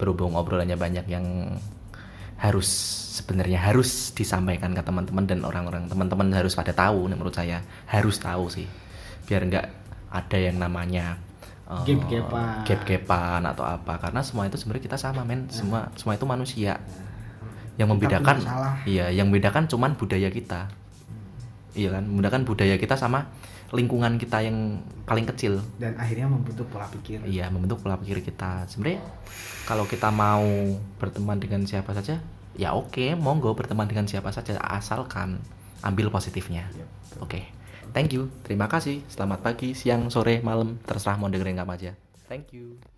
berhubung 0.00 0.34
obrolannya 0.34 0.74
banyak 0.74 1.06
yang 1.06 1.54
harus 2.42 2.66
sebenarnya 3.22 3.60
harus 3.70 4.10
disampaikan 4.18 4.74
ke 4.74 4.82
teman-teman 4.82 5.22
dan 5.30 5.46
orang-orang 5.46 5.86
teman-teman 5.86 6.26
harus 6.34 6.58
pada 6.58 6.74
tahu 6.74 7.06
menurut 7.06 7.30
saya 7.30 7.62
harus 7.86 8.18
tahu 8.18 8.50
sih. 8.50 8.66
Biar 9.28 9.46
nggak 9.46 9.66
ada 10.10 10.38
yang 10.42 10.58
namanya 10.58 11.20
eh, 11.70 11.82
Gap-gapan. 11.86 12.66
gap-gapan 12.66 13.40
atau 13.46 13.62
apa. 13.62 13.94
Karena 14.02 14.26
semua 14.26 14.50
itu 14.50 14.58
sebenarnya 14.58 14.84
kita 14.90 14.98
sama 14.98 15.22
men. 15.22 15.46
Semua 15.54 15.86
semua 15.94 16.18
itu 16.18 16.26
manusia. 16.26 16.82
Yang 17.78 17.88
membedakan 17.94 18.36
iya 18.84 19.08
yang 19.08 19.30
membedakan 19.32 19.64
cuman 19.64 19.96
budaya 19.96 20.28
kita 20.28 20.68
iya 21.72 21.92
kan? 21.92 22.04
Membedakan 22.04 22.42
budaya 22.44 22.76
kita 22.76 22.96
sama 22.96 23.28
lingkungan 23.72 24.20
kita 24.20 24.44
yang 24.44 24.84
paling 25.08 25.24
kecil. 25.24 25.64
Dan 25.80 25.96
akhirnya 25.96 26.28
membentuk 26.28 26.68
pola 26.68 26.84
pikir. 26.92 27.24
Iya 27.24 27.48
membentuk 27.48 27.80
pola 27.80 27.96
pikir 27.96 28.20
kita. 28.20 28.68
Sebenarnya 28.68 29.00
kalau 29.64 29.88
kita 29.88 30.12
mau 30.12 30.44
berteman 31.00 31.40
dengan 31.40 31.64
siapa 31.64 31.96
saja 31.96 32.20
ya 32.52 32.76
oke 32.76 33.16
monggo 33.16 33.56
berteman 33.56 33.88
dengan 33.88 34.04
siapa 34.04 34.28
saja 34.28 34.60
asalkan 34.60 35.40
ambil 35.80 36.12
positifnya. 36.12 36.68
Yep. 36.76 36.88
oke. 37.24 37.40
Thank 37.92 38.16
you. 38.16 38.32
Terima 38.44 38.68
kasih. 38.68 39.04
Selamat 39.08 39.44
pagi 39.44 39.76
siang 39.76 40.08
sore 40.08 40.40
malam. 40.40 40.80
Terserah 40.84 41.20
mau 41.20 41.28
dengerin 41.28 41.60
apa 41.60 41.76
aja. 41.76 41.92
Thank 42.28 42.56
you 42.56 42.91